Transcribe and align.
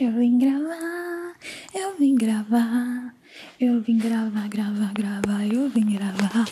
Eu 0.00 0.12
vim 0.12 0.38
gravar, 0.38 1.34
eu 1.74 1.96
vim 1.98 2.14
gravar, 2.14 3.14
eu 3.60 3.80
vim 3.80 3.98
gravar, 3.98 4.48
gravar, 4.48 4.92
gravar, 4.92 5.44
eu 5.52 5.68
vim 5.68 5.86
gravar. 5.86 6.48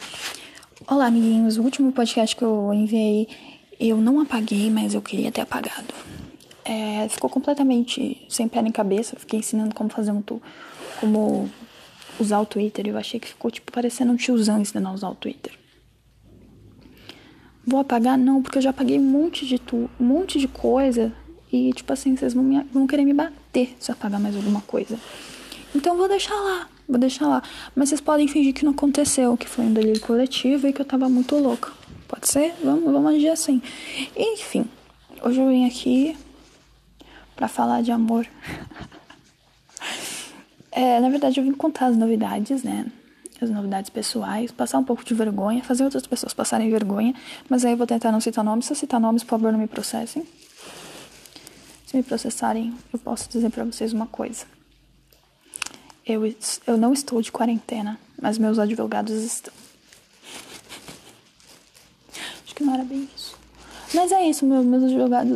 Olá, 0.88 1.06
amiguinhos. 1.06 1.56
O 1.56 1.62
último 1.62 1.92
podcast 1.92 2.34
que 2.34 2.42
eu 2.42 2.74
enviei, 2.74 3.28
eu 3.78 3.98
não 3.98 4.18
apaguei, 4.18 4.68
mas 4.68 4.94
eu 4.94 5.00
queria 5.00 5.30
ter 5.30 5.42
apagado. 5.42 5.94
É, 6.64 7.08
ficou 7.08 7.30
completamente 7.30 8.26
sem 8.28 8.48
pé 8.48 8.60
nem 8.60 8.72
cabeça. 8.72 9.14
Fiquei 9.14 9.38
ensinando 9.38 9.76
como 9.76 9.90
fazer 9.90 10.10
um 10.10 10.20
tu, 10.20 10.42
como 10.98 11.48
usar 12.18 12.40
o 12.40 12.46
Twitter. 12.46 12.88
Eu 12.88 12.98
achei 12.98 13.20
que 13.20 13.28
ficou 13.28 13.48
tipo 13.48 13.70
parecendo 13.70 14.10
um 14.10 14.16
tiozão 14.16 14.60
ensinando 14.60 14.88
a 14.88 14.92
usar 14.92 15.10
o 15.10 15.14
Twitter. 15.14 15.56
Vou 17.64 17.78
apagar? 17.78 18.18
Não, 18.18 18.42
porque 18.42 18.58
eu 18.58 18.62
já 18.62 18.70
apaguei 18.70 18.98
um 18.98 19.08
monte 19.08 19.46
de 19.46 19.56
tu, 19.56 19.88
um 20.00 20.04
monte 20.04 20.40
de 20.40 20.48
coisa 20.48 21.14
e, 21.56 21.72
tipo 21.72 21.92
assim, 21.92 22.16
vocês 22.16 22.34
vão, 22.34 22.44
me, 22.44 22.62
vão 22.72 22.86
querer 22.86 23.04
me 23.04 23.14
bater 23.14 23.74
se 23.78 23.90
eu 23.90 23.94
apagar 23.94 24.20
mais 24.20 24.36
alguma 24.36 24.60
coisa. 24.60 24.98
Então 25.74 25.96
vou 25.96 26.08
deixar 26.08 26.34
lá, 26.34 26.68
vou 26.88 26.98
deixar 26.98 27.26
lá. 27.26 27.42
Mas 27.74 27.88
vocês 27.88 28.00
podem 28.00 28.28
fingir 28.28 28.54
que 28.54 28.64
não 28.64 28.72
aconteceu, 28.72 29.36
que 29.36 29.48
foi 29.48 29.64
um 29.64 29.72
delírio 29.72 30.00
coletivo 30.00 30.66
e 30.66 30.72
que 30.72 30.80
eu 30.80 30.84
tava 30.84 31.08
muito 31.08 31.36
louca. 31.36 31.72
Pode 32.08 32.28
ser? 32.28 32.54
Vamos, 32.62 32.84
vamos 32.84 33.14
agir 33.14 33.28
assim. 33.28 33.60
Enfim, 34.16 34.66
hoje 35.22 35.40
eu 35.40 35.48
vim 35.48 35.66
aqui 35.66 36.16
para 37.34 37.48
falar 37.48 37.82
de 37.82 37.90
amor. 37.90 38.26
é, 40.70 41.00
na 41.00 41.08
verdade, 41.08 41.40
eu 41.40 41.44
vim 41.44 41.52
contar 41.52 41.86
as 41.86 41.96
novidades, 41.96 42.62
né? 42.62 42.86
As 43.40 43.50
novidades 43.50 43.90
pessoais, 43.90 44.50
passar 44.50 44.78
um 44.78 44.84
pouco 44.84 45.04
de 45.04 45.12
vergonha, 45.12 45.62
fazer 45.62 45.84
outras 45.84 46.06
pessoas 46.06 46.32
passarem 46.32 46.70
vergonha, 46.70 47.14
mas 47.50 47.66
aí 47.66 47.72
eu 47.72 47.76
vou 47.76 47.86
tentar 47.86 48.10
não 48.10 48.20
citar 48.20 48.42
nomes. 48.42 48.64
Se 48.64 48.72
eu 48.72 48.76
citar 48.76 48.98
nomes, 48.98 49.22
por 49.22 49.30
favor, 49.30 49.52
não 49.52 49.58
me 49.58 49.66
processem. 49.66 50.26
Me 51.96 52.02
processarem, 52.02 52.74
eu 52.92 52.98
posso 52.98 53.26
dizer 53.26 53.48
para 53.48 53.64
vocês 53.64 53.94
uma 53.94 54.06
coisa. 54.06 54.44
Eu, 56.04 56.30
eu 56.66 56.76
não 56.76 56.92
estou 56.92 57.22
de 57.22 57.32
quarentena, 57.32 57.98
mas 58.20 58.36
meus 58.36 58.58
advogados 58.58 59.14
estão. 59.22 59.54
Acho 62.44 62.54
que 62.54 62.62
não 62.62 62.74
era 62.74 62.84
bem 62.84 63.08
isso. 63.16 63.34
Mas 63.94 64.12
é 64.12 64.28
isso, 64.28 64.44
meus, 64.44 64.66
meus 64.66 64.84
advogados 64.84 65.32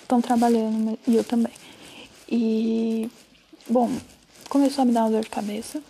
estão 0.00 0.20
trabalhando 0.20 0.96
e 1.04 1.16
eu 1.16 1.24
também. 1.24 1.52
E, 2.30 3.10
bom, 3.68 3.90
começou 4.48 4.82
a 4.82 4.84
me 4.84 4.92
dar 4.92 5.02
uma 5.02 5.10
dor 5.10 5.22
de 5.22 5.30
cabeça. 5.30 5.82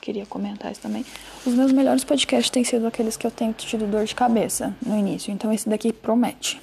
Queria 0.00 0.26
comentar 0.26 0.70
isso 0.70 0.80
também. 0.80 1.04
Os 1.44 1.54
meus 1.54 1.72
melhores 1.72 2.04
podcasts 2.04 2.50
têm 2.50 2.62
sido 2.62 2.86
aqueles 2.86 3.16
que 3.16 3.26
eu 3.26 3.32
tenho 3.32 3.52
tido 3.52 3.90
dor 3.90 4.04
de 4.04 4.14
cabeça 4.14 4.76
no 4.80 4.96
início. 4.96 5.32
Então 5.32 5.52
esse 5.52 5.68
daqui 5.68 5.92
promete. 5.92 6.62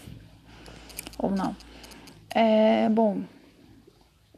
Ou 1.20 1.30
não. 1.30 1.54
É, 2.40 2.88
bom, 2.90 3.24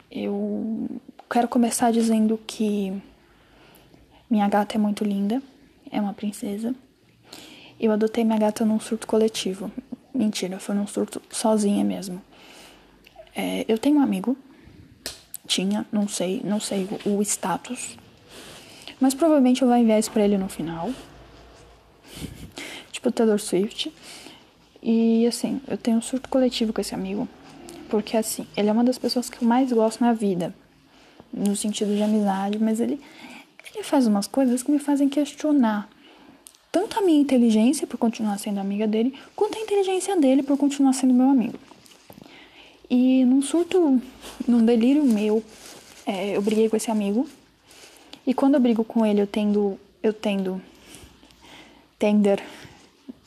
eu 0.09 0.88
quero 1.30 1.50
começar 1.50 1.92
dizendo 1.92 2.39
que 2.47 2.94
minha 4.30 4.47
gata 4.47 4.75
é 4.75 4.80
muito 4.80 5.03
linda, 5.03 5.44
é 5.92 6.00
uma 6.00 6.14
princesa. 6.14 6.73
Eu 7.77 7.92
adotei 7.92 8.23
minha 8.23 8.39
gata 8.39 8.64
num 8.64 8.80
surto 8.80 9.05
coletivo. 9.05 9.70
Mentira, 10.14 10.59
foi 10.59 10.75
num 10.75 10.88
surto 10.88 11.22
sozinha 11.30 11.83
mesmo. 11.83 12.22
É, 13.36 13.66
eu 13.67 13.77
tenho 13.77 13.97
um 13.97 14.02
amigo, 14.02 14.38
tinha, 15.45 15.86
não 15.92 16.08
sei, 16.08 16.39
não 16.42 16.61
sei 16.61 16.88
o, 17.05 17.22
status, 17.22 17.97
mas 18.97 19.14
provavelmente 19.14 19.61
eu 19.61 19.67
vou 19.67 19.75
enviar 19.75 20.00
isso 20.00 20.11
pra 20.11 20.23
ele 20.23 20.38
no 20.38 20.47
final. 20.47 20.89
tipo 22.94 23.11
Taylor 23.11 23.39
Swift. 23.42 23.94
E 24.81 25.27
assim, 25.27 25.61
eu 25.67 25.77
tenho 25.77 25.97
um 25.97 26.02
surto 26.02 26.30
coletivo 26.30 26.72
com 26.72 26.80
esse 26.80 26.95
amigo. 26.95 27.27
Porque 27.89 28.15
assim, 28.15 28.45
ele 28.55 28.69
é 28.69 28.71
uma 28.71 28.83
das 28.83 28.97
pessoas 28.97 29.29
que 29.29 29.43
eu 29.43 29.47
mais 29.47 29.71
gosto 29.71 30.01
na 30.01 30.13
vida. 30.13 30.53
No 31.31 31.55
sentido 31.55 31.95
de 31.95 32.01
amizade, 32.01 32.57
mas 32.59 32.79
ele, 32.79 32.99
ele 33.73 33.83
faz 33.83 34.07
umas 34.07 34.27
coisas 34.27 34.63
que 34.63 34.71
me 34.71 34.79
fazem 34.79 35.07
questionar 35.09 35.89
tanto 36.71 36.99
a 36.99 37.02
minha 37.02 37.19
inteligência 37.19 37.87
por 37.87 37.97
continuar 37.97 38.37
sendo 38.37 38.59
amiga 38.59 38.87
dele, 38.87 39.14
quanto 39.36 39.58
a 39.58 39.61
inteligência 39.61 40.15
dele 40.15 40.43
por 40.43 40.58
continuar 40.58 40.93
sendo 40.93 41.14
meu 41.14 41.30
amigo. 41.30 41.58
E 42.89 43.23
num 43.25 43.41
surto, 43.41 44.02
num 44.47 44.65
delírio 44.65 45.03
meu, 45.03 45.43
é, 46.05 46.35
eu 46.35 46.41
briguei 46.41 46.69
com 46.69 46.75
esse 46.75 46.89
amigo. 46.89 47.27
E 48.25 48.33
quando 48.33 48.55
eu 48.55 48.59
brigo 48.59 48.83
com 48.83 49.05
ele, 49.05 49.21
eu 49.21 49.27
tendo, 49.27 49.80
eu 50.02 50.14
tendo, 50.14 50.61
tender, 51.97 52.41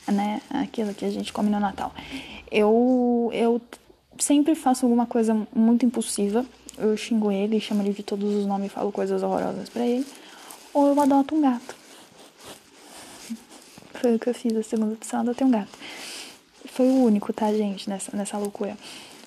né, 0.07 0.41
aquilo 0.49 0.93
que 0.93 1.05
a 1.05 1.09
gente 1.09 1.31
come 1.31 1.49
no 1.49 1.59
Natal. 1.59 1.93
Eu, 2.51 3.29
eu 3.33 3.61
sempre 4.17 4.55
faço 4.55 4.85
alguma 4.85 5.05
coisa 5.05 5.35
muito 5.53 5.85
impulsiva. 5.85 6.45
Eu 6.77 6.95
xingo 6.97 7.31
ele, 7.31 7.59
chamo 7.59 7.81
ele 7.83 7.93
de 7.93 8.03
todos 8.03 8.33
os 8.33 8.45
nomes 8.45 8.67
e 8.67 8.73
falo 8.73 8.91
coisas 8.91 9.21
horrorosas 9.21 9.69
para 9.69 9.85
ele. 9.85 10.05
Ou 10.73 10.87
eu 10.87 10.99
adoto 10.99 11.35
um 11.35 11.41
gato. 11.41 11.75
Foi 13.93 14.15
o 14.15 14.19
que 14.19 14.29
eu 14.29 14.33
fiz 14.33 14.55
a 14.55 14.63
segunda 14.63 14.93
opção, 14.93 15.21
adotei 15.21 15.45
um 15.45 15.51
gato. 15.51 15.77
Foi 16.65 16.87
o 16.87 17.03
único, 17.03 17.31
tá, 17.31 17.53
gente, 17.53 17.89
nessa, 17.89 18.15
nessa 18.15 18.37
loucura. 18.37 18.75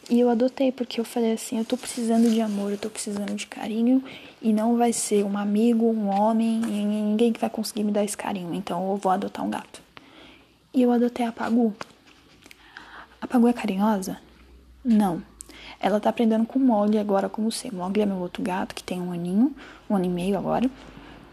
E 0.08 0.20
eu 0.20 0.28
adotei 0.28 0.70
porque 0.70 1.00
eu 1.00 1.04
falei 1.04 1.32
assim, 1.32 1.58
eu 1.58 1.64
tô 1.64 1.76
precisando 1.76 2.30
de 2.30 2.40
amor, 2.40 2.70
eu 2.72 2.78
tô 2.78 2.88
precisando 2.88 3.34
de 3.34 3.46
carinho 3.46 4.02
e 4.40 4.52
não 4.52 4.76
vai 4.76 4.92
ser 4.92 5.24
um 5.24 5.36
amigo, 5.36 5.86
um 5.86 6.08
homem, 6.08 6.60
ninguém 6.60 7.32
que 7.32 7.40
vai 7.40 7.50
conseguir 7.50 7.82
me 7.82 7.90
dar 7.90 8.04
esse 8.04 8.16
carinho. 8.16 8.54
Então 8.54 8.90
eu 8.90 8.96
vou 8.96 9.10
adotar 9.10 9.44
um 9.44 9.50
gato. 9.50 9.82
E 10.72 10.82
eu 10.82 10.92
adotei 10.92 11.24
a 11.24 11.32
Pagu. 11.32 11.74
A 13.20 13.26
Pagu 13.26 13.48
é 13.48 13.52
carinhosa? 13.52 14.18
Não. 14.86 15.20
Ela 15.80 15.98
tá 15.98 16.10
aprendendo 16.10 16.46
com 16.46 16.60
o 16.60 16.62
Mogli 16.62 16.96
agora 16.96 17.28
como 17.28 17.50
ser. 17.50 17.74
Mogli 17.74 18.02
é 18.02 18.06
meu 18.06 18.18
outro 18.18 18.40
gato 18.40 18.72
que 18.72 18.84
tem 18.84 19.00
um 19.00 19.10
aninho, 19.10 19.52
um 19.90 19.96
ano 19.96 20.04
e 20.04 20.08
meio 20.08 20.38
agora. 20.38 20.70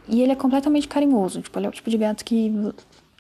E 0.08 0.24
ele 0.24 0.32
é 0.32 0.36
completamente 0.36 0.88
carinhoso. 0.88 1.40
Tipo, 1.40 1.60
ele 1.60 1.68
é 1.68 1.70
o 1.70 1.72
tipo 1.72 1.88
de 1.88 1.98
gato 1.98 2.26
que 2.26 2.52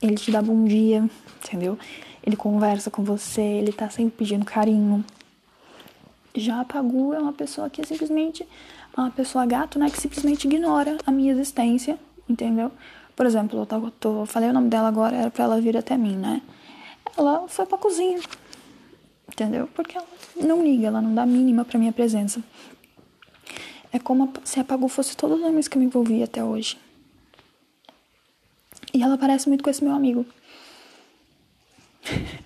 ele 0.01 0.15
te 0.15 0.31
dá 0.31 0.41
bom 0.41 0.65
dia, 0.65 1.07
entendeu? 1.37 1.77
Ele 2.23 2.35
conversa 2.35 2.89
com 2.89 3.03
você, 3.03 3.41
ele 3.41 3.71
tá 3.71 3.91
sempre 3.91 4.17
pedindo 4.17 4.43
carinho. 4.43 5.05
Já 6.33 6.61
a 6.61 6.65
Pagu 6.65 7.13
é 7.13 7.19
uma 7.19 7.33
pessoa 7.33 7.69
que 7.69 7.79
é 7.79 7.85
simplesmente 7.85 8.45
uma 8.97 9.11
pessoa 9.11 9.45
gato, 9.45 9.77
né? 9.77 9.91
Que 9.91 10.01
simplesmente 10.01 10.47
ignora 10.47 10.97
a 11.05 11.11
minha 11.11 11.31
existência, 11.31 11.97
entendeu? 12.27 12.71
Por 13.15 13.27
exemplo, 13.27 13.59
eu 13.59 13.65
tô, 13.67 13.91
tô, 13.91 14.25
falei 14.25 14.49
o 14.49 14.53
nome 14.53 14.67
dela 14.67 14.87
agora, 14.87 15.15
era 15.15 15.29
pra 15.29 15.43
ela 15.43 15.61
vir 15.61 15.77
até 15.77 15.95
mim, 15.95 16.15
né? 16.15 16.41
Ela 17.15 17.47
foi 17.47 17.67
pra 17.67 17.77
cozinha, 17.77 18.19
entendeu? 19.33 19.67
Porque 19.75 19.97
ela 19.97 20.07
não 20.35 20.63
liga, 20.63 20.87
ela 20.87 21.01
não 21.01 21.13
dá 21.13 21.25
mínima 21.25 21.65
pra 21.65 21.77
minha 21.77 21.91
presença. 21.91 22.41
É 23.91 23.99
como 23.99 24.31
se 24.43 24.59
a 24.59 24.63
Pagu 24.63 24.87
fosse 24.87 25.15
todos 25.17 25.39
os 25.39 25.43
homens 25.45 25.67
que 25.67 25.77
eu 25.77 25.79
me 25.79 25.85
envolvi 25.85 26.23
até 26.23 26.43
hoje. 26.43 26.77
E 28.93 29.03
ela 29.03 29.17
parece 29.17 29.47
muito 29.47 29.63
com 29.63 29.69
esse 29.69 29.83
meu 29.83 29.93
amigo. 29.93 30.25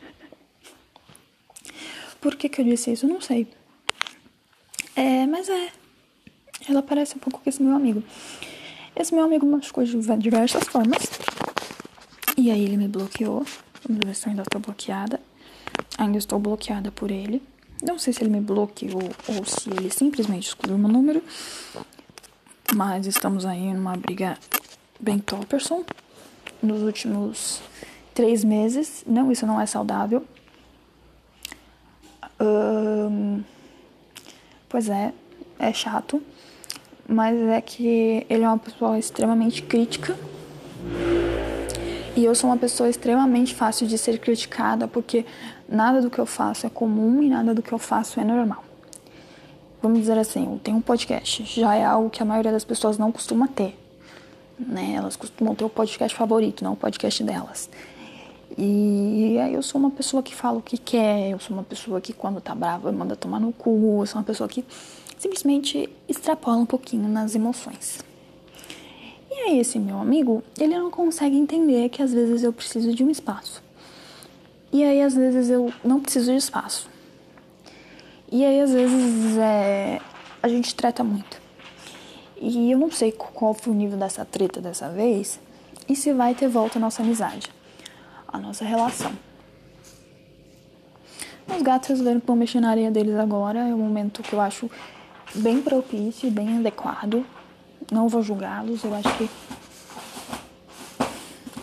Por 2.20 2.36
que 2.36 2.50
que 2.50 2.62
eu 2.62 2.66
disse 2.66 2.92
isso? 2.92 3.08
Não 3.08 3.22
sei. 3.22 3.48
É, 4.96 5.26
mas 5.28 5.48
é. 5.48 5.72
Ela 6.68 6.82
parece 6.82 7.16
um 7.16 7.20
pouco 7.20 7.40
com 7.40 7.50
esse 7.50 7.62
meu 7.62 7.76
amigo. 7.76 8.04
Esse 8.96 9.14
meu 9.14 9.24
amigo 9.24 9.46
machucou 9.46 9.84
de 9.84 9.96
diversas 10.18 10.64
formas. 10.64 11.04
E 12.36 12.50
aí 12.52 12.64
ele 12.64 12.78
me 12.78 12.88
bloqueou. 12.88 13.46
Ver 13.88 14.16
se 14.16 14.26
eu 14.26 14.32
ainda 14.32 14.42
estou 14.42 14.60
bloqueada. 14.60 15.22
Ainda 15.98 16.18
estou 16.18 16.40
bloqueada 16.40 16.92
por 16.92 17.10
ele. 17.10 17.42
Não 17.82 17.98
sei 17.98 18.14
se 18.14 18.24
ele 18.24 18.30
me 18.30 18.40
bloqueou 18.40 19.02
ou 19.28 19.46
se 19.46 19.70
ele 19.70 19.90
simplesmente 19.92 20.48
excluiu 20.48 20.78
meu 20.78 20.90
número. 20.90 21.24
Mas 22.76 23.06
estamos 23.08 23.46
aí 23.46 23.74
numa 23.74 23.96
briga 23.96 24.38
bem 25.00 25.20
topperson. 25.20 25.84
Nos 26.62 26.82
últimos 26.82 27.62
três 28.14 28.44
meses. 28.44 29.04
Não, 29.08 29.32
isso 29.32 29.46
não 29.46 29.60
é 29.60 29.66
saudável. 29.66 30.26
Pois 34.70 34.90
é, 34.90 35.14
é 35.58 35.74
chato. 35.74 36.22
Mas 37.08 37.40
é 37.40 37.62
que 37.62 38.26
ele 38.30 38.44
é 38.44 38.48
uma 38.48 38.60
pessoa 38.60 39.00
extremamente 39.00 39.62
crítica. 39.62 40.18
E 42.18 42.26
eu 42.26 42.34
sou 42.34 42.50
uma 42.50 42.58
pessoa 42.58 42.90
extremamente 42.90 43.54
fácil 43.54 43.86
de 43.86 43.96
ser 43.96 44.18
criticada, 44.18 44.88
porque 44.88 45.24
nada 45.70 46.02
do 46.02 46.10
que 46.10 46.18
eu 46.18 46.26
faço 46.26 46.66
é 46.66 46.70
comum 46.70 47.22
e 47.22 47.30
nada 47.30 47.54
do 47.54 47.62
que 47.62 47.72
eu 47.72 47.78
faço 47.78 48.20
é 48.20 48.24
normal. 48.24 48.64
Vamos 49.84 50.00
dizer 50.00 50.18
assim, 50.18 50.52
eu 50.52 50.60
tenho 50.64 50.78
um 50.78 50.82
podcast, 50.82 51.44
já 51.46 51.76
é 51.76 51.86
algo 51.86 52.10
que 52.10 52.20
a 52.20 52.26
maioria 52.26 52.52
das 52.52 52.66
pessoas 52.66 52.98
não 52.98 53.12
costuma 53.12 53.48
ter. 53.48 53.78
Né? 54.58 54.94
Elas 54.96 55.16
costumam 55.16 55.54
ter 55.54 55.64
o 55.64 55.70
podcast 55.70 56.18
favorito, 56.18 56.64
não 56.64 56.74
o 56.74 56.76
podcast 56.76 57.24
delas. 57.24 57.70
E 58.58 59.38
aí 59.38 59.54
eu 59.54 59.62
sou 59.62 59.80
uma 59.80 59.92
pessoa 59.92 60.24
que 60.24 60.34
fala 60.34 60.58
o 60.58 60.62
que 60.64 60.80
quer, 60.80 61.30
eu 61.30 61.38
sou 61.38 61.56
uma 61.56 61.64
pessoa 61.64 62.02
que 62.02 62.14
quando 62.14 62.42
tá 62.42 62.56
brava 62.56 62.92
manda 62.92 63.16
tomar 63.16 63.40
no 63.40 63.54
cu, 63.54 64.00
eu 64.02 64.08
sou 64.08 64.18
uma 64.18 64.26
pessoa 64.26 64.50
que 64.50 64.66
simplesmente 65.20 65.88
extrapola 66.10 66.58
um 66.58 66.66
pouquinho 66.66 67.08
nas 67.08 67.36
emoções. 67.36 68.07
E 69.38 69.40
aí 69.42 69.60
esse 69.60 69.78
meu 69.78 70.00
amigo, 70.00 70.44
ele 70.60 70.76
não 70.76 70.90
consegue 70.90 71.38
entender 71.38 71.90
que 71.90 72.02
às 72.02 72.12
vezes 72.12 72.42
eu 72.42 72.52
preciso 72.52 72.92
de 72.92 73.04
um 73.04 73.10
espaço. 73.12 73.62
E 74.74 74.84
aí 74.84 75.00
às 75.00 75.14
vezes 75.14 75.48
eu 75.52 75.72
não 75.84 76.02
preciso 76.02 76.32
de 76.32 76.38
espaço. 76.38 76.90
E 78.32 78.44
aí 78.44 78.60
às 78.60 78.72
vezes 78.72 79.38
é, 79.38 80.02
a 80.42 80.48
gente 80.50 80.74
trata 80.74 81.04
muito. 81.04 81.40
E 82.42 82.72
eu 82.72 82.80
não 82.80 82.90
sei 82.90 83.12
qual 83.12 83.54
foi 83.54 83.72
o 83.72 83.76
nível 83.76 83.98
dessa 83.98 84.26
treta 84.26 84.60
dessa 84.60 84.90
vez 84.90 85.40
e 85.88 85.96
se 85.96 86.12
vai 86.14 86.34
ter 86.34 86.48
volta 86.48 86.80
a 86.80 86.82
nossa 86.82 87.04
amizade, 87.04 87.52
a 88.28 88.40
nossa 88.40 88.66
relação. 88.66 89.12
Os 91.48 91.62
gatos 91.62 91.90
resolveram 91.90 92.20
que 92.20 92.26
vão 92.26 92.36
mexer 92.36 92.60
na 92.60 92.72
areia 92.72 92.90
deles 92.90 93.16
agora. 93.16 93.60
É 93.60 93.74
um 93.74 93.78
momento 93.78 94.24
que 94.24 94.34
eu 94.34 94.42
acho 94.42 94.70
bem 95.36 95.62
propício, 95.62 96.32
bem 96.32 96.58
adequado. 96.58 97.24
Não 97.92 98.08
vou 98.10 98.22
julgá-los, 98.22 98.84
eu 98.84 98.94
acho 98.94 99.18
que. 99.18 99.30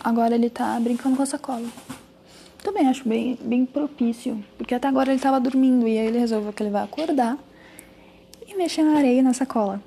Agora 0.03 0.35
ele 0.35 0.49
tá 0.49 0.79
brincando 0.79 1.15
com 1.15 1.23
a 1.23 1.25
sacola. 1.25 1.67
Também 2.63 2.87
acho 2.87 3.07
bem, 3.07 3.37
bem 3.41 3.65
propício, 3.65 4.43
porque 4.57 4.73
até 4.73 4.87
agora 4.87 5.11
ele 5.11 5.19
tava 5.19 5.39
dormindo 5.39 5.87
e 5.87 5.99
aí 5.99 6.07
ele 6.07 6.17
resolveu 6.17 6.51
que 6.51 6.63
ele 6.63 6.71
vai 6.71 6.83
acordar 6.83 7.37
e 8.47 8.55
mexer 8.55 8.83
na 8.83 8.97
areia 8.97 9.21
na 9.21 9.33
sacola. 9.33 9.79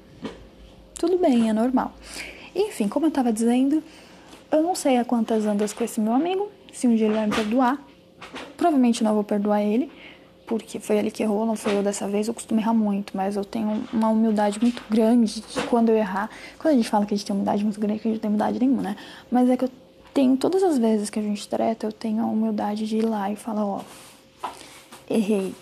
Tudo 0.95 1.19
bem, 1.19 1.49
é 1.49 1.53
normal. 1.53 1.93
Enfim, 2.55 2.89
como 2.89 3.07
eu 3.07 3.11
tava 3.11 3.33
dizendo, 3.33 3.83
eu 4.51 4.63
não 4.63 4.75
sei 4.75 4.97
a 4.97 5.05
quantas 5.05 5.45
andas 5.45 5.73
com 5.73 5.83
esse 5.83 6.01
meu 6.01 6.13
amigo, 6.13 6.51
se 6.73 6.87
um 6.87 6.95
dia 6.95 7.07
ele 7.07 7.15
vai 7.15 7.27
me 7.27 7.35
perdoar. 7.35 7.83
Provavelmente 8.57 9.03
não 9.05 9.15
vou 9.15 9.25
perdoar 9.25 9.63
ele, 9.63 9.91
porque 10.49 10.81
foi 10.81 10.97
ele 10.97 11.11
que 11.11 11.23
errou, 11.23 11.45
não 11.45 11.55
foi 11.55 11.77
eu 11.77 11.83
dessa 11.83 12.09
vez. 12.09 12.27
Eu 12.27 12.35
costumo 12.35 12.59
errar 12.59 12.73
muito, 12.73 13.15
mas 13.15 13.37
eu 13.37 13.45
tenho 13.45 13.85
uma 13.93 14.09
humildade 14.09 14.59
muito 14.61 14.83
grande 14.89 15.43
de 15.43 15.63
quando 15.69 15.91
eu 15.91 15.97
errar. 15.97 16.31
Quando 16.59 16.73
a 16.73 16.77
gente 16.77 16.89
fala 16.89 17.05
que 17.05 17.13
a 17.13 17.17
gente 17.17 17.27
tem 17.27 17.37
humildade 17.37 17.63
muito 17.63 17.79
grande, 17.79 18.01
que 18.01 18.09
a 18.09 18.11
gente 18.11 18.17
não 18.17 18.23
tem 18.23 18.29
humildade 18.31 18.59
nenhuma, 18.59 18.83
né? 18.83 18.97
Mas 19.31 19.51
é 19.51 19.57
que 19.57 19.67
eu 19.67 19.71
tenho, 20.15 20.37
todas 20.39 20.63
as 20.63 20.79
vezes 20.79 21.11
que 21.11 21.19
a 21.19 21.23
gente 21.23 21.47
treta, 21.47 21.87
eu 21.87 21.93
tenho 21.93 22.23
a 22.23 22.27
humildade 22.27 22.87
de 22.87 22.97
ir 22.97 23.05
lá 23.05 23.31
e 23.31 23.37
falar: 23.37 23.67
ó, 23.67 23.83
errei. 25.09 25.55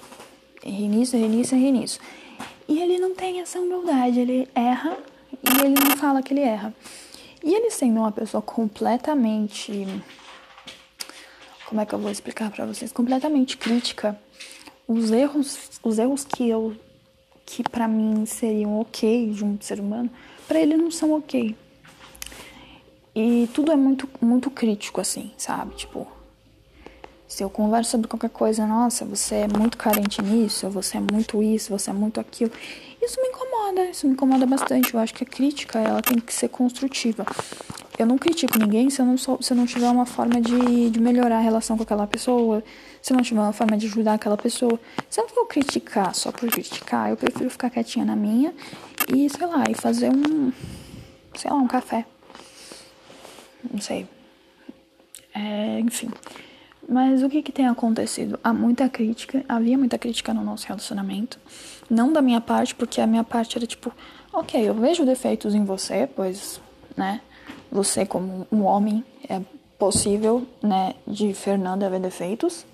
Errei 0.65 0.89
nisso, 0.89 1.17
errei 1.17 1.29
nisso, 1.29 1.55
errei 1.55 1.73
nisso. 1.73 2.01
E 2.69 2.81
ele 2.81 2.99
não 2.99 3.15
tem 3.15 3.41
essa 3.41 3.59
humildade, 3.59 4.21
ele 4.21 4.49
erra 4.55 4.97
e 5.43 5.65
ele 5.65 5.75
não 5.75 5.97
fala 5.97 6.23
que 6.23 6.33
ele 6.33 6.41
erra. 6.41 6.73
E 7.45 7.55
ele 7.55 7.71
sendo 7.71 7.99
uma 8.01 8.13
pessoa 8.13 8.41
completamente 8.41 9.87
como 11.67 11.81
é 11.81 11.87
que 11.87 11.93
eu 11.93 11.99
vou 11.99 12.13
explicar 12.13 12.51
para 12.51 12.65
vocês? 12.65 12.93
Completamente 12.93 13.57
crítica. 13.57 14.17
Os 14.89 15.11
erros, 15.11 15.59
os 15.83 15.99
erros 15.99 16.25
que 16.25 16.49
eu 16.49 16.77
que 17.45 17.63
para 17.63 17.87
mim 17.87 18.27
seriam 18.27 18.81
ok 18.81 19.31
de 19.31 19.45
um 19.45 19.57
ser 19.61 19.79
humano, 19.79 20.11
para 20.49 20.59
ele 20.59 20.77
não 20.77 20.91
são 20.91 21.13
ok. 21.13 21.55
E 23.15 23.49
tudo 23.55 23.71
é 23.71 23.77
muito 23.77 24.09
muito 24.21 24.51
crítico 24.51 25.01
assim, 25.01 25.31
sabe? 25.39 25.77
Tipo, 25.77 26.07
se 27.29 27.43
eu 27.43 27.51
converso 27.51 27.93
sobre 27.93 28.09
qualquer 28.09 28.31
coisa, 28.31 28.67
nossa, 28.67 29.05
você 29.05 29.37
é 29.37 29.49
muito 29.49 29.79
carente 29.79 30.21
nisso, 30.23 30.69
você 30.69 30.99
é 30.99 31.01
muito 31.01 31.43
isso, 31.43 31.71
você 31.71 31.91
é 31.91 31.93
muito 31.93 32.21
aquilo. 32.21 32.53
Isso 33.01 33.21
me 33.21 33.29
incomoda, 33.29 33.85
isso 33.91 34.07
me 34.07 34.13
incomoda 34.15 34.47
bastante. 34.47 34.93
Eu 34.93 35.01
acho 35.01 35.15
que 35.15 35.23
a 35.23 35.27
crítica, 35.27 35.79
ela 35.79 36.03
tem 36.03 36.19
que 36.19 36.35
ser 36.35 36.49
construtiva 36.49 37.25
eu 37.99 38.07
não 38.07 38.19
critico 38.19 38.59
ninguém 38.59 38.91
se 38.91 39.01
eu 39.01 39.07
não, 39.07 39.17
sou, 39.17 39.41
se 39.41 39.53
eu 39.53 39.57
não 39.57 39.67
tiver 39.67 39.89
uma 39.89 40.07
forma 40.07 40.41
de, 40.41 40.91
de 40.91 41.01
melhorar 41.01 41.39
a 41.39 41.41
relação 41.41 41.77
com 41.77 41.83
aquela 41.83 42.07
pessoa, 42.07 42.63
se 43.07 43.13
não 43.13 43.23
tiver 43.23 43.41
uma 43.41 43.53
forma 43.53 43.77
de 43.77 43.87
ajudar 43.87 44.15
aquela 44.15 44.37
pessoa. 44.37 44.81
Se 45.09 45.21
eu 45.21 45.29
for 45.29 45.47
criticar 45.47 46.13
só 46.13 46.33
por 46.33 46.51
criticar, 46.51 47.09
eu 47.09 47.17
prefiro 47.17 47.49
ficar 47.49 47.71
quietinha 47.71 48.05
na 48.05 48.17
minha 48.17 48.53
e, 49.15 49.31
sei 49.31 49.47
lá, 49.47 49.63
e 49.71 49.75
fazer 49.75 50.11
um, 50.11 50.53
sei 51.37 51.49
lá, 51.49 51.57
um 51.57 51.69
café. 51.69 52.05
Não 53.73 53.81
sei. 53.81 54.09
É, 55.33 55.79
enfim. 55.79 56.11
Mas 56.89 57.23
o 57.23 57.29
que, 57.29 57.43
que 57.43 57.53
tem 57.53 57.69
acontecido? 57.69 58.41
Há 58.43 58.53
muita 58.53 58.89
crítica, 58.89 59.45
havia 59.49 59.79
muita 59.79 59.97
crítica 59.97 60.35
no 60.35 60.43
nosso 60.43 60.67
relacionamento. 60.67 61.39
Não 61.89 62.13
da 62.13 62.21
minha 62.21 62.41
parte, 62.41 62.75
porque 62.75 63.01
a 63.01 63.07
minha 63.07 63.23
parte 63.23 63.57
era 63.57 63.69
tipo, 63.69 63.93
ok, 64.33 64.69
eu 64.69 64.75
vejo 64.75 65.05
defeitos 65.05 65.55
em 65.55 65.65
você, 65.65 66.09
pois, 66.13 66.61
né? 66.97 67.21
você 67.71 68.05
como 68.05 68.49
um 68.51 68.65
homem 68.65 69.05
é 69.29 69.41
possível, 69.79 70.45
né, 70.61 70.95
de 71.07 71.33
Fernanda 71.35 71.89
ver 71.89 72.01
defeitos. 72.01 72.67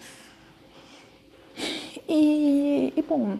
E, 2.09 2.93
e 2.97 3.03
bom, 3.03 3.39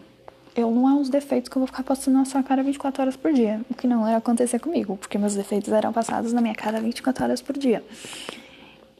eu 0.55 0.71
não 0.71 0.89
é 0.89 0.93
os 0.93 1.09
defeitos 1.09 1.49
que 1.49 1.57
eu 1.57 1.59
vou 1.59 1.67
ficar 1.67 1.83
passando 1.83 2.15
na 2.15 2.25
sua 2.25 2.43
cara 2.43 2.63
24 2.63 3.01
horas 3.01 3.15
por 3.15 3.33
dia, 3.33 3.61
o 3.69 3.73
que 3.73 3.87
não 3.87 4.07
era 4.07 4.17
acontecer 4.17 4.59
comigo, 4.59 4.97
porque 4.97 5.17
meus 5.17 5.35
defeitos 5.35 5.71
eram 5.71 5.91
passados 5.91 6.31
na 6.31 6.41
minha 6.41 6.55
cara 6.55 6.79
24 6.79 7.23
horas 7.23 7.41
por 7.41 7.57
dia. 7.57 7.83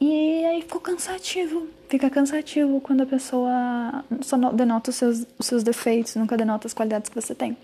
E 0.00 0.44
aí 0.44 0.62
ficou 0.62 0.80
cansativo, 0.80 1.68
fica 1.88 2.10
cansativo 2.10 2.80
quando 2.80 3.02
a 3.02 3.06
pessoa 3.06 4.04
só 4.22 4.36
denota 4.50 4.90
os 4.90 4.96
seus, 4.96 5.26
os 5.38 5.46
seus 5.46 5.62
defeitos, 5.62 6.16
nunca 6.16 6.36
denota 6.36 6.66
as 6.66 6.74
qualidades 6.74 7.08
que 7.08 7.20
você 7.20 7.34
tem. 7.34 7.56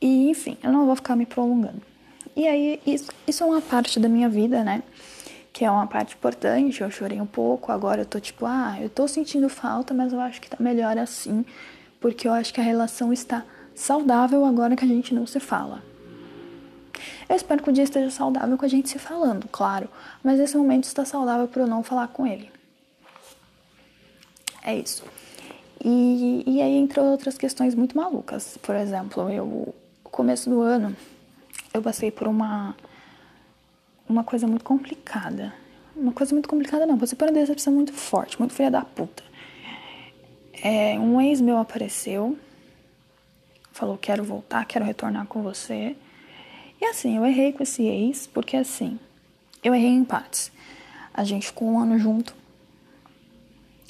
E 0.00 0.28
enfim, 0.28 0.58
eu 0.62 0.70
não 0.70 0.84
vou 0.84 0.94
ficar 0.94 1.16
me 1.16 1.24
prolongando. 1.24 1.80
E 2.36 2.46
aí, 2.46 2.80
isso, 2.86 3.10
isso 3.26 3.42
é 3.42 3.46
uma 3.46 3.60
parte 3.60 3.98
da 4.00 4.08
minha 4.08 4.28
vida, 4.28 4.62
né? 4.62 4.82
Que 5.52 5.64
é 5.64 5.70
uma 5.70 5.86
parte 5.86 6.14
importante. 6.14 6.80
Eu 6.80 6.90
chorei 6.90 7.20
um 7.20 7.26
pouco, 7.26 7.70
agora 7.70 8.02
eu 8.02 8.06
tô 8.06 8.18
tipo, 8.18 8.46
ah, 8.46 8.76
eu 8.80 8.88
tô 8.88 9.06
sentindo 9.06 9.48
falta, 9.48 9.92
mas 9.92 10.12
eu 10.12 10.20
acho 10.20 10.40
que 10.40 10.48
tá 10.48 10.56
melhor 10.60 10.96
assim, 10.98 11.44
porque 12.00 12.26
eu 12.26 12.32
acho 12.32 12.52
que 12.52 12.60
a 12.60 12.64
relação 12.64 13.12
está 13.12 13.44
saudável 13.74 14.44
agora 14.44 14.76
que 14.76 14.84
a 14.84 14.88
gente 14.88 15.14
não 15.14 15.26
se 15.26 15.40
fala. 15.40 15.82
Eu 17.28 17.36
espero 17.36 17.62
que 17.62 17.70
o 17.70 17.72
dia 17.72 17.84
esteja 17.84 18.10
saudável 18.10 18.56
com 18.56 18.64
a 18.64 18.68
gente 18.68 18.88
se 18.88 18.98
falando, 18.98 19.48
claro, 19.48 19.88
mas 20.22 20.38
esse 20.38 20.56
momento 20.56 20.84
está 20.84 21.04
saudável 21.04 21.48
para 21.48 21.62
eu 21.62 21.66
não 21.66 21.82
falar 21.82 22.08
com 22.08 22.26
ele. 22.26 22.50
É 24.62 24.76
isso. 24.76 25.04
E, 25.84 26.44
e 26.46 26.62
aí, 26.62 26.76
entre 26.76 27.00
outras 27.00 27.36
questões 27.36 27.74
muito 27.74 27.96
malucas, 27.96 28.56
por 28.62 28.76
exemplo, 28.76 29.28
eu, 29.28 29.74
começo 30.04 30.48
do 30.50 30.60
ano, 30.60 30.94
eu 31.72 31.82
passei 31.82 32.10
por 32.10 32.28
uma 32.28 32.76
uma 34.12 34.24
coisa 34.24 34.46
muito 34.46 34.64
complicada. 34.64 35.52
Uma 35.96 36.12
coisa 36.12 36.34
muito 36.34 36.48
complicada 36.48 36.86
não, 36.86 36.98
passei 36.98 37.16
por 37.16 37.28
uma 37.28 37.34
decepção 37.34 37.72
muito 37.72 37.92
forte, 37.92 38.38
muito 38.38 38.54
filha 38.54 38.70
da 38.70 38.82
puta. 38.82 39.22
É, 40.62 40.98
um 40.98 41.20
ex 41.20 41.40
meu 41.40 41.58
apareceu, 41.58 42.38
falou 43.72 43.98
quero 43.98 44.22
voltar, 44.22 44.64
quero 44.64 44.84
retornar 44.84 45.26
com 45.26 45.42
você. 45.42 45.96
E 46.80 46.84
assim, 46.84 47.16
eu 47.16 47.26
errei 47.26 47.52
com 47.52 47.62
esse 47.62 47.82
ex, 47.82 48.26
porque 48.26 48.56
assim, 48.56 48.98
eu 49.62 49.74
errei 49.74 49.90
em 49.90 50.04
partes. 50.04 50.52
A 51.12 51.24
gente 51.24 51.46
ficou 51.46 51.68
um 51.68 51.78
ano 51.78 51.98
junto, 51.98 52.34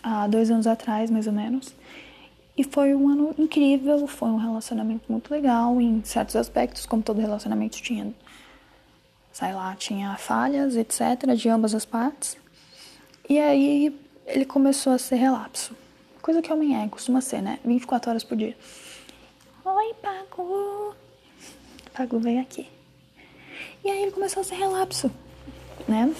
há 0.03 0.27
dois 0.27 0.51
anos 0.51 0.67
atrás, 0.67 1.11
mais 1.11 1.27
ou 1.27 1.33
menos. 1.33 1.75
E 2.57 2.65
foi 2.65 2.95
um 2.95 3.09
ano 3.09 3.35
incrível, 3.39 4.07
foi 4.07 4.29
um 4.29 4.37
relacionamento 4.37 5.11
muito 5.11 5.31
legal 5.31 5.81
em 5.81 6.03
certos 6.05 6.37
aspectos, 6.37 6.85
como 6.85 7.03
todo 7.03 7.21
relacionamento 7.21 7.81
tinha, 7.81 8.13
sei 9.33 9.53
lá, 9.55 9.75
tinha 9.75 10.17
falhas, 10.17 10.77
etc, 10.77 11.35
de 11.35 11.49
ambas 11.49 11.75
as 11.75 11.85
partes. 11.85 12.37
E 13.29 13.39
aí 13.39 13.99
ele 14.27 14.45
começou 14.45 14.93
a 14.93 14.99
ser 14.99 15.17
relapso. 15.17 15.75
Coisa 16.21 16.43
que 16.43 16.53
homem 16.53 16.81
é, 16.81 16.89
costuma 16.89 17.21
ser, 17.21 17.43
né? 17.43 17.59
24 17.65 18.11
horas 18.11 18.23
por 18.23 18.37
dia. 18.37 18.57
Oi, 19.65 19.95
Pago. 19.95 20.95
Pago 21.93 22.19
veio 22.19 22.41
aqui. 22.41 22.69
E 23.85 23.91
aí 23.91 24.03
ele 24.03 24.13
começou 24.13 24.43
a 24.43 24.45
ser 24.45 24.55
relapso, 24.55 25.11
né? 25.89 26.15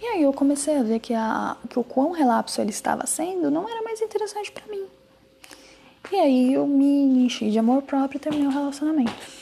E 0.00 0.06
aí 0.06 0.22
eu 0.22 0.32
comecei 0.32 0.76
a 0.78 0.82
ver 0.82 1.00
que, 1.00 1.12
a, 1.12 1.56
que 1.68 1.78
o 1.78 1.84
quão 1.84 2.12
relapso 2.12 2.60
ele 2.60 2.70
estava 2.70 3.06
sendo 3.06 3.50
não 3.50 3.68
era 3.68 3.82
mais 3.82 4.00
interessante 4.00 4.52
para 4.52 4.66
mim. 4.66 4.86
E 6.10 6.16
aí 6.16 6.54
eu 6.54 6.66
me 6.66 7.24
enchi 7.24 7.50
de 7.50 7.58
amor 7.58 7.82
próprio 7.82 8.16
e 8.16 8.20
terminei 8.20 8.46
o 8.46 8.50
relacionamento. 8.50 9.37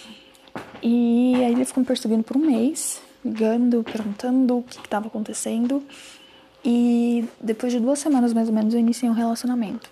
E 0.88 1.34
aí 1.42 1.50
ele 1.50 1.64
ficou 1.64 1.80
me 1.80 1.86
perseguindo 1.86 2.22
por 2.22 2.36
um 2.36 2.46
mês, 2.46 3.02
ligando, 3.24 3.82
perguntando 3.82 4.58
o 4.58 4.62
que 4.62 4.78
estava 4.78 5.08
acontecendo. 5.08 5.82
E 6.64 7.24
depois 7.40 7.72
de 7.72 7.80
duas 7.80 7.98
semanas 7.98 8.32
mais 8.32 8.46
ou 8.46 8.54
menos 8.54 8.72
eu 8.72 8.78
iniciei 8.78 9.10
um 9.10 9.12
relacionamento 9.12 9.90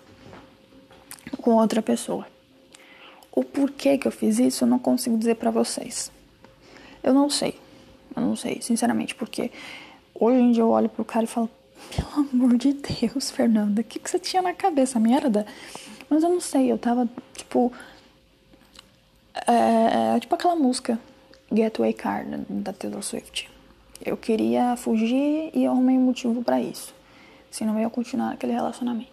com 1.41 1.51
outra 1.55 1.81
pessoa. 1.81 2.25
O 3.29 3.43
porquê 3.43 3.97
que 3.97 4.07
eu 4.07 4.11
fiz 4.11 4.39
isso 4.39 4.63
eu 4.63 4.69
não 4.69 4.79
consigo 4.79 5.17
dizer 5.17 5.35
para 5.35 5.51
vocês. 5.51 6.09
Eu 7.03 7.13
não 7.13 7.29
sei. 7.29 7.59
Eu 8.15 8.21
não 8.21 8.37
sei, 8.37 8.61
sinceramente, 8.61 9.13
porque 9.15 9.51
hoje 10.17 10.39
em 10.39 10.53
dia 10.53 10.63
eu 10.63 10.69
olho 10.69 10.87
pro 10.87 11.03
cara 11.03 11.25
e 11.25 11.27
falo: 11.27 11.49
pelo 11.93 12.29
amor 12.31 12.55
de 12.55 12.71
Deus, 12.71 13.29
Fernanda, 13.31 13.81
o 13.81 13.83
que, 13.83 13.99
que 13.99 14.09
você 14.09 14.17
tinha 14.17 14.41
na 14.41 14.53
cabeça? 14.53 14.97
Merda. 14.97 15.45
Mas 16.09 16.23
eu 16.23 16.29
não 16.29 16.39
sei, 16.39 16.71
eu 16.71 16.77
tava, 16.77 17.05
tipo. 17.35 17.73
É, 19.47 20.15
é, 20.15 20.19
tipo 20.19 20.33
aquela 20.35 20.55
música 20.55 20.99
Getaway 21.53 21.93
Car 21.93 22.25
da 22.49 22.73
Taylor 22.73 23.03
Swift. 23.03 23.49
Eu 24.03 24.17
queria 24.17 24.75
fugir 24.75 25.51
e 25.53 25.63
eu 25.63 25.71
arrumei 25.71 25.97
um 25.97 26.01
motivo 26.01 26.43
para 26.43 26.61
isso. 26.61 26.93
Senão 27.51 27.75
eu 27.75 27.81
ia 27.81 27.89
continuar 27.89 28.31
aquele 28.31 28.53
relacionamento. 28.53 29.11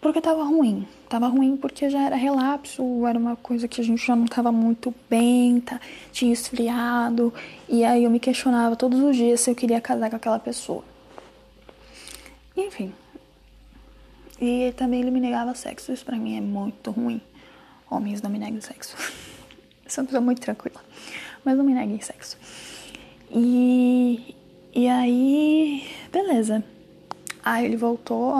Porque 0.00 0.20
tava 0.20 0.44
ruim. 0.44 0.86
Tava 1.08 1.26
ruim 1.26 1.56
porque 1.56 1.90
já 1.90 2.02
era 2.02 2.16
relapso, 2.16 3.06
era 3.06 3.18
uma 3.18 3.36
coisa 3.36 3.66
que 3.66 3.80
a 3.80 3.84
gente 3.84 4.06
já 4.06 4.14
não 4.14 4.26
tava 4.26 4.52
muito 4.52 4.94
bem, 5.08 5.60
tá, 5.60 5.80
tinha 6.12 6.32
esfriado. 6.32 7.32
E 7.68 7.84
aí 7.84 8.04
eu 8.04 8.10
me 8.10 8.20
questionava 8.20 8.76
todos 8.76 9.00
os 9.00 9.16
dias 9.16 9.40
se 9.40 9.50
eu 9.50 9.54
queria 9.54 9.80
casar 9.80 10.10
com 10.10 10.16
aquela 10.16 10.38
pessoa. 10.38 10.84
Enfim, 12.56 12.92
e 14.40 14.72
também 14.76 15.00
ele 15.00 15.10
me 15.10 15.20
negava 15.20 15.54
sexo. 15.54 15.92
Isso 15.92 16.04
pra 16.04 16.16
mim 16.16 16.36
é 16.36 16.40
muito 16.40 16.90
ruim. 16.90 17.20
Homens 17.90 18.22
não 18.22 18.30
me 18.30 18.38
neguem 18.38 18.60
sexo. 18.60 18.96
sou 19.86 20.02
uma 20.02 20.06
pessoa 20.06 20.20
muito 20.20 20.40
tranquila. 20.40 20.80
Mas 21.44 21.56
não 21.56 21.64
me 21.64 21.74
neguem 21.74 22.00
sexo. 22.00 22.36
E, 23.30 24.34
e 24.74 24.88
aí, 24.88 25.88
beleza. 26.12 26.62
Aí 27.44 27.64
ele 27.64 27.76
voltou 27.76 28.34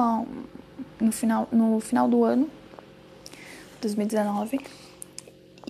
no, 1.01 1.13
final, 1.13 1.49
no 1.51 1.81
final 1.81 2.09
do 2.09 2.25
ano, 2.25 2.51
2019. 3.81 4.61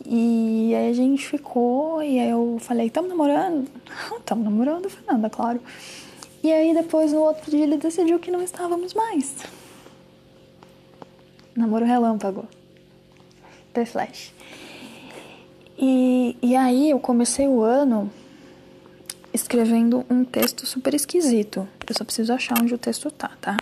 E 0.06 0.74
aí 0.74 0.90
a 0.90 0.92
gente 0.92 1.26
ficou, 1.26 2.02
e 2.02 2.18
aí 2.18 2.30
eu 2.30 2.58
falei, 2.60 2.88
tamo 2.88 3.08
namorando? 3.08 3.68
Tamo 4.24 4.44
namorando, 4.44 4.88
Fernanda, 4.88 5.28
claro. 5.28 5.60
E 6.42 6.52
aí 6.52 6.72
depois, 6.72 7.12
no 7.12 7.20
outro 7.20 7.50
dia, 7.50 7.64
ele 7.64 7.76
decidiu 7.76 8.18
que 8.18 8.30
não 8.30 8.42
estávamos 8.42 8.94
mais. 8.94 9.36
Namoro 11.56 11.84
relâmpago. 11.84 12.46
The 13.78 13.86
Flash. 13.86 14.32
E, 15.78 16.36
e 16.42 16.56
aí 16.56 16.90
eu 16.90 16.98
comecei 16.98 17.46
o 17.46 17.62
ano 17.62 18.10
escrevendo 19.32 20.04
um 20.10 20.24
texto 20.24 20.66
super 20.66 20.94
esquisito. 20.94 21.68
Eu 21.88 21.94
só 21.96 22.04
preciso 22.04 22.32
achar 22.32 22.60
onde 22.60 22.74
o 22.74 22.78
texto 22.78 23.08
tá, 23.10 23.30
tá? 23.40 23.56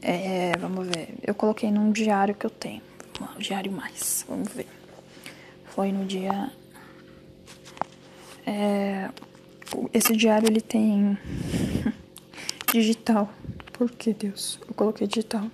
É, 0.00 0.56
vamos 0.58 0.86
ver. 0.86 1.14
Eu 1.22 1.34
coloquei 1.34 1.70
num 1.70 1.92
diário 1.92 2.34
que 2.34 2.46
eu 2.46 2.50
tenho. 2.50 2.80
Um 3.20 3.38
diário 3.38 3.70
mais. 3.70 4.24
Vamos 4.26 4.48
ver. 4.48 4.68
Foi 5.66 5.92
no 5.92 6.06
dia. 6.06 6.50
É, 8.46 9.10
esse 9.92 10.16
diário 10.16 10.48
ele 10.48 10.62
tem 10.62 11.18
digital. 12.72 13.30
Por 13.74 13.90
que 13.90 14.14
Deus? 14.14 14.58
Eu 14.66 14.74
coloquei 14.74 15.06
digital. 15.06 15.50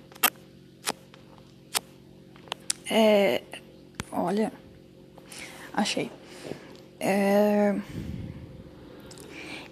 É, 2.93 3.41
olha, 4.11 4.51
achei. 5.73 6.11
É, 6.99 7.73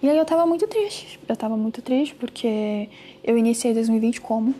e 0.02 0.08
aí 0.08 0.16
eu 0.16 0.24
tava 0.24 0.46
muito 0.46 0.66
triste. 0.66 1.20
Eu 1.28 1.36
tava 1.36 1.54
muito 1.54 1.82
triste 1.82 2.14
porque 2.14 2.88
eu 3.22 3.36
iniciei 3.36 3.74
2020 3.74 4.22
como? 4.22 4.54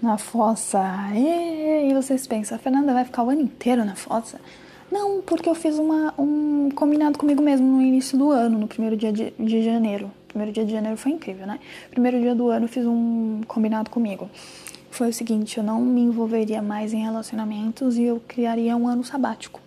Na 0.00 0.16
fossa. 0.16 0.80
E 1.14 1.92
vocês 1.92 2.26
pensam, 2.26 2.56
a 2.56 2.58
Fernanda 2.58 2.94
vai 2.94 3.04
ficar 3.04 3.24
o 3.24 3.28
ano 3.28 3.42
inteiro 3.42 3.84
na 3.84 3.94
fossa? 3.94 4.40
Não, 4.90 5.20
porque 5.20 5.50
eu 5.50 5.54
fiz 5.54 5.78
uma, 5.78 6.14
um 6.18 6.70
combinado 6.70 7.18
comigo 7.18 7.42
mesmo 7.42 7.66
no 7.66 7.82
início 7.82 8.16
do 8.16 8.30
ano, 8.30 8.58
no 8.58 8.66
primeiro 8.66 8.96
dia 8.96 9.12
de, 9.12 9.34
de 9.38 9.62
janeiro. 9.62 10.10
primeiro 10.28 10.50
dia 10.50 10.64
de 10.64 10.72
janeiro 10.72 10.96
foi 10.96 11.12
incrível, 11.12 11.46
né? 11.46 11.60
Primeiro 11.90 12.18
dia 12.18 12.34
do 12.34 12.48
ano 12.48 12.64
eu 12.64 12.68
fiz 12.70 12.86
um 12.86 13.42
combinado 13.46 13.90
comigo. 13.90 14.30
Foi 14.92 15.08
o 15.08 15.12
seguinte, 15.12 15.56
eu 15.56 15.64
não 15.64 15.80
me 15.80 16.02
envolveria 16.02 16.60
mais 16.60 16.92
em 16.92 17.02
relacionamentos 17.02 17.96
e 17.96 18.02
eu 18.02 18.20
criaria 18.28 18.76
um 18.76 18.86
ano 18.86 19.02
sabático. 19.02 19.58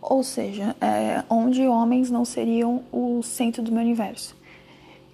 Ou 0.00 0.22
seja, 0.24 0.74
é, 0.80 1.22
onde 1.28 1.66
homens 1.66 2.10
não 2.10 2.24
seriam 2.24 2.82
o 2.90 3.22
centro 3.22 3.62
do 3.62 3.70
meu 3.70 3.82
universo. 3.82 4.34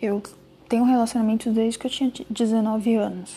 Eu 0.00 0.22
tenho 0.68 0.84
um 0.84 0.86
relacionamento 0.86 1.50
desde 1.50 1.76
que 1.76 1.88
eu 1.88 1.90
tinha 1.90 2.12
19 2.30 2.94
anos. 2.94 3.34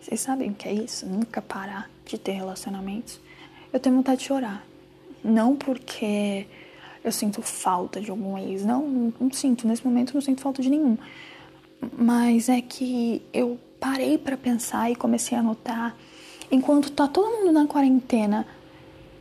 Vocês 0.00 0.20
sabem 0.20 0.50
o 0.50 0.54
que 0.54 0.66
é 0.66 0.72
isso? 0.72 1.06
Nunca 1.06 1.40
parar 1.40 1.88
de 2.04 2.18
ter 2.18 2.32
relacionamentos. 2.32 3.20
Eu 3.72 3.78
tenho 3.78 3.94
vontade 3.94 4.22
de 4.22 4.26
chorar. 4.26 4.66
Não 5.22 5.54
porque 5.54 6.48
eu 7.04 7.12
sinto 7.12 7.40
falta 7.40 8.00
de 8.00 8.10
algum 8.10 8.36
ex. 8.36 8.64
Não, 8.64 8.88
não, 8.88 9.14
não 9.20 9.32
sinto. 9.32 9.68
Nesse 9.68 9.86
momento 9.86 10.14
não 10.14 10.20
sinto 10.20 10.42
falta 10.42 10.60
de 10.60 10.68
nenhum. 10.68 10.98
Mas 11.90 12.48
é 12.48 12.60
que 12.60 13.22
eu 13.32 13.58
parei 13.80 14.16
para 14.16 14.36
pensar 14.36 14.90
e 14.90 14.94
comecei 14.94 15.36
a 15.36 15.42
notar. 15.42 15.96
Enquanto 16.50 16.92
tá 16.92 17.08
todo 17.08 17.30
mundo 17.30 17.52
na 17.52 17.66
quarentena 17.66 18.46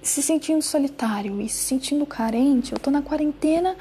se 0.01 0.21
sentindo 0.21 0.61
solitário 0.61 1.41
e 1.41 1.49
se 1.49 1.63
sentindo 1.63 2.05
carente, 2.05 2.71
eu 2.71 2.79
tô 2.79 2.91
na 2.91 3.01
quarentena 3.01 3.75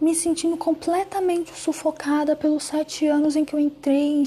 me 0.00 0.14
sentindo 0.14 0.56
completamente 0.56 1.54
sufocada 1.54 2.36
pelos 2.36 2.64
sete 2.64 3.06
anos 3.06 3.36
em 3.36 3.44
que 3.44 3.54
eu 3.54 3.58
entrei 3.58 4.26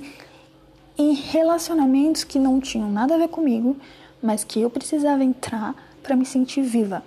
em 0.97 1.13
relacionamentos 1.13 2.23
que 2.23 2.39
não 2.39 2.59
tinham 2.59 2.91
nada 2.91 3.15
a 3.15 3.17
ver 3.17 3.29
comigo, 3.29 3.77
mas 4.21 4.43
que 4.43 4.61
eu 4.61 4.69
precisava 4.69 5.23
entrar 5.23 5.75
para 6.01 6.15
me 6.15 6.25
sentir 6.25 6.61
viva 6.61 7.03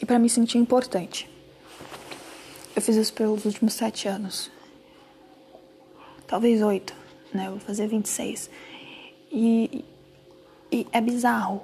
e 0.00 0.04
para 0.04 0.18
me 0.18 0.28
sentir 0.28 0.58
importante. 0.58 1.30
Eu 2.74 2.82
fiz 2.82 2.96
isso 2.96 3.12
pelos 3.12 3.44
últimos 3.44 3.74
sete 3.74 4.08
anos, 4.08 4.50
talvez 6.28 6.62
oito, 6.62 6.94
né? 7.34 7.46
Eu 7.46 7.52
vou 7.52 7.60
fazer 7.60 7.88
26. 7.88 8.48
E, 9.32 9.84
e 10.70 10.86
é 10.92 11.00
bizarro 11.00 11.62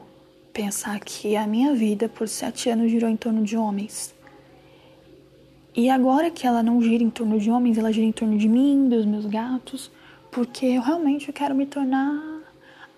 pensar 0.52 0.98
que 1.00 1.36
a 1.36 1.46
minha 1.46 1.74
vida 1.74 2.08
por 2.08 2.26
sete 2.26 2.70
anos 2.70 2.90
girou 2.90 3.08
em 3.08 3.16
torno 3.16 3.44
de 3.44 3.56
homens. 3.56 4.12
E 5.76 5.90
agora 5.90 6.30
que 6.30 6.46
ela 6.46 6.62
não 6.62 6.80
gira 6.80 7.02
em 7.02 7.10
torno 7.10 7.38
de 7.38 7.50
homens, 7.50 7.76
ela 7.76 7.92
gira 7.92 8.06
em 8.06 8.12
torno 8.12 8.38
de 8.38 8.48
mim, 8.48 8.88
dos 8.88 9.04
meus 9.04 9.26
gatos, 9.26 9.90
porque 10.30 10.66
eu 10.66 10.82
realmente 10.82 11.32
quero 11.32 11.54
me 11.54 11.66
tornar 11.66 12.42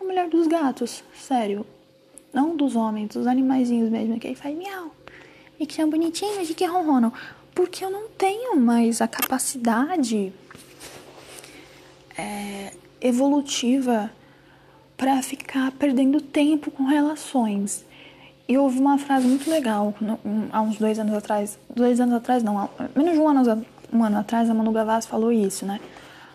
a 0.00 0.04
mulher 0.04 0.28
dos 0.28 0.46
gatos, 0.46 1.02
sério. 1.14 1.66
Não 2.32 2.54
dos 2.54 2.76
homens, 2.76 3.08
dos 3.14 3.26
animaizinhos 3.26 3.88
mesmo, 3.88 4.20
que 4.20 4.28
aí 4.28 4.34
faz 4.34 4.56
miau. 4.56 4.94
E 5.58 5.66
que 5.66 5.74
são 5.74 5.88
bonitinhos 5.88 6.50
e 6.50 6.54
que 6.54 6.66
ronronam. 6.66 7.10
Porque 7.54 7.82
eu 7.82 7.90
não 7.90 8.08
tenho 8.08 8.60
mais 8.60 9.00
a 9.00 9.08
capacidade 9.08 10.30
é, 12.18 12.72
evolutiva 13.00 14.10
para 14.96 15.22
ficar 15.22 15.72
perdendo 15.72 16.20
tempo 16.20 16.70
com 16.70 16.84
relações. 16.84 17.84
E 18.48 18.56
houve 18.56 18.78
uma 18.78 18.96
frase 18.96 19.26
muito 19.26 19.50
legal 19.50 19.92
há 20.52 20.60
uns 20.60 20.78
dois 20.78 20.98
anos 20.98 21.14
atrás, 21.14 21.58
dois 21.74 22.00
anos 22.00 22.14
atrás 22.14 22.42
não, 22.42 22.70
menos 22.94 23.12
de 23.14 23.18
um 23.18 23.28
ano, 23.28 23.66
um 23.92 24.04
ano 24.04 24.18
atrás 24.18 24.48
a 24.48 24.54
Manu 24.54 24.70
Gavassi 24.70 25.08
falou 25.08 25.32
isso, 25.32 25.66
né? 25.66 25.80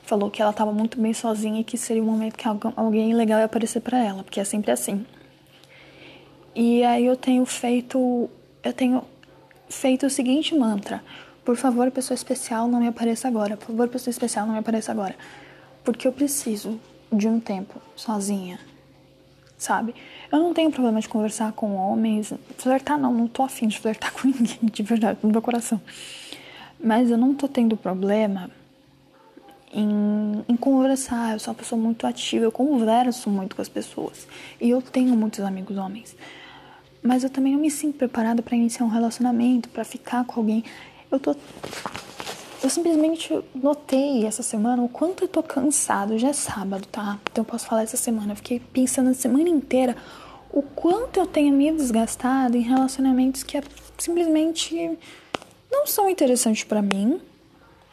Falou 0.04 0.30
que 0.30 0.42
ela 0.42 0.52
estava 0.52 0.74
muito 0.74 1.00
bem 1.00 1.14
sozinha 1.14 1.62
e 1.62 1.64
que 1.64 1.78
seria 1.78 2.04
o 2.04 2.06
momento 2.06 2.36
que 2.36 2.46
alguém 2.76 3.14
legal 3.14 3.40
ia 3.40 3.46
aparecer 3.46 3.80
para 3.80 3.98
ela, 3.98 4.24
porque 4.24 4.42
é 4.42 4.44
sempre 4.44 4.72
assim. 4.72 5.06
E 6.54 6.84
aí 6.84 7.06
eu 7.06 7.16
tenho 7.16 7.46
feito, 7.46 8.30
eu 8.62 8.74
tenho 8.74 9.04
feito 9.70 10.06
o 10.06 10.10
seguinte 10.10 10.54
mantra: 10.54 11.02
por 11.46 11.56
favor, 11.56 11.90
pessoa 11.92 12.16
especial, 12.16 12.68
não 12.68 12.82
me 12.82 12.88
apareça 12.88 13.30
agora. 13.30 13.56
Por 13.56 13.68
favor, 13.68 13.88
pessoa 13.88 14.12
especial, 14.12 14.46
não 14.46 14.54
me 14.54 14.60
apareça 14.60 14.92
agora, 14.92 15.16
porque 15.84 16.08
eu 16.08 16.12
preciso 16.12 16.80
de 17.12 17.28
um 17.28 17.40
tempo 17.40 17.82
sozinha, 17.96 18.60
sabe? 19.58 19.94
Eu 20.32 20.40
não 20.40 20.54
tenho 20.54 20.72
problema 20.72 21.00
de 21.02 21.10
conversar 21.10 21.52
com 21.54 21.76
homens, 21.76 22.34
flertar 22.58 22.98
não, 22.98 23.14
não 23.14 23.28
tô 23.28 23.44
afim 23.44 23.68
de 23.68 23.80
flertar 23.80 24.14
com 24.16 24.28
ninguém, 24.28 24.60
de 24.62 24.84
verdade, 24.84 25.20
no 25.22 25.30
meu 25.30 25.42
coração. 25.42 25.82
Mas 26.80 27.12
eu 27.12 27.18
não 27.18 27.34
tô 27.34 27.48
tendo 27.48 27.76
problema 27.78 28.50
em, 29.74 30.44
em 30.48 30.56
conversar, 30.56 31.34
eu 31.34 31.40
sou 31.40 31.54
uma 31.54 31.58
pessoa 31.58 31.80
muito 31.80 32.06
ativa, 32.08 32.44
eu 32.44 32.52
converso 32.52 33.30
muito 33.30 33.56
com 33.56 33.62
as 33.62 33.70
pessoas. 33.70 34.28
E 34.60 34.70
eu 34.70 34.82
tenho 34.82 35.16
muitos 35.16 35.42
amigos 35.42 35.78
homens. 35.78 36.16
Mas 37.02 37.24
eu 37.24 37.30
também 37.30 37.54
não 37.54 37.60
me 37.60 37.72
sinto 37.72 37.98
preparada 37.98 38.42
para 38.42 38.56
iniciar 38.56 38.86
um 38.86 38.90
relacionamento, 38.90 39.70
para 39.70 39.84
ficar 39.84 40.24
com 40.26 40.40
alguém. 40.40 40.64
Eu 41.12 41.20
tô 41.20 41.36
eu 42.64 42.70
simplesmente 42.70 43.44
notei 43.56 44.26
essa 44.26 44.44
semana 44.44 44.84
o 44.84 44.90
quanto 44.90 45.24
eu 45.24 45.28
tô 45.28 45.42
cansado. 45.42 46.18
Já 46.18 46.30
é 46.30 46.34
sábado, 46.34 46.86
tá? 46.88 47.20
Então 47.32 47.42
eu 47.44 47.46
posso 47.46 47.66
falar 47.66 47.84
essa 47.84 47.98
semana. 47.98 48.34
Eu 48.34 48.36
fiquei 48.36 48.60
pensando 48.60 49.10
a 49.10 49.14
semana 49.14 49.50
inteira 49.50 49.96
o 50.52 50.62
quanto 50.62 51.20
eu 51.20 51.26
tenho 51.26 51.54
me 51.56 51.72
desgastado 51.72 52.58
em 52.58 52.62
relacionamentos 52.62 53.42
que 53.42 53.58
é 53.58 53.64
simplesmente 53.98 54.98
não 55.72 55.88
são 55.88 56.10
interessantes 56.10 56.64
para 56.64 56.82
mim, 56.82 57.22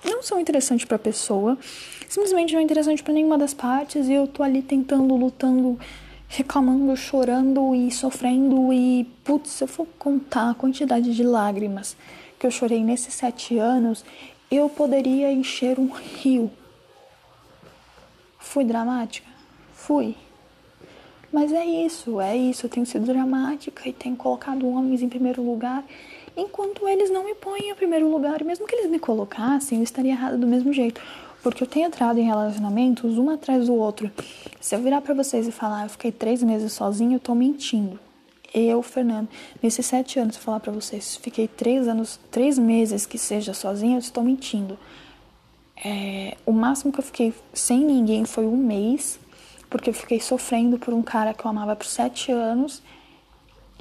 não 0.04 0.22
são 0.22 0.40
interessantes 0.40 0.84
para 0.84 0.96
a 0.96 0.98
pessoa, 0.98 1.56
simplesmente 2.08 2.52
não 2.52 2.60
é 2.60 2.62
interessante 2.62 3.02
para 3.02 3.14
nenhuma 3.14 3.38
das 3.38 3.54
partes 3.54 4.08
e 4.08 4.12
eu 4.12 4.26
tô 4.26 4.42
ali 4.42 4.62
tentando, 4.62 5.14
lutando, 5.14 5.78
reclamando, 6.26 6.96
chorando 6.96 7.74
e 7.74 7.90
sofrendo 7.92 8.72
e 8.72 9.04
putz, 9.22 9.50
se 9.50 9.64
eu 9.64 9.68
for 9.68 9.86
contar 9.98 10.50
a 10.50 10.54
quantidade 10.54 11.14
de 11.14 11.22
lágrimas 11.22 11.96
que 12.38 12.46
eu 12.46 12.50
chorei 12.50 12.82
nesses 12.82 13.14
sete 13.14 13.56
anos, 13.58 14.04
eu 14.50 14.68
poderia 14.68 15.30
encher 15.30 15.78
um 15.78 15.88
rio. 15.88 16.50
Fui 18.38 18.64
dramática? 18.64 19.28
Fui. 19.74 20.14
Mas 21.30 21.52
é 21.52 21.64
isso, 21.64 22.20
é 22.20 22.34
isso. 22.34 22.64
Eu 22.64 22.70
tenho 22.70 22.86
sido 22.86 23.04
dramática 23.04 23.86
e 23.88 23.92
tenho 23.92 24.16
colocado 24.16 24.66
homens 24.66 25.02
em 25.02 25.08
primeiro 25.08 25.42
lugar, 25.42 25.84
enquanto 26.34 26.88
eles 26.88 27.10
não 27.10 27.24
me 27.24 27.34
põem 27.34 27.70
em 27.70 27.74
primeiro 27.74 28.10
lugar. 28.10 28.40
E 28.40 28.44
mesmo 28.44 28.66
que 28.66 28.74
eles 28.74 28.90
me 28.90 28.98
colocassem, 28.98 29.78
eu 29.78 29.84
estaria 29.84 30.12
errada 30.12 30.38
do 30.38 30.46
mesmo 30.46 30.72
jeito. 30.72 31.00
Porque 31.42 31.62
eu 31.62 31.68
tenho 31.68 31.86
entrado 31.86 32.18
em 32.18 32.24
relacionamentos 32.24 33.18
um 33.18 33.30
atrás 33.30 33.66
do 33.66 33.74
outro. 33.74 34.10
Se 34.60 34.74
eu 34.74 34.80
virar 34.80 35.02
para 35.02 35.14
vocês 35.14 35.46
e 35.46 35.52
falar, 35.52 35.84
eu 35.84 35.90
fiquei 35.90 36.10
três 36.10 36.42
meses 36.42 36.72
sozinho, 36.72 37.16
eu 37.16 37.20
tô 37.20 37.34
mentindo 37.34 38.07
eu, 38.52 38.82
Fernando, 38.82 39.28
nesses 39.62 39.86
sete 39.86 40.18
anos, 40.18 40.36
falar 40.36 40.60
para 40.60 40.72
vocês, 40.72 41.16
fiquei 41.16 41.46
três 41.46 41.86
anos, 41.86 42.18
três 42.30 42.58
meses 42.58 43.06
que 43.06 43.18
seja 43.18 43.52
sozinha, 43.52 43.96
eu 43.96 44.00
estou 44.00 44.24
mentindo. 44.24 44.78
É, 45.84 46.36
o 46.44 46.52
máximo 46.52 46.92
que 46.92 46.98
eu 46.98 47.04
fiquei 47.04 47.34
sem 47.52 47.84
ninguém 47.84 48.24
foi 48.24 48.46
um 48.46 48.56
mês, 48.56 49.20
porque 49.70 49.90
eu 49.90 49.94
fiquei 49.94 50.20
sofrendo 50.20 50.78
por 50.78 50.92
um 50.92 51.02
cara 51.02 51.34
que 51.34 51.44
eu 51.44 51.50
amava 51.50 51.76
por 51.76 51.86
sete 51.86 52.32
anos 52.32 52.82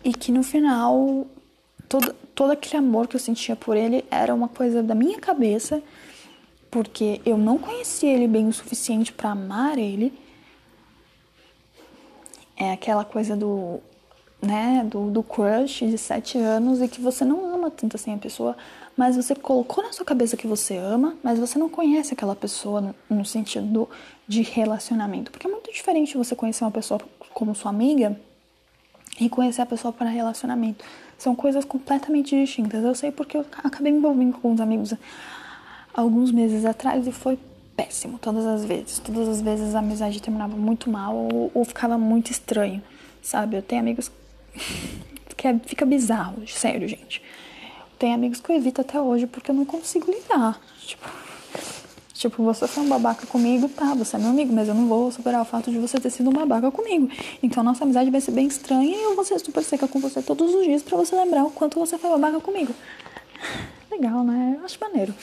e 0.03 0.13
que 0.13 0.31
no 0.31 0.43
final 0.43 1.25
todo, 1.87 2.13
todo 2.35 2.51
aquele 2.51 2.77
amor 2.77 3.07
que 3.07 3.15
eu 3.15 3.19
sentia 3.19 3.55
por 3.55 3.75
ele 3.75 4.05
era 4.11 4.33
uma 4.33 4.47
coisa 4.47 4.83
da 4.83 4.93
minha 4.93 5.19
cabeça, 5.19 5.81
porque 6.69 7.21
eu 7.25 7.37
não 7.37 7.57
conhecia 7.57 8.13
ele 8.13 8.27
bem 8.27 8.47
o 8.47 8.53
suficiente 8.53 9.11
para 9.11 9.31
amar 9.31 9.77
ele. 9.77 10.13
É 12.55 12.71
aquela 12.73 13.05
coisa 13.05 13.35
do, 13.35 13.79
né, 14.41 14.85
do, 14.89 15.09
do 15.09 15.23
crush 15.23 15.85
de 15.85 15.97
sete 15.97 16.37
anos 16.37 16.81
e 16.81 16.87
que 16.87 17.01
você 17.01 17.25
não 17.25 17.53
ama 17.53 17.71
tanto 17.71 17.95
assim 17.95 18.13
a 18.13 18.17
pessoa, 18.17 18.55
mas 18.95 19.15
você 19.15 19.35
colocou 19.35 19.83
na 19.83 19.91
sua 19.91 20.05
cabeça 20.05 20.37
que 20.37 20.47
você 20.47 20.77
ama, 20.77 21.15
mas 21.23 21.39
você 21.39 21.57
não 21.59 21.69
conhece 21.69 22.13
aquela 22.13 22.35
pessoa 22.35 22.81
no, 22.81 22.95
no 23.09 23.25
sentido 23.25 23.89
de 24.27 24.41
relacionamento. 24.41 25.31
Porque 25.31 25.47
é 25.47 25.49
muito 25.49 25.71
diferente 25.71 26.17
você 26.17 26.35
conhecer 26.35 26.63
uma 26.63 26.71
pessoa 26.71 26.99
como 27.33 27.53
sua 27.53 27.69
amiga 27.69 28.19
e 29.19 29.29
conhecer 29.29 29.61
a 29.61 29.65
pessoa 29.65 29.91
para 29.91 30.09
relacionamento. 30.09 30.83
São 31.17 31.35
coisas 31.35 31.65
completamente 31.65 32.35
distintas. 32.35 32.83
Eu 32.83 32.95
sei 32.95 33.11
porque 33.11 33.37
eu 33.37 33.45
acabei 33.63 33.91
me 33.91 33.99
envolvendo 33.99 34.37
com 34.37 34.51
uns 34.51 34.59
amigos 34.59 34.93
alguns 35.93 36.31
meses 36.31 36.63
atrás 36.65 37.07
e 37.07 37.11
foi 37.11 37.39
péssimo 37.75 38.17
todas 38.19 38.45
as 38.45 38.65
vezes. 38.65 38.99
Todas 38.99 39.27
as 39.27 39.41
vezes 39.41 39.75
a 39.75 39.79
amizade 39.79 40.21
terminava 40.21 40.55
muito 40.55 40.89
mal 40.89 41.15
ou, 41.15 41.51
ou 41.53 41.65
ficava 41.65 41.97
muito 41.97 42.31
estranho, 42.31 42.81
sabe? 43.21 43.55
Eu 43.55 43.61
tenho 43.61 43.81
amigos 43.81 44.11
que 45.35 45.47
é, 45.47 45.59
fica 45.65 45.85
bizarro, 45.85 46.47
sério, 46.47 46.87
gente. 46.87 47.21
Tem 47.99 48.13
amigos 48.13 48.39
que 48.39 48.51
eu 48.51 48.55
evito 48.55 48.81
até 48.81 48.99
hoje 48.99 49.27
porque 49.27 49.51
eu 49.51 49.55
não 49.55 49.65
consigo 49.65 50.11
lidar. 50.11 50.59
Tipo, 50.85 51.07
Tipo, 52.17 52.41
você 52.41 52.67
foi 52.67 52.83
um 52.83 52.89
babaca 52.89 53.27
comigo, 53.27 53.69
tá, 53.69 53.93
você 53.93 54.15
é 54.15 54.19
meu 54.19 54.31
amigo, 54.31 54.51
mas 54.51 54.67
eu 54.67 54.73
não 54.73 54.87
vou 54.87 55.11
superar 55.11 55.39
o 55.39 55.45
fato 55.45 55.69
de 55.69 55.77
você 55.77 55.99
ter 55.99 56.09
sido 56.09 56.31
um 56.31 56.33
babaca 56.33 56.71
comigo. 56.71 57.07
Então 57.43 57.63
nossa 57.63 57.83
amizade 57.83 58.09
vai 58.09 58.19
ser 58.19 58.31
bem 58.31 58.47
estranha 58.47 58.97
e 58.97 59.03
eu 59.03 59.15
vou 59.15 59.23
ser 59.23 59.37
super 59.39 59.63
seca 59.63 59.87
com 59.87 59.99
você 59.99 60.19
todos 60.23 60.51
os 60.51 60.65
dias 60.65 60.81
para 60.81 60.97
você 60.97 61.15
lembrar 61.15 61.43
o 61.43 61.51
quanto 61.51 61.77
você 61.77 61.95
foi 61.95 62.09
babaca 62.09 62.39
comigo. 62.39 62.73
Legal, 63.91 64.23
né? 64.23 64.59
Acho 64.65 64.79
maneiro. 64.81 65.13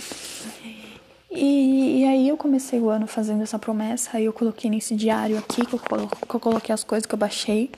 E, 1.33 2.03
e, 2.03 2.05
aí 2.05 2.29
eu 2.29 2.37
comecei 2.37 2.79
o 2.79 2.89
ano 2.89 3.09
fazendo 3.09 3.43
essa 3.43 3.59
promessa, 3.59 4.11
aí 4.13 4.27
eu 4.27 4.33
coloquei 4.33 4.71
nesse 4.71 4.95
diário 4.95 5.37
aqui, 5.37 5.67
que 5.67 5.75
eu, 5.75 5.81
que 5.81 6.35
eu 6.37 6.41
coloquei 6.41 6.73
as 6.73 6.85
coisas 6.85 7.07
que 7.07 7.15
eu 7.15 7.19
baixei. 7.19 7.73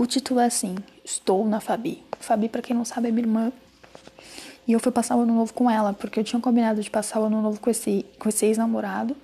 O 0.00 0.06
título 0.06 0.40
é 0.40 0.46
assim, 0.46 0.76
Estou 1.04 1.46
na 1.46 1.60
Fabi. 1.60 2.02
Fabi, 2.20 2.48
para 2.48 2.62
quem 2.62 2.74
não 2.74 2.86
sabe, 2.86 3.08
é 3.08 3.10
minha 3.10 3.22
irmã 3.22 3.52
e 4.66 4.72
eu 4.72 4.80
fui 4.80 4.90
passar 4.90 5.14
o 5.14 5.20
ano 5.20 5.34
novo 5.34 5.52
com 5.52 5.70
ela, 5.70 5.92
porque 5.92 6.18
eu 6.18 6.24
tinha 6.24 6.40
combinado 6.40 6.80
de 6.80 6.90
passar 6.90 7.20
o 7.20 7.24
ano 7.24 7.42
novo 7.42 7.60
com 7.60 7.68
esse, 7.68 8.06
com 8.18 8.26
esse 8.26 8.46
ex-namorado, 8.46 9.14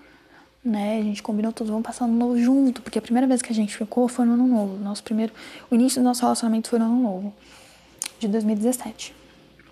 né? 0.62 0.98
A 0.98 1.02
gente 1.02 1.22
combinou 1.22 1.50
todos, 1.50 1.70
vamos 1.70 1.86
passar 1.86 2.04
o 2.04 2.08
ano 2.08 2.18
novo 2.18 2.38
junto, 2.38 2.82
porque 2.82 2.98
a 2.98 3.00
primeira 3.00 3.26
vez 3.26 3.40
que 3.40 3.50
a 3.50 3.54
gente 3.54 3.74
ficou 3.74 4.06
foi 4.06 4.26
no 4.26 4.34
ano 4.34 4.46
novo. 4.46 4.76
Nosso 4.76 5.02
primeiro, 5.02 5.32
o 5.70 5.74
início 5.74 6.02
do 6.02 6.04
nosso 6.04 6.20
relacionamento 6.20 6.68
foi 6.68 6.78
no 6.78 6.84
ano 6.84 7.02
novo, 7.02 7.34
de 8.20 8.28
2017 8.28 9.14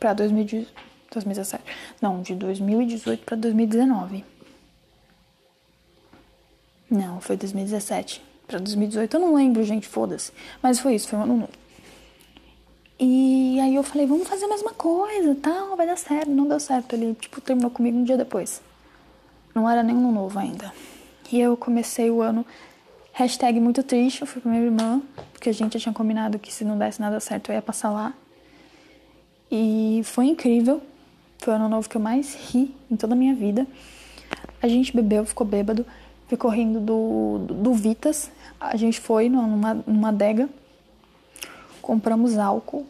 para 0.01 0.15
2017. 0.15 1.63
Não, 2.01 2.23
de 2.23 2.35
2018 2.35 3.27
para 3.27 3.37
2019. 3.37 4.25
Não, 6.91 7.21
foi 7.21 7.37
2017 7.37 8.33
para 8.55 8.61
2018. 8.61 9.15
Eu 9.15 9.21
não 9.21 9.35
lembro, 9.35 9.63
gente, 9.65 9.89
foda-se. 9.89 10.33
Mas 10.63 10.79
foi 10.79 10.95
isso, 10.95 11.09
foi 11.09 11.19
um 11.19 11.23
ano 11.23 11.37
novo. 11.39 11.53
E 12.99 13.59
aí 13.61 13.75
eu 13.75 13.83
falei, 13.83 14.07
vamos 14.07 14.29
fazer 14.29 14.45
a 14.45 14.49
mesma 14.49 14.73
coisa, 14.73 15.37
tal, 15.43 15.77
vai 15.77 15.87
dar 15.87 15.99
certo. 15.99 16.31
Não 16.31 16.47
deu 16.47 16.61
certo. 16.61 16.95
Ele, 16.95 17.15
tipo, 17.15 17.41
terminou 17.41 17.71
comigo 17.71 17.99
um 17.99 18.05
dia 18.05 18.17
depois. 18.17 18.63
Não 19.55 19.69
era 19.69 19.83
nem 19.83 19.95
um 19.97 20.13
novo 20.13 20.39
ainda. 20.39 20.73
E 21.33 21.41
eu 21.41 21.57
comecei 21.57 22.11
o 22.11 22.23
ano, 22.23 22.47
hashtag 23.13 23.59
muito 23.59 23.83
triste, 23.83 24.21
eu 24.21 24.27
fui 24.27 24.41
com 24.41 24.49
minha 24.49 24.63
irmã, 24.63 25.03
porque 25.33 25.49
a 25.49 25.53
gente 25.53 25.79
tinha 25.79 25.93
combinado 25.93 26.39
que 26.39 26.53
se 26.53 26.65
não 26.65 26.79
desse 26.79 27.01
nada 27.01 27.19
certo 27.19 27.51
eu 27.51 27.55
ia 27.55 27.63
passar 27.63 27.91
lá. 27.91 28.15
E 29.51 30.01
foi 30.05 30.27
incrível. 30.27 30.81
Foi 31.39 31.53
o 31.53 31.57
ano 31.57 31.69
novo 31.69 31.89
que 31.89 31.97
eu 31.97 32.01
mais 32.01 32.35
ri 32.35 32.75
em 32.91 32.97
toda 32.97 33.15
a 33.15 33.17
minha 33.17 33.35
vida. 33.35 33.67
A 34.63 34.69
gente 34.69 34.95
bebeu, 34.95 35.25
ficou 35.27 35.47
bêbado, 35.47 35.85
ficou 36.37 36.51
rindo 36.51 36.81
do, 36.81 37.39
do, 37.49 37.73
Vitas. 37.73 38.31
A 38.61 38.77
gente 38.77 39.01
foi 39.01 39.29
numa, 39.29 39.75
numa 39.87 40.09
adega 40.09 40.49
compramos 41.85 42.39
álcool 42.39 42.87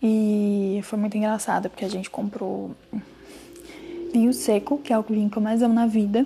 e 0.00 0.80
foi 0.84 0.96
muito 0.96 1.16
engraçado 1.16 1.68
porque 1.68 1.84
a 1.84 1.88
gente 1.88 2.08
comprou 2.08 2.70
vinho 4.12 4.32
seco, 4.32 4.78
que 4.78 4.92
é 4.92 4.98
o 4.98 5.02
vinho 5.02 5.28
que 5.28 5.36
eu 5.36 5.42
mais 5.42 5.60
amo 5.60 5.74
na 5.74 5.88
vida, 5.88 6.24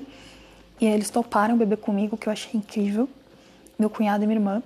e 0.79 0.87
aí 0.87 0.93
eles 0.93 1.09
toparam 1.09 1.57
beber 1.57 1.79
comigo, 1.79 2.19
que 2.19 2.29
eu 2.29 2.33
achei 2.33 2.51
incrível, 2.55 3.09
meu 3.79 3.89
cunhado 3.89 4.25
e 4.25 4.27
minha 4.27 4.39
irmã. 4.39 4.63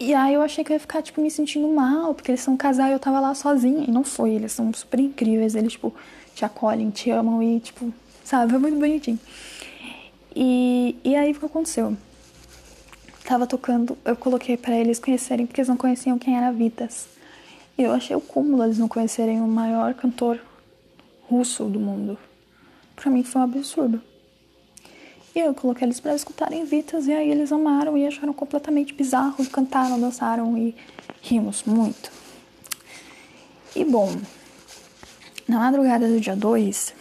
E 0.00 0.14
aí 0.14 0.34
eu 0.34 0.42
achei 0.42 0.64
que 0.64 0.72
eu 0.72 0.74
ia 0.74 0.80
ficar, 0.80 1.02
tipo, 1.02 1.20
me 1.20 1.30
sentindo 1.30 1.68
mal, 1.68 2.14
porque 2.14 2.30
eles 2.30 2.40
são 2.40 2.54
um 2.54 2.56
casal 2.56 2.88
e 2.88 2.92
eu 2.92 2.98
tava 2.98 3.20
lá 3.20 3.34
sozinha. 3.34 3.84
E 3.86 3.90
não 3.90 4.02
foi, 4.02 4.30
eles 4.30 4.52
são 4.52 4.72
super 4.72 4.98
incríveis, 4.98 5.54
eles, 5.54 5.72
tipo, 5.72 5.94
te 6.34 6.44
acolhem, 6.44 6.90
te 6.90 7.10
amam 7.10 7.42
e, 7.42 7.60
tipo, 7.60 7.92
sabe, 8.24 8.50
foi 8.50 8.60
muito 8.60 8.78
bonitinho. 8.78 9.20
E, 10.34 10.96
e 11.04 11.14
aí 11.14 11.32
o 11.32 11.34
que 11.34 11.46
aconteceu? 11.46 11.96
tava 13.24 13.46
tocando, 13.46 13.96
eu 14.04 14.14
coloquei 14.14 14.56
para 14.56 14.76
eles 14.76 14.98
conhecerem, 14.98 15.46
porque 15.46 15.60
eles 15.60 15.68
não 15.68 15.76
conheciam 15.76 16.18
quem 16.18 16.36
era 16.36 16.52
Vitas. 16.52 17.08
E 17.76 17.82
eu 17.82 17.92
achei 17.92 18.14
o 18.14 18.20
cúmulo 18.20 18.62
eles 18.62 18.78
não 18.78 18.86
conhecerem 18.86 19.40
o 19.40 19.48
maior 19.48 19.94
cantor 19.94 20.38
russo 21.22 21.64
do 21.64 21.80
mundo. 21.80 22.18
Para 22.94 23.10
mim 23.10 23.24
foi 23.24 23.40
um 23.40 23.44
absurdo. 23.44 24.00
E 25.34 25.40
eu 25.40 25.52
coloquei 25.54 25.86
eles 25.86 25.98
para 25.98 26.14
escutarem 26.14 26.64
Vitas, 26.64 27.08
e 27.08 27.12
aí 27.12 27.28
eles 27.28 27.50
amaram 27.50 27.96
e 27.96 28.06
acharam 28.06 28.32
completamente 28.32 28.92
bizarro, 28.92 29.44
cantaram, 29.46 29.98
dançaram 29.98 30.56
e 30.56 30.76
rimos 31.22 31.64
muito. 31.64 32.12
E 33.74 33.84
bom, 33.84 34.14
na 35.48 35.58
madrugada 35.58 36.06
do 36.06 36.20
dia 36.20 36.36
2, 36.36 36.94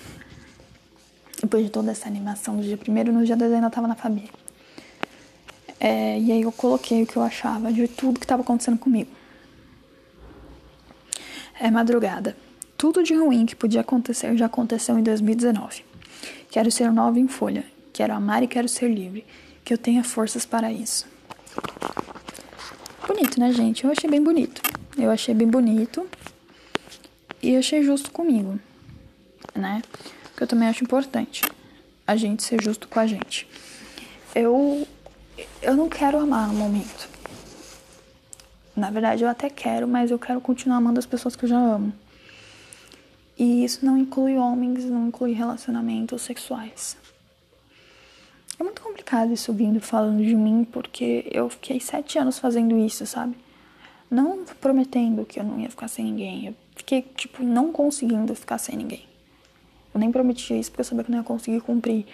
depois 1.43 1.65
de 1.65 1.69
toda 1.69 1.91
essa 1.91 2.07
animação 2.07 2.55
do 2.55 2.63
dia 2.63 2.79
1 2.87 3.11
no 3.11 3.25
dia 3.25 3.35
2 3.35 3.51
eu 3.51 3.57
ainda 3.57 3.69
tava 3.69 3.85
na 3.85 3.95
família. 3.95 4.29
É, 5.77 6.17
e 6.17 6.31
aí 6.31 6.41
eu 6.41 6.51
coloquei 6.53 7.03
o 7.03 7.05
que 7.05 7.17
eu 7.17 7.21
achava 7.21 7.71
de 7.71 7.85
tudo 7.85 8.17
que 8.17 8.23
estava 8.25 8.41
acontecendo 8.41 8.77
comigo. 8.77 9.11
É 11.59 11.69
madrugada. 11.69 12.37
Tudo 12.77 13.03
de 13.03 13.13
ruim 13.13 13.45
que 13.45 13.57
podia 13.57 13.81
acontecer 13.81 14.35
já 14.37 14.45
aconteceu 14.45 14.97
em 14.97 15.03
2019. 15.03 15.83
Quero 16.49 16.71
ser 16.71 16.89
nova 16.93 17.19
em 17.19 17.27
folha. 17.27 17.65
Quero 17.91 18.13
amar 18.13 18.41
e 18.41 18.47
quero 18.47 18.69
ser 18.69 18.87
livre. 18.87 19.25
Que 19.65 19.73
eu 19.73 19.77
tenha 19.77 20.03
forças 20.03 20.45
para 20.45 20.71
isso. 20.71 21.05
Bonito, 23.05 23.37
né, 23.37 23.51
gente? 23.51 23.83
Eu 23.83 23.91
achei 23.91 24.09
bem 24.09 24.23
bonito. 24.23 24.61
Eu 24.97 25.11
achei 25.11 25.35
bem 25.35 25.49
bonito. 25.49 26.07
E 27.41 27.57
achei 27.57 27.83
justo 27.83 28.11
comigo, 28.11 28.57
né? 29.53 29.81
Que 30.35 30.43
eu 30.43 30.47
também 30.47 30.67
acho 30.67 30.83
importante 30.83 31.43
a 32.05 32.15
gente 32.15 32.43
ser 32.43 32.61
justo 32.61 32.87
com 32.87 32.99
a 32.99 33.07
gente. 33.07 33.47
Eu 34.35 34.87
eu 35.61 35.75
não 35.75 35.89
quero 35.89 36.19
amar 36.19 36.47
no 36.47 36.53
momento. 36.53 37.09
Na 38.75 38.89
verdade, 38.89 39.23
eu 39.23 39.29
até 39.29 39.49
quero, 39.49 39.87
mas 39.87 40.11
eu 40.11 40.19
quero 40.19 40.41
continuar 40.41 40.77
amando 40.77 40.99
as 40.99 41.05
pessoas 41.05 41.35
que 41.35 41.45
eu 41.45 41.49
já 41.49 41.57
amo. 41.57 41.93
E 43.37 43.63
isso 43.63 43.85
não 43.85 43.97
inclui 43.97 44.37
homens, 44.37 44.85
não 44.85 45.07
inclui 45.07 45.31
relacionamentos 45.33 46.21
sexuais. 46.21 46.97
É 48.59 48.63
muito 48.63 48.81
complicado 48.81 49.33
isso 49.33 49.51
vindo 49.53 49.79
falando 49.79 50.23
de 50.23 50.35
mim, 50.35 50.63
porque 50.63 51.27
eu 51.31 51.49
fiquei 51.49 51.79
sete 51.79 52.19
anos 52.19 52.37
fazendo 52.37 52.77
isso, 52.77 53.05
sabe? 53.05 53.35
Não 54.09 54.45
prometendo 54.61 55.25
que 55.25 55.39
eu 55.39 55.43
não 55.43 55.59
ia 55.59 55.69
ficar 55.69 55.87
sem 55.87 56.05
ninguém. 56.05 56.47
Eu 56.47 56.55
fiquei, 56.75 57.01
tipo, 57.01 57.43
não 57.43 57.71
conseguindo 57.71 58.35
ficar 58.35 58.59
sem 58.59 58.75
ninguém. 58.75 59.12
Eu 59.93 59.99
nem 59.99 60.11
prometi 60.11 60.57
isso 60.57 60.71
porque 60.71 60.81
eu 60.81 60.85
sabia 60.85 61.03
que 61.03 61.11
não 61.11 61.19
ia 61.19 61.23
conseguir 61.23 61.61
cumprir. 61.61 62.05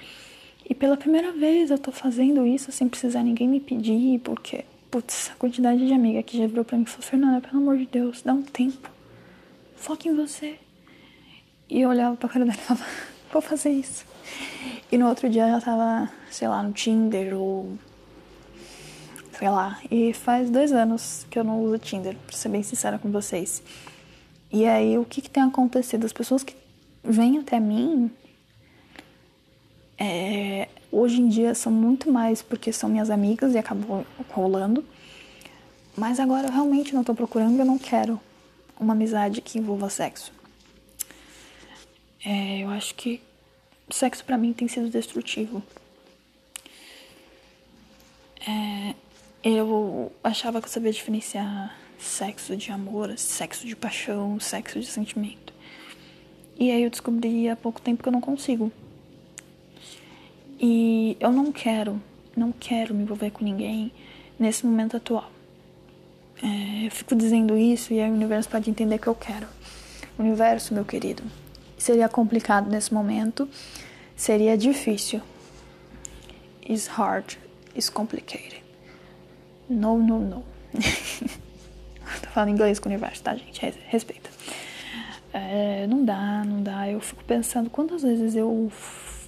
E 0.70 0.76
pela 0.76 0.98
primeira 0.98 1.32
vez 1.32 1.72
eu 1.72 1.80
tô 1.80 1.92
fazendo 1.92 2.46
isso 2.46 2.72
sem 2.72 2.88
precisar 2.88 3.24
ninguém 3.24 3.48
me 3.48 3.60
pedir, 3.60 4.20
porque, 4.20 4.66
putz, 4.92 5.32
a 5.32 5.36
quantidade 5.36 5.86
de 5.86 5.94
amiga 5.94 6.22
que 6.22 6.38
já 6.38 6.46
virou 6.46 6.64
pra 6.64 6.78
mim 6.78 6.84
e 6.84 6.88
falou: 6.88 7.02
Fernanda, 7.02 7.42
pelo 7.42 7.58
amor 7.58 7.78
de 7.78 7.86
Deus, 7.86 8.22
dá 8.22 8.34
um 8.34 8.44
tempo. 8.44 8.90
Foca 9.76 10.08
em 10.08 10.16
você. 10.16 10.60
E 11.70 11.82
eu 11.82 11.90
olhava 11.90 12.16
pra 12.16 12.30
cara 12.30 12.46
dela 12.46 12.58
e 12.58 12.62
falava: 12.62 12.86
Vou 13.32 13.42
fazer 13.42 13.72
isso. 13.72 14.06
E 14.92 14.98
no 14.98 15.08
outro 15.08 15.30
dia 15.30 15.48
ela 15.48 15.62
tava, 15.62 16.12
sei 16.30 16.48
lá, 16.48 16.62
no 16.62 16.74
Tinder 16.74 17.36
ou. 17.36 17.78
Sei 19.38 19.50
lá. 19.50 19.80
E 19.90 20.14
faz 20.14 20.50
dois 20.50 20.72
anos 20.72 21.26
que 21.30 21.40
eu 21.40 21.44
não 21.44 21.64
uso 21.64 21.80
Tinder, 21.80 22.16
pra 22.28 22.36
ser 22.36 22.50
bem 22.50 22.62
sincera 22.62 23.00
com 23.00 23.10
vocês. 23.10 23.64
E 24.52 24.66
aí, 24.66 24.98
o 24.98 25.06
que, 25.06 25.22
que 25.22 25.30
tem 25.30 25.44
acontecido? 25.44 26.06
As 26.06 26.14
pessoas 26.14 26.44
que 26.44 26.56
vêm 27.04 27.38
até 27.40 27.60
mim 27.60 28.12
é, 30.00 30.70
hoje 30.90 31.20
em 31.20 31.28
dia 31.28 31.54
são 31.54 31.72
muito 31.72 32.10
mais 32.10 32.42
porque 32.42 32.72
são 32.72 32.90
minhas 32.90 33.10
amigas 33.10 33.54
e 33.54 33.58
acabou 33.58 34.06
rolando. 34.30 34.86
Mas 35.96 36.20
agora 36.20 36.48
eu 36.48 36.52
realmente 36.52 36.94
não 36.94 37.04
tô 37.04 37.14
procurando, 37.14 37.60
eu 37.60 37.66
não 37.66 37.78
quero 37.78 38.20
uma 38.80 38.94
amizade 38.94 39.42
que 39.42 39.60
envolva 39.60 39.90
sexo. 39.90 40.32
É, 42.24 42.60
eu 42.60 42.70
acho 42.70 42.96
que 42.96 43.22
sexo 43.90 44.24
para 44.24 44.38
mim 44.38 44.54
tem 44.54 44.68
sido 44.70 44.90
destrutivo. 44.90 45.62
É, 48.48 48.96
eu 49.44 50.12
achava 50.24 50.62
que 50.62 50.68
eu 50.68 50.72
sabia 50.72 50.94
diferenciar 50.94 51.78
sexo 51.98 52.56
de 52.56 52.72
amor, 52.72 53.18
sexo 53.18 53.68
de 53.68 53.76
paixão, 53.76 54.40
sexo 54.40 54.80
de 54.80 54.86
sentimento. 54.86 55.54
E 56.60 56.72
aí 56.72 56.84
eu 56.84 56.90
descobri 56.90 57.48
há 57.48 57.56
pouco 57.56 57.80
tempo 57.80 58.04
que 58.04 58.10
eu 58.10 58.12
não 58.12 58.20
consigo. 58.20 58.70
E 60.60 61.16
eu 61.18 61.32
não 61.32 61.54
quero, 61.54 62.02
não 62.36 62.52
quero 62.52 62.94
me 62.94 63.04
envolver 63.04 63.32
com 63.32 63.46
ninguém 63.46 63.94
nesse 64.38 64.66
momento 64.66 64.98
atual. 64.98 65.32
É, 66.44 66.88
eu 66.88 66.92
fico 66.92 67.16
dizendo 67.16 67.58
isso 67.58 67.94
e 67.94 68.02
aí 68.02 68.12
o 68.12 68.14
universo 68.14 68.50
pode 68.50 68.70
entender 68.70 68.98
que 68.98 69.08
eu 69.08 69.16
quero. 69.16 69.48
Universo, 70.18 70.74
meu 70.74 70.84
querido, 70.84 71.24
seria 71.78 72.10
complicado 72.10 72.70
nesse 72.70 72.94
momento, 72.94 73.48
seria 74.14 74.58
difícil. 74.58 75.22
It's 76.70 76.88
hard, 76.88 77.38
it's 77.74 77.90
complicated. 77.90 78.62
No, 79.70 79.98
no, 79.98 80.20
no. 80.20 80.44
Tô 82.22 82.30
falando 82.32 82.50
inglês 82.50 82.80
com 82.80 82.90
o 82.90 82.92
universo, 82.92 83.24
tá, 83.24 83.34
gente? 83.34 83.62
Respeita. 83.88 84.30
É, 85.34 85.86
não 85.88 86.04
dá, 86.04 86.44
não 86.46 86.64
dá. 86.64 86.90
Eu 86.90 87.00
fico 87.00 87.24
pensando 87.24 87.70
quantas 87.70 88.02
vezes 88.02 88.36
eu 88.36 88.72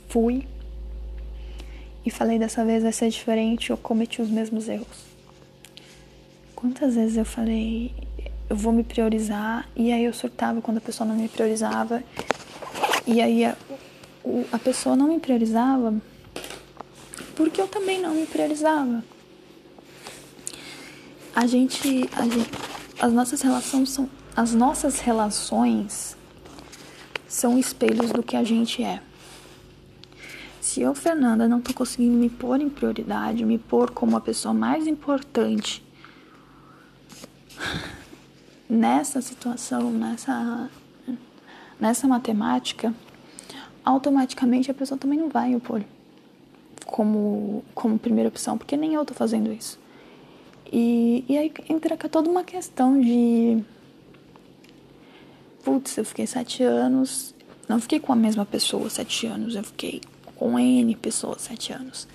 fui 0.09 0.47
e 2.05 2.09
falei 2.09 2.39
dessa 2.39 2.65
vez 2.65 2.83
vai 2.83 2.91
ser 2.91 3.09
diferente, 3.09 3.69
eu 3.69 3.77
cometi 3.77 4.21
os 4.21 4.29
mesmos 4.29 4.67
erros. 4.67 5.05
Quantas 6.55 6.95
vezes 6.95 7.17
eu 7.17 7.25
falei 7.25 7.93
eu 8.49 8.55
vou 8.55 8.73
me 8.73 8.83
priorizar 8.83 9.69
e 9.77 9.93
aí 9.93 10.03
eu 10.03 10.13
surtava 10.13 10.61
quando 10.61 10.77
a 10.77 10.81
pessoa 10.81 11.07
não 11.07 11.15
me 11.15 11.29
priorizava 11.29 12.03
e 13.07 13.21
aí 13.21 13.45
a, 13.45 13.55
a 14.51 14.59
pessoa 14.59 14.93
não 14.93 15.07
me 15.07 15.21
priorizava 15.21 15.95
porque 17.33 17.61
eu 17.61 17.67
também 17.67 18.01
não 18.01 18.13
me 18.13 18.25
priorizava. 18.25 19.03
A 21.33 21.47
gente, 21.47 22.09
a 22.11 22.23
gente 22.23 22.51
as 22.99 23.13
nossas 23.13 23.41
relações 23.41 23.89
são 23.89 24.09
as 24.35 24.53
nossas 24.53 24.99
relações 24.99 26.15
são 27.27 27.57
espelhos 27.57 28.11
do 28.11 28.23
que 28.23 28.35
a 28.35 28.43
gente 28.43 28.83
é. 28.83 29.01
Se 30.59 30.81
eu, 30.81 30.93
Fernanda, 30.93 31.47
não 31.47 31.59
tô 31.59 31.73
conseguindo 31.73 32.15
me 32.15 32.29
pôr 32.29 32.61
em 32.61 32.69
prioridade, 32.69 33.43
me 33.43 33.57
pôr 33.57 33.91
como 33.91 34.15
a 34.15 34.21
pessoa 34.21 34.53
mais 34.53 34.87
importante 34.87 35.83
nessa 38.69 39.21
situação, 39.21 39.91
nessa 39.91 40.69
nessa 41.79 42.07
matemática, 42.07 42.93
automaticamente 43.83 44.69
a 44.69 44.73
pessoa 44.73 44.99
também 44.99 45.17
não 45.17 45.29
vai 45.29 45.49
me 45.49 45.59
pôr 45.59 45.83
como 46.85 47.63
como 47.73 47.97
primeira 47.97 48.29
opção, 48.29 48.57
porque 48.57 48.77
nem 48.77 48.93
eu 48.93 49.03
tô 49.03 49.13
fazendo 49.13 49.51
isso. 49.51 49.79
E, 50.71 51.25
e 51.27 51.37
aí 51.37 51.51
entra 51.67 51.97
toda 51.97 52.29
uma 52.29 52.43
questão 52.43 53.01
de 53.01 53.61
putz, 55.63 55.97
eu 55.97 56.05
fiquei 56.05 56.27
sete 56.27 56.63
anos, 56.63 57.33
não 57.67 57.79
fiquei 57.79 57.99
com 57.99 58.11
a 58.11 58.15
mesma 58.15 58.45
pessoa 58.45 58.89
sete 58.89 59.27
anos, 59.27 59.55
eu 59.55 59.63
fiquei 59.63 60.01
com 60.35 60.57
N 60.57 60.95
pessoas 60.95 61.41
sete 61.41 61.71
anos. 61.71 62.07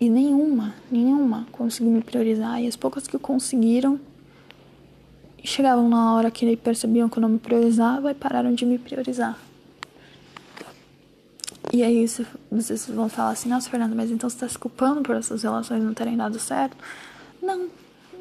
E 0.00 0.08
nenhuma, 0.08 0.74
nenhuma 0.90 1.46
conseguiu 1.52 1.92
me 1.92 2.02
priorizar. 2.02 2.60
E 2.60 2.66
as 2.66 2.76
poucas 2.76 3.06
que 3.06 3.16
conseguiram 3.18 3.98
chegavam 5.44 5.88
na 5.88 6.14
hora 6.14 6.30
que 6.30 6.56
percebiam 6.56 7.08
que 7.08 7.18
eu 7.18 7.20
não 7.20 7.28
me 7.28 7.38
priorizava 7.38 8.10
e 8.10 8.14
pararam 8.14 8.54
de 8.54 8.64
me 8.64 8.78
priorizar. 8.78 9.38
E 11.72 11.82
aí 11.82 12.06
vocês 12.50 12.86
vão 12.86 13.08
falar 13.08 13.30
assim, 13.30 13.48
nossa 13.48 13.68
Fernanda, 13.68 13.94
mas 13.94 14.10
então 14.10 14.28
você 14.28 14.38
tá 14.38 14.48
se 14.48 14.58
culpando 14.58 15.02
por 15.02 15.16
essas 15.16 15.42
relações 15.42 15.82
não 15.82 15.92
terem 15.92 16.16
dado 16.16 16.38
certo? 16.38 16.76
Não, 17.42 17.68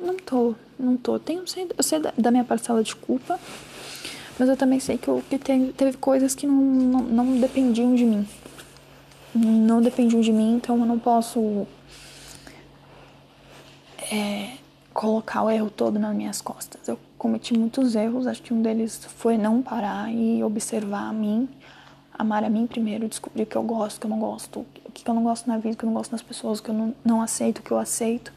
não 0.02 0.16
tô, 0.18 0.56
não 0.78 0.98
tô. 0.98 1.20
Tenho, 1.20 1.44
eu 1.78 1.84
sei 1.84 2.00
da 2.18 2.32
minha 2.32 2.44
parcela 2.44 2.84
de 2.84 2.96
culpa, 2.96 3.40
mas 4.38 4.50
eu 4.50 4.58
também 4.58 4.80
sei 4.80 4.98
que, 4.98 5.08
eu, 5.08 5.24
que 5.30 5.38
teve, 5.38 5.74
teve 5.74 5.98
coisas 5.98 6.34
que 6.34 6.48
não, 6.48 6.56
não, 6.56 7.02
não 7.02 7.40
dependiam 7.40 7.94
de 7.94 8.04
mim. 8.04 8.28
Não 9.36 9.82
dependiam 9.82 10.22
de 10.22 10.32
mim, 10.32 10.56
então 10.56 10.78
eu 10.80 10.86
não 10.86 11.00
posso 11.00 11.68
é, 14.12 14.58
colocar 14.94 15.44
o 15.44 15.50
erro 15.50 15.70
todo 15.70 16.00
nas 16.00 16.16
minhas 16.16 16.42
costas. 16.42 16.88
Eu 16.88 17.00
cometi 17.18 17.58
muitos 17.58 17.96
erros, 17.96 18.28
acho 18.28 18.42
que 18.42 18.54
um 18.54 18.62
deles 18.62 19.00
foi 19.18 19.38
não 19.38 19.62
parar 19.62 20.12
e 20.14 20.44
observar 20.44 21.10
a 21.10 21.14
mim, 21.14 21.50
amar 22.18 22.44
a 22.44 22.50
mim 22.50 22.68
primeiro, 22.68 23.08
descobrir 23.08 23.44
o 23.44 23.46
que 23.46 23.56
eu 23.56 23.64
gosto, 23.64 23.98
o 23.98 24.00
que 24.02 24.06
eu 24.06 24.10
não 24.10 24.20
gosto, 24.20 24.60
o 24.86 24.92
que 24.92 25.08
eu 25.08 25.14
não 25.14 25.24
gosto 25.24 25.48
na 25.48 25.58
vida, 25.58 25.74
o 25.74 25.78
que 25.78 25.84
eu 25.84 25.88
não 25.88 25.96
gosto 25.96 26.12
nas 26.12 26.22
pessoas, 26.22 26.60
o 26.60 26.64
que 26.64 26.70
eu 26.70 26.76
não, 26.76 26.96
não 27.04 27.22
aceito, 27.22 27.60
o 27.60 27.62
que 27.64 27.72
eu 27.72 27.80
aceito. 27.80 28.32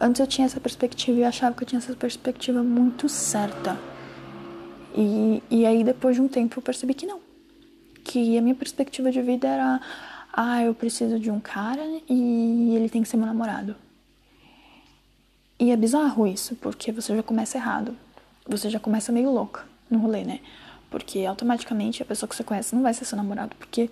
Antes 0.00 0.20
eu 0.20 0.26
tinha 0.26 0.44
essa 0.44 0.60
perspectiva 0.60 1.18
e 1.18 1.22
eu 1.22 1.28
achava 1.28 1.54
que 1.54 1.62
eu 1.62 1.66
tinha 1.66 1.78
essa 1.78 1.94
perspectiva 1.94 2.62
muito 2.62 3.08
certa. 3.08 3.78
E, 4.96 5.42
e 5.50 5.66
aí, 5.66 5.84
depois 5.84 6.16
de 6.16 6.22
um 6.22 6.28
tempo, 6.28 6.58
eu 6.58 6.62
percebi 6.62 6.94
que 6.94 7.06
não. 7.06 7.20
Que 8.02 8.38
a 8.38 8.40
minha 8.40 8.54
perspectiva 8.54 9.12
de 9.12 9.20
vida 9.20 9.46
era: 9.46 9.80
ah, 10.32 10.62
eu 10.62 10.74
preciso 10.74 11.18
de 11.20 11.30
um 11.30 11.38
cara 11.38 11.82
e 12.08 12.74
ele 12.74 12.88
tem 12.88 13.02
que 13.02 13.08
ser 13.08 13.18
meu 13.18 13.26
namorado. 13.26 13.76
E 15.58 15.70
é 15.70 15.76
bizarro 15.76 16.26
isso, 16.26 16.56
porque 16.56 16.92
você 16.92 17.14
já 17.14 17.22
começa 17.22 17.58
errado. 17.58 17.96
Você 18.46 18.70
já 18.70 18.80
começa 18.80 19.12
meio 19.12 19.30
louca 19.30 19.64
no 19.90 19.98
rolê, 19.98 20.24
né? 20.24 20.40
Porque 20.90 21.24
automaticamente 21.26 22.02
a 22.02 22.06
pessoa 22.06 22.28
que 22.28 22.36
você 22.36 22.44
conhece 22.44 22.74
não 22.74 22.82
vai 22.82 22.94
ser 22.94 23.04
seu 23.04 23.16
namorado, 23.16 23.54
porque 23.56 23.90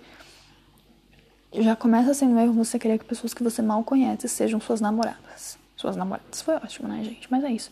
já 1.53 1.75
começa 1.75 2.13
sendo 2.13 2.33
um 2.33 2.39
erro 2.39 2.53
você 2.53 2.79
querer 2.79 2.97
que 2.97 3.05
pessoas 3.05 3.33
que 3.33 3.43
você 3.43 3.61
mal 3.61 3.83
conhece 3.83 4.27
sejam 4.27 4.59
suas 4.59 4.81
namoradas. 4.81 5.57
Suas 5.75 5.95
namoradas. 5.95 6.41
Foi 6.41 6.55
ótimo, 6.55 6.87
né, 6.87 7.03
gente? 7.03 7.27
Mas 7.29 7.43
é 7.43 7.51
isso. 7.51 7.69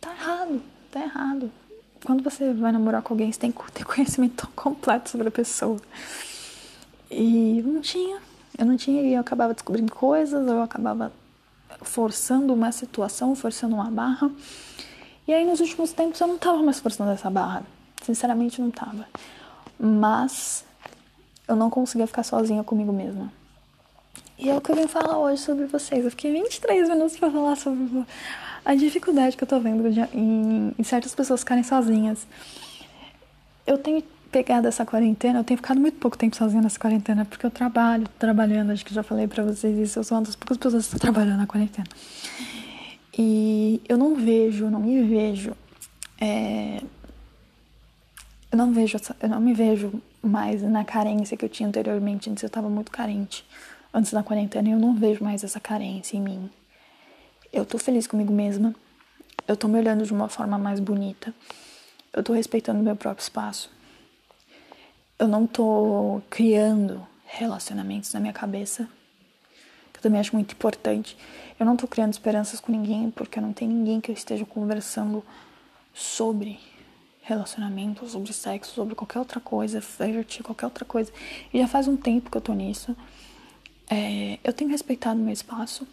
Tá 0.00 0.12
errado, 0.12 0.62
tá 0.90 1.00
errado 1.00 1.50
quando 2.04 2.22
você 2.22 2.52
vai 2.52 2.72
namorar 2.72 3.02
com 3.02 3.14
alguém, 3.14 3.30
você 3.30 3.38
tem 3.38 3.52
que 3.52 3.72
ter 3.72 3.84
conhecimento 3.84 4.48
completo 4.54 5.10
sobre 5.10 5.28
a 5.28 5.30
pessoa. 5.30 5.80
E 7.10 7.62
não 7.62 7.80
tinha. 7.80 8.20
Eu 8.56 8.66
não 8.66 8.76
tinha 8.76 9.02
e 9.02 9.14
eu 9.14 9.20
acabava 9.20 9.54
descobrindo 9.54 9.94
coisas, 9.94 10.46
eu 10.46 10.62
acabava 10.62 11.12
forçando 11.82 12.52
uma 12.52 12.72
situação, 12.72 13.34
forçando 13.34 13.74
uma 13.74 13.90
barra. 13.90 14.30
E 15.26 15.32
aí 15.32 15.44
nos 15.44 15.60
últimos 15.60 15.92
tempos 15.92 16.20
eu 16.20 16.26
não 16.26 16.38
tava 16.38 16.62
mais 16.62 16.80
forçando 16.80 17.10
essa 17.10 17.30
barra. 17.30 17.62
Sinceramente 18.02 18.60
não 18.60 18.70
tava. 18.70 19.06
Mas 19.78 20.64
eu 21.46 21.54
não 21.54 21.70
conseguia 21.70 22.06
ficar 22.06 22.22
sozinha 22.22 22.64
comigo 22.64 22.92
mesma. 22.92 23.32
E 24.38 24.48
é 24.48 24.56
o 24.56 24.60
que 24.60 24.70
eu 24.70 24.76
vim 24.76 24.86
falar 24.86 25.18
hoje 25.18 25.42
sobre 25.42 25.66
vocês. 25.66 26.04
Eu 26.04 26.10
fiquei 26.10 26.32
23 26.32 26.88
minutos 26.88 27.16
para 27.16 27.30
falar 27.30 27.56
sobre 27.56 28.04
a 28.68 28.74
dificuldade 28.74 29.34
que 29.34 29.42
eu 29.42 29.48
tô 29.48 29.58
vendo 29.58 29.90
de, 29.90 29.98
em, 30.14 30.74
em 30.78 30.82
certas 30.82 31.14
pessoas 31.14 31.40
ficarem 31.40 31.64
sozinhas. 31.64 32.26
Eu 33.66 33.78
tenho 33.78 34.02
pegado 34.30 34.68
essa 34.68 34.84
quarentena, 34.84 35.38
eu 35.38 35.44
tenho 35.44 35.56
ficado 35.56 35.80
muito 35.80 35.98
pouco 35.98 36.18
tempo 36.18 36.36
sozinha 36.36 36.60
nessa 36.60 36.78
quarentena, 36.78 37.24
porque 37.24 37.46
eu 37.46 37.50
trabalho, 37.50 38.06
trabalhando, 38.18 38.70
acho 38.70 38.84
que 38.84 38.92
já 38.92 39.02
falei 39.02 39.26
pra 39.26 39.42
vocês 39.42 39.78
isso, 39.78 39.98
eu 39.98 40.04
sou 40.04 40.18
uma 40.18 40.24
das 40.24 40.36
poucas 40.36 40.58
pessoas 40.58 40.86
que 40.86 40.96
está 40.96 40.98
trabalhando 40.98 41.38
na 41.38 41.46
quarentena. 41.46 41.86
E 43.16 43.80
eu 43.88 43.96
não 43.96 44.14
vejo, 44.14 44.68
não 44.68 44.80
me 44.80 45.02
vejo, 45.02 45.56
é, 46.20 46.82
eu 48.52 48.58
não 48.58 48.70
vejo, 48.70 48.98
eu 49.22 49.28
não 49.30 49.40
me 49.40 49.54
vejo 49.54 49.94
mais 50.22 50.60
na 50.60 50.84
carência 50.84 51.38
que 51.38 51.44
eu 51.46 51.48
tinha 51.48 51.66
anteriormente, 51.66 52.28
antes 52.28 52.42
eu 52.42 52.48
estava 52.48 52.68
muito 52.68 52.92
carente, 52.92 53.46
antes 53.94 54.12
da 54.12 54.22
quarentena, 54.22 54.68
e 54.68 54.72
eu 54.72 54.78
não 54.78 54.94
vejo 54.94 55.24
mais 55.24 55.42
essa 55.42 55.58
carência 55.58 56.18
em 56.18 56.20
mim. 56.20 56.50
Eu 57.52 57.64
tô 57.64 57.78
feliz 57.78 58.06
comigo 58.06 58.32
mesma. 58.32 58.74
Eu 59.46 59.56
tô 59.56 59.68
me 59.68 59.78
olhando 59.78 60.04
de 60.04 60.12
uma 60.12 60.28
forma 60.28 60.58
mais 60.58 60.80
bonita. 60.80 61.34
Eu 62.12 62.22
tô 62.22 62.32
respeitando 62.32 62.82
meu 62.82 62.94
próprio 62.94 63.22
espaço. 63.22 63.70
Eu 65.18 65.26
não 65.26 65.46
tô 65.46 66.20
criando 66.28 67.06
relacionamentos 67.24 68.12
na 68.12 68.20
minha 68.20 68.32
cabeça, 68.32 68.88
que 69.92 69.98
eu 69.98 70.02
também 70.02 70.20
acho 70.20 70.34
muito 70.34 70.52
importante. 70.52 71.16
Eu 71.58 71.66
não 71.66 71.76
tô 71.76 71.88
criando 71.88 72.12
esperanças 72.12 72.60
com 72.60 72.70
ninguém, 72.70 73.10
porque 73.10 73.40
não 73.40 73.52
tem 73.52 73.66
ninguém 73.66 74.00
que 74.00 74.10
eu 74.10 74.14
esteja 74.14 74.44
conversando 74.44 75.24
sobre 75.92 76.60
relacionamento, 77.22 78.08
sobre 78.08 78.32
sexo, 78.32 78.74
sobre 78.74 78.94
qualquer 78.94 79.18
outra 79.18 79.40
coisa, 79.40 79.80
flirt, 79.80 80.40
qualquer 80.42 80.66
outra 80.66 80.84
coisa. 80.84 81.12
E 81.52 81.58
já 81.58 81.66
faz 81.66 81.88
um 81.88 81.96
tempo 81.96 82.30
que 82.30 82.36
eu 82.36 82.40
tô 82.40 82.54
nisso. 82.54 82.96
É, 83.90 84.38
eu 84.44 84.52
tenho 84.52 84.70
respeitado 84.70 85.18
meu 85.18 85.32
espaço. 85.32 85.86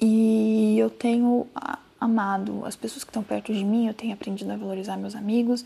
E 0.00 0.76
eu 0.78 0.90
tenho 0.90 1.46
amado 2.00 2.64
as 2.64 2.76
pessoas 2.76 3.04
que 3.04 3.10
estão 3.10 3.22
perto 3.22 3.52
de 3.52 3.64
mim, 3.64 3.86
eu 3.86 3.94
tenho 3.94 4.12
aprendido 4.12 4.50
a 4.50 4.56
valorizar 4.56 4.96
meus 4.96 5.14
amigos, 5.14 5.64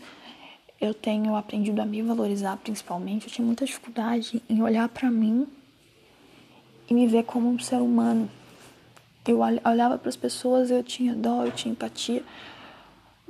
eu 0.79 0.93
tenho 0.93 1.35
aprendido 1.35 1.81
a 1.81 1.85
me 1.85 2.01
valorizar 2.01 2.55
principalmente. 2.57 3.27
Eu 3.27 3.33
tinha 3.33 3.45
muita 3.45 3.65
dificuldade 3.65 4.41
em 4.49 4.61
olhar 4.61 4.87
para 4.87 5.11
mim 5.11 5.47
e 6.89 6.93
me 6.93 7.05
ver 7.07 7.23
como 7.23 7.49
um 7.49 7.59
ser 7.59 7.81
humano. 7.81 8.29
Eu 9.27 9.39
olhava 9.39 9.97
para 9.97 10.09
as 10.09 10.15
pessoas, 10.15 10.71
eu 10.71 10.81
tinha 10.81 11.13
dó, 11.13 11.45
eu 11.45 11.51
tinha 11.51 11.71
empatia, 11.71 12.23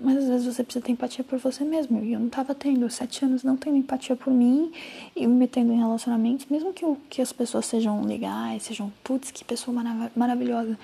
Mas 0.02 0.18
às 0.18 0.30
vezes 0.30 0.46
você 0.46 0.64
precisa 0.64 0.84
ter 0.84 0.92
empatia 0.94 1.24
por 1.24 1.38
você 1.40 1.64
mesmo. 1.64 2.04
E 2.04 2.14
eu 2.14 2.20
não 2.20 2.30
tava 2.30 2.56
tendo, 2.56 2.90
sete 2.90 3.26
anos 3.26 3.44
não 3.44 3.58
tendo 3.58 3.76
empatia 3.76 4.16
por 4.16 4.32
mim 4.32 4.72
e 5.16 5.28
me 5.28 5.34
metendo 5.34 5.74
em 5.74 5.78
relacionamentos, 5.78 6.46
mesmo 6.50 6.72
que, 6.74 6.86
que 7.10 7.22
as 7.22 7.34
pessoas 7.34 7.66
sejam 7.66 8.02
legais, 8.06 8.64
sejam, 8.64 8.92
putz, 9.04 9.30
que 9.30 9.44
pessoa 9.44 9.76
marav 9.76 10.12
maravilhosa. 10.16 10.78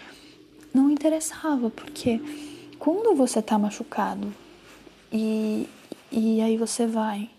Não 0.73 0.91
interessava, 0.91 1.69
porque 1.69 2.19
quando 2.77 3.15
você 3.15 3.41
tá 3.41 3.57
machucado 3.57 4.33
e, 5.11 5.69
e 6.11 6.41
aí 6.41 6.57
você 6.57 6.85
vai, 6.85 7.29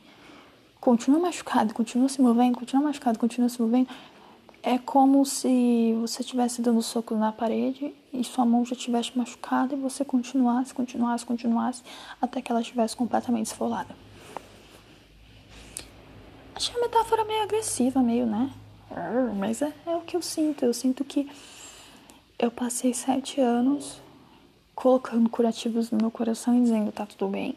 continua 0.81 1.21
machucado, 1.21 1.75
continua 1.75 2.09
se 2.09 2.23
movendo, 2.23 2.59
continua 2.59 2.85
machucado, 2.85 3.19
continua 3.19 3.51
se 3.51 3.61
movendo, 3.61 3.89
é 4.67 4.79
como 4.79 5.25
se 5.25 5.95
você 6.01 6.23
estivesse 6.23 6.61
dando 6.61 6.83
soco 6.83 7.15
na 7.15 7.31
parede 7.31 7.95
e 8.13 8.25
sua 8.25 8.45
mão 8.45 8.65
já 8.65 8.73
estivesse 8.73 9.17
machucada 9.17 9.75
e 9.75 9.79
você 9.79 10.05
continuasse, 10.05 10.75
continuasse, 10.75 11.25
continuasse 11.25 11.85
até 12.21 12.43
que 12.43 12.51
ela 12.51 12.61
estivesse 12.61 12.97
completamente 12.97 13.47
esfolada. 13.47 13.95
Achei 16.53 16.75
a 16.75 16.81
metáfora 16.81 17.25
meio 17.25 17.45
agressiva, 17.45 18.03
meio, 18.03 18.27
né? 18.27 18.51
Mas 19.39 19.63
é, 19.63 19.73
é 19.87 19.95
o 19.95 20.01
que 20.01 20.17
eu 20.17 20.23
sinto. 20.23 20.65
Eu 20.65 20.75
sinto 20.75 21.05
que 21.05 21.31
eu 22.37 22.51
passei 22.51 22.93
sete 22.93 23.41
anos 23.41 24.03
colocando 24.75 25.31
curativos 25.31 25.93
no 25.93 25.99
meu 25.99 26.11
coração 26.11 26.59
e 26.59 26.63
dizendo 26.63 26.91
tá 26.91 27.07
tudo 27.07 27.29
bem, 27.29 27.57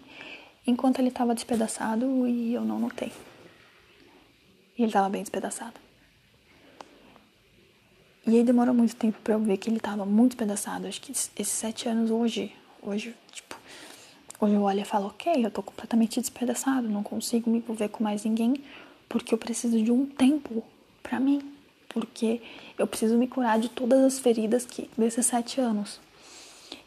enquanto 0.66 1.00
ele 1.00 1.10
estava 1.10 1.34
despedaçado 1.34 2.28
e 2.28 2.54
eu 2.54 2.62
não 2.62 2.78
notei. 2.78 3.12
E 4.78 4.84
ele 4.84 4.90
estava 4.90 5.10
bem 5.10 5.24
despedaçado. 5.24 5.89
E 8.30 8.36
aí 8.38 8.44
demorou 8.44 8.76
muito 8.76 8.96
tempo 8.96 9.18
para 9.24 9.34
eu 9.34 9.40
ver 9.40 9.58
que 9.58 9.72
ele 9.72 9.80
tava 9.80 10.06
muito 10.06 10.32
despedaçado. 10.32 10.86
Acho 10.86 11.02
que 11.02 11.12
esses 11.12 11.48
sete 11.48 11.90
anos 11.90 12.12
hoje, 12.12 12.54
hoje, 12.80 13.16
tipo, 13.32 13.56
hoje 14.40 14.54
eu 14.54 14.62
olho 14.62 14.82
e 14.82 14.86
falo, 14.86 15.08
ok, 15.08 15.44
eu 15.44 15.50
tô 15.50 15.64
completamente 15.64 16.22
despedaçado, 16.22 16.88
não 16.88 17.02
consigo 17.02 17.50
me 17.50 17.58
envolver 17.58 17.90
com 17.90 18.04
mais 18.04 18.24
ninguém, 18.24 18.64
porque 19.08 19.34
eu 19.34 19.38
preciso 19.38 19.82
de 19.82 19.92
um 19.92 20.06
tempo 20.06 20.64
para 21.02 21.20
mim. 21.20 21.42
Porque 21.88 22.40
eu 22.78 22.86
preciso 22.86 23.18
me 23.18 23.28
curar 23.28 23.60
de 23.60 23.68
todas 23.68 24.00
as 24.04 24.20
feridas 24.20 24.64
que, 24.64 24.88
desses 24.96 25.26
sete 25.26 25.60
anos. 25.60 26.00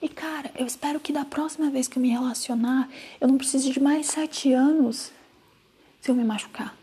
E 0.00 0.08
cara, 0.08 0.48
eu 0.56 0.64
espero 0.64 1.00
que 1.00 1.12
da 1.12 1.24
próxima 1.24 1.70
vez 1.70 1.88
que 1.88 1.98
eu 1.98 2.02
me 2.02 2.10
relacionar, 2.10 2.88
eu 3.20 3.26
não 3.26 3.36
precise 3.36 3.68
de 3.68 3.80
mais 3.80 4.06
sete 4.06 4.52
anos 4.52 5.10
se 6.00 6.08
eu 6.08 6.14
me 6.14 6.22
machucar. 6.22 6.81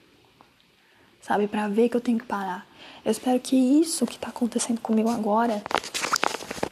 Sabe, 1.30 1.48
para 1.48 1.68
ver 1.68 1.90
que 1.90 1.96
eu 1.96 2.02
tenho 2.02 2.18
que 2.18 2.26
parar. 2.26 2.66
Eu 3.06 3.12
espero 3.12 3.40
que 3.40 3.56
isso 3.56 4.04
que 4.08 4.18
tá 4.18 4.30
acontecendo 4.30 4.82
comigo 4.82 5.12
agora, 5.12 5.62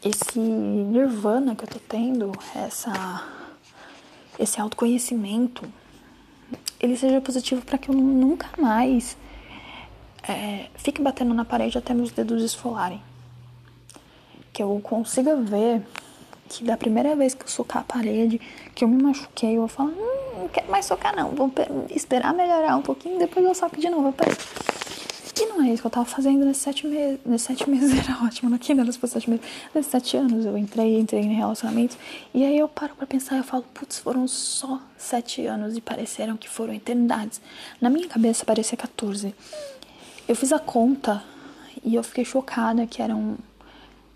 esse 0.03 0.39
nirvana 0.39 1.55
que 1.55 1.63
eu 1.63 1.67
tô 1.67 1.77
tendo, 1.87 2.31
essa 2.55 3.23
esse 4.39 4.59
autoconhecimento, 4.59 5.63
ele 6.79 6.97
seja 6.97 7.21
positivo 7.21 7.61
para 7.61 7.77
que 7.77 7.89
eu 7.89 7.93
nunca 7.93 8.49
mais 8.57 9.15
é, 10.27 10.71
fique 10.73 11.03
batendo 11.03 11.35
na 11.35 11.45
parede 11.45 11.77
até 11.77 11.93
meus 11.93 12.11
dedos 12.11 12.41
esfolarem. 12.41 12.99
Que 14.51 14.63
eu 14.63 14.79
consiga 14.83 15.35
ver 15.35 15.83
que 16.49 16.63
da 16.63 16.75
primeira 16.75 17.15
vez 17.15 17.35
que 17.35 17.43
eu 17.43 17.47
socar 17.47 17.83
a 17.83 17.85
parede, 17.85 18.41
que 18.73 18.83
eu 18.83 18.87
me 18.87 19.03
machuquei, 19.03 19.55
eu 19.55 19.67
falar, 19.67 19.91
hum, 19.91 20.26
não 20.47 20.53
quero 20.53 20.71
mais 20.71 20.85
socar 20.85 21.15
não, 21.15 21.31
vou 21.31 21.51
esperar 21.89 22.33
melhorar 22.33 22.77
um 22.77 22.81
pouquinho, 22.81 23.19
depois 23.19 23.45
eu 23.45 23.53
soco 23.53 23.79
de 23.79 23.89
novo. 23.89 24.15
E 25.39 25.45
não 25.45 25.61
é 25.61 25.69
isso 25.69 25.83
que 25.83 25.87
eu 25.87 25.91
tava 25.91 26.05
fazendo 26.05 26.43
nesses 26.45 26.63
sete 26.63 26.87
meses. 26.87 27.19
Nesses 27.23 27.45
sete 27.45 27.69
meses 27.69 27.91
era 27.99 28.25
ótimo, 28.25 28.49
não 28.49 28.57
era 28.57 28.91
se 28.91 29.07
sete 29.07 29.29
meses. 29.29 29.45
Nesses 29.75 29.91
sete 29.91 30.17
anos 30.17 30.45
eu 30.45 30.57
entrei, 30.57 30.99
entrei 30.99 31.21
em 31.21 31.33
relacionamentos. 31.33 31.95
E 32.33 32.43
aí 32.43 32.57
eu 32.57 32.67
paro 32.67 32.95
pra 32.95 33.05
pensar 33.05 33.35
e 33.35 33.39
eu 33.39 33.43
falo, 33.43 33.63
putz, 33.73 33.99
foram 33.99 34.27
só 34.27 34.81
sete 34.97 35.45
anos 35.45 35.77
e 35.77 35.81
pareceram 35.81 36.37
que 36.37 36.49
foram 36.49 36.73
eternidades. 36.73 37.39
Na 37.79 37.89
minha 37.89 38.07
cabeça 38.07 38.45
parecia 38.45 38.75
14. 38.75 39.35
Eu 40.27 40.35
fiz 40.35 40.51
a 40.51 40.59
conta 40.59 41.23
e 41.83 41.93
eu 41.93 42.03
fiquei 42.03 42.25
chocada 42.25 42.87
que 42.87 43.01
eram 43.01 43.37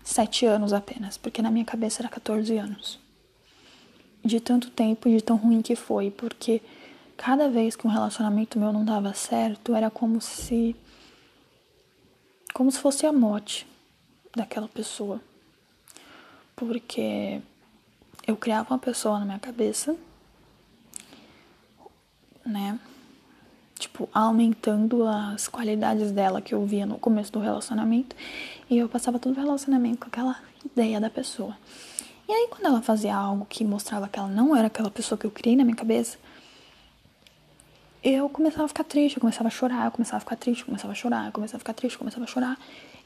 sete 0.02 0.44
anos 0.44 0.72
apenas, 0.72 1.16
porque 1.16 1.40
na 1.40 1.52
minha 1.52 1.64
cabeça 1.64 2.02
era 2.02 2.08
14 2.08 2.56
anos. 2.58 3.01
De 4.24 4.40
tanto 4.40 4.70
tempo 4.70 5.08
e 5.08 5.16
de 5.16 5.22
tão 5.22 5.36
ruim 5.36 5.62
que 5.62 5.74
foi, 5.74 6.10
porque 6.10 6.62
cada 7.16 7.48
vez 7.48 7.74
que 7.74 7.86
um 7.86 7.90
relacionamento 7.90 8.58
meu 8.58 8.72
não 8.72 8.84
dava 8.84 9.12
certo, 9.14 9.74
era 9.74 9.90
como 9.90 10.20
se 10.20 10.76
como 12.52 12.70
se 12.70 12.78
fosse 12.78 13.06
a 13.06 13.12
morte 13.12 13.66
daquela 14.36 14.68
pessoa. 14.68 15.20
Porque 16.54 17.40
eu 18.26 18.36
criava 18.36 18.72
uma 18.72 18.78
pessoa 18.78 19.18
na 19.18 19.24
minha 19.24 19.38
cabeça, 19.38 19.96
né? 22.44 22.78
Tipo, 23.78 24.08
aumentando 24.12 25.06
as 25.06 25.48
qualidades 25.48 26.12
dela 26.12 26.40
que 26.40 26.54
eu 26.54 26.64
via 26.64 26.86
no 26.86 26.98
começo 26.98 27.32
do 27.32 27.40
relacionamento. 27.40 28.14
E 28.70 28.78
eu 28.78 28.88
passava 28.88 29.18
todo 29.18 29.36
o 29.36 29.40
relacionamento 29.40 29.98
com 29.98 30.06
aquela 30.06 30.40
ideia 30.64 31.00
da 31.00 31.10
pessoa. 31.10 31.56
E 32.28 32.32
aí, 32.32 32.48
quando 32.50 32.66
ela 32.66 32.80
fazia 32.80 33.14
algo 33.14 33.44
que 33.44 33.64
mostrava 33.64 34.08
que 34.08 34.18
ela 34.18 34.28
não 34.28 34.56
era 34.56 34.68
aquela 34.68 34.90
pessoa 34.90 35.18
que 35.18 35.26
eu 35.26 35.30
criei 35.30 35.56
na 35.56 35.64
minha 35.64 35.76
cabeça, 35.76 36.18
eu 38.02 38.28
começava 38.28 38.64
a 38.64 38.68
ficar 38.68 38.84
triste, 38.84 39.16
eu 39.16 39.20
começava 39.20 39.48
a 39.48 39.50
chorar, 39.50 39.84
eu 39.84 39.90
começava 39.92 40.16
a 40.16 40.20
ficar 40.20 40.36
triste, 40.36 40.60
eu 40.60 40.66
começava 40.66 40.92
a 40.92 40.96
chorar, 40.96 41.26
eu 41.26 41.32
começava 41.32 41.56
a 41.56 41.60
ficar 41.60 41.74
triste, 41.74 41.94
eu 41.94 41.98
começava 41.98 42.24
a 42.24 42.26
chorar. 42.26 42.58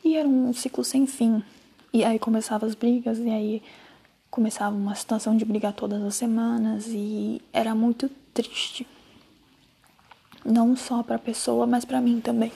E 0.02 0.16
era 0.16 0.26
um 0.26 0.52
ciclo 0.52 0.84
sem 0.84 1.06
fim. 1.06 1.42
E 1.92 2.04
aí 2.04 2.18
começavam 2.18 2.68
as 2.68 2.74
brigas, 2.74 3.18
e 3.18 3.28
aí 3.28 3.62
começava 4.30 4.74
uma 4.74 4.94
situação 4.94 5.36
de 5.36 5.44
brigar 5.44 5.72
todas 5.72 6.02
as 6.02 6.14
semanas, 6.14 6.86
e 6.88 7.42
era 7.52 7.74
muito 7.74 8.08
triste. 8.32 8.86
Não 10.44 10.76
só 10.76 11.02
para 11.02 11.16
a 11.16 11.18
pessoa, 11.18 11.66
mas 11.66 11.84
para 11.84 12.00
mim 12.00 12.20
também. 12.20 12.52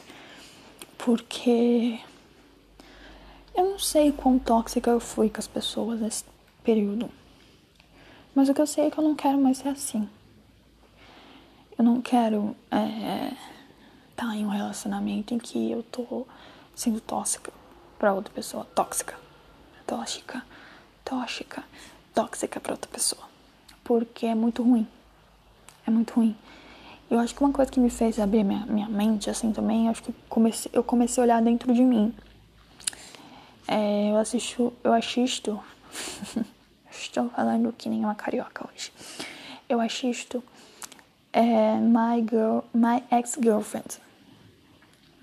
Porque 0.97 1.99
eu 3.55 3.71
não 3.71 3.79
sei 3.79 4.13
quão 4.13 4.39
tóxica 4.39 4.91
eu 4.91 5.01
fui 5.01 5.29
com 5.29 5.39
as 5.39 5.47
pessoas 5.47 6.01
período. 6.63 7.11
Mas 8.35 8.49
o 8.49 8.55
que 8.55 8.61
eu 8.61 8.67
sei 8.67 8.87
é 8.87 8.91
que 8.91 8.99
eu 8.99 9.05
não 9.05 9.15
quero 9.15 9.39
mais 9.39 9.59
ser 9.59 9.69
assim. 9.69 10.09
Eu 11.77 11.85
não 11.85 12.01
quero 12.01 12.55
estar 12.67 12.77
é, 12.79 13.33
tá 14.15 14.37
em 14.37 14.45
um 14.45 14.49
relacionamento 14.49 15.35
em 15.35 15.39
que 15.39 15.71
eu 15.71 15.83
tô 15.83 16.27
sendo 16.75 17.01
tóxica 17.01 17.53
para 17.99 18.13
outra 18.13 18.33
pessoa. 18.33 18.65
Tóxica. 18.75 19.19
Tóxica. 19.87 20.45
Tóxica. 21.05 21.65
Tóxica 22.15 22.61
para 22.61 22.73
outra 22.73 22.91
pessoa. 22.91 23.23
Porque 23.83 24.27
é 24.27 24.35
muito 24.35 24.63
ruim. 24.63 24.87
É 25.87 25.91
muito 25.91 26.15
ruim. 26.15 26.37
Eu 27.11 27.19
acho 27.19 27.35
que 27.35 27.43
uma 27.43 27.53
coisa 27.53 27.71
que 27.71 27.81
me 27.81 27.91
fez 27.91 28.21
abrir 28.21 28.45
minha, 28.45 28.65
minha 28.67 28.89
mente 28.89 29.29
assim 29.29 29.53
também, 29.53 29.89
acho 29.89 30.03
que 30.03 30.13
comecei, 30.29 30.71
eu 30.73 30.85
comecei 30.85 31.21
a 31.21 31.25
olhar 31.25 31.43
dentro 31.43 31.75
de 31.75 31.83
mim. 31.83 32.15
É, 33.67 34.11
eu 34.11 34.17
assisto, 34.17 34.73
eu 34.85 34.93
assisto, 34.93 35.61
estou 36.91 37.29
falando 37.31 37.73
que 37.73 37.89
nem 37.89 38.01
uma 38.01 38.15
carioca 38.15 38.69
hoje. 38.69 38.93
Eu 39.69 39.81
assisto 39.81 40.43
é 41.33 41.77
My 41.77 42.21
Girl, 42.29 42.61
My 42.75 43.03
Ex-Girlfriend. 43.11 43.99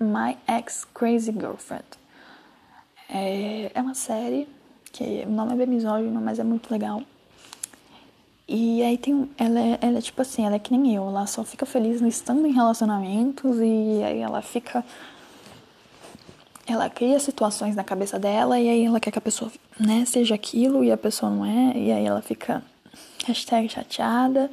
My 0.00 0.36
Ex-Crazy 0.48 1.32
Girlfriend. 1.32 1.84
É, 3.10 3.70
é 3.74 3.82
uma 3.82 3.94
série 3.94 4.48
que 4.92 5.24
o 5.26 5.30
nome 5.30 5.52
é 5.52 5.56
bem 5.56 5.66
misógino, 5.66 6.20
mas 6.20 6.38
é 6.38 6.44
muito 6.44 6.70
legal. 6.70 7.02
E 8.46 8.82
aí 8.82 8.96
tem. 8.96 9.30
Ela 9.36 9.60
é, 9.60 9.78
ela 9.82 9.98
é 9.98 10.00
tipo 10.00 10.22
assim, 10.22 10.46
ela 10.46 10.56
é 10.56 10.58
que 10.58 10.74
nem 10.74 10.94
eu, 10.94 11.06
ela 11.06 11.26
só 11.26 11.44
fica 11.44 11.66
feliz 11.66 12.00
estando 12.00 12.46
em 12.46 12.52
relacionamentos 12.52 13.58
e 13.58 14.02
aí 14.02 14.20
ela 14.20 14.40
fica. 14.40 14.84
Ela 16.68 16.90
cria 16.90 17.18
situações 17.18 17.74
na 17.74 17.82
cabeça 17.82 18.18
dela 18.18 18.60
e 18.60 18.68
aí 18.68 18.84
ela 18.84 19.00
quer 19.00 19.10
que 19.10 19.18
a 19.18 19.22
pessoa 19.22 19.50
né, 19.80 20.04
seja 20.04 20.34
aquilo 20.34 20.84
e 20.84 20.92
a 20.92 20.96
pessoa 20.98 21.32
não 21.32 21.46
é, 21.46 21.72
e 21.74 21.90
aí 21.90 22.04
ela 22.04 22.20
fica 22.20 22.62
hashtag 23.26 23.68
chateada. 23.68 24.50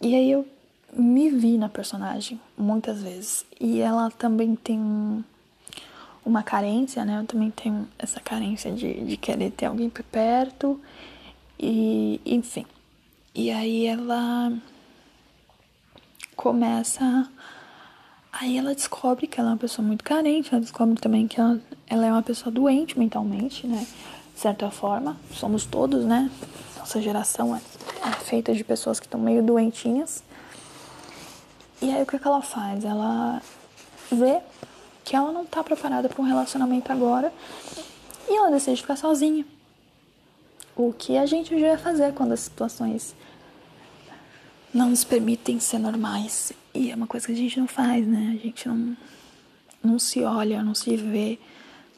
E 0.00 0.14
aí 0.14 0.30
eu 0.30 0.46
me 0.92 1.30
vi 1.30 1.58
na 1.58 1.68
personagem 1.68 2.40
muitas 2.56 3.02
vezes. 3.02 3.44
E 3.60 3.80
ela 3.80 4.10
também 4.10 4.54
tem 4.54 5.24
uma 6.24 6.42
carência, 6.42 7.04
né? 7.04 7.20
Eu 7.20 7.26
também 7.26 7.50
tenho 7.50 7.88
essa 7.98 8.20
carência 8.20 8.72
de, 8.72 9.04
de 9.04 9.16
querer 9.16 9.50
ter 9.52 9.66
alguém 9.66 9.88
por 9.88 10.02
perto. 10.04 10.80
E, 11.58 12.20
enfim. 12.26 12.66
E 13.34 13.50
aí 13.50 13.86
ela 13.86 14.52
começa. 16.34 17.28
Aí 18.38 18.58
ela 18.58 18.74
descobre 18.74 19.26
que 19.26 19.40
ela 19.40 19.50
é 19.50 19.52
uma 19.52 19.58
pessoa 19.58 19.86
muito 19.86 20.04
carente, 20.04 20.50
ela 20.52 20.60
descobre 20.60 21.00
também 21.00 21.26
que 21.26 21.40
ela, 21.40 21.60
ela 21.86 22.06
é 22.06 22.12
uma 22.12 22.22
pessoa 22.22 22.50
doente 22.50 22.98
mentalmente, 22.98 23.66
né? 23.66 23.86
De 24.34 24.40
certa 24.40 24.70
forma, 24.70 25.16
somos 25.32 25.64
todos, 25.64 26.04
né? 26.04 26.30
Nossa 26.78 27.00
geração 27.00 27.56
é 27.56 27.60
é 28.06 28.12
feita 28.12 28.54
de 28.54 28.62
pessoas 28.62 29.00
que 29.00 29.06
estão 29.06 29.20
meio 29.20 29.42
doentinhas. 29.42 30.22
E 31.82 31.90
aí 31.92 32.02
o 32.02 32.06
que, 32.06 32.18
que 32.18 32.26
ela 32.26 32.42
faz? 32.42 32.84
Ela 32.84 33.42
vê 34.10 34.40
que 35.04 35.14
ela 35.14 35.32
não 35.32 35.44
tá 35.44 35.62
preparada 35.62 36.08
para 36.08 36.22
um 36.22 36.24
relacionamento 36.24 36.90
agora 36.90 37.32
e 38.28 38.36
ela 38.36 38.50
decide 38.50 38.80
ficar 38.80 38.96
sozinha. 38.96 39.44
o 40.76 40.92
que 40.92 41.16
a 41.16 41.24
gente 41.24 41.50
devia 41.50 41.78
fazer 41.78 42.12
quando 42.12 42.32
as 42.32 42.40
situações 42.40 43.14
não 44.76 44.90
nos 44.90 45.04
permitem 45.04 45.58
ser 45.58 45.78
normais. 45.78 46.52
E 46.74 46.90
é 46.90 46.94
uma 46.94 47.06
coisa 47.06 47.26
que 47.26 47.32
a 47.32 47.36
gente 47.36 47.58
não 47.58 47.66
faz, 47.66 48.06
né? 48.06 48.36
A 48.38 48.42
gente 48.42 48.68
não, 48.68 48.96
não 49.82 49.98
se 49.98 50.22
olha, 50.22 50.62
não 50.62 50.74
se 50.74 50.94
vê, 50.96 51.38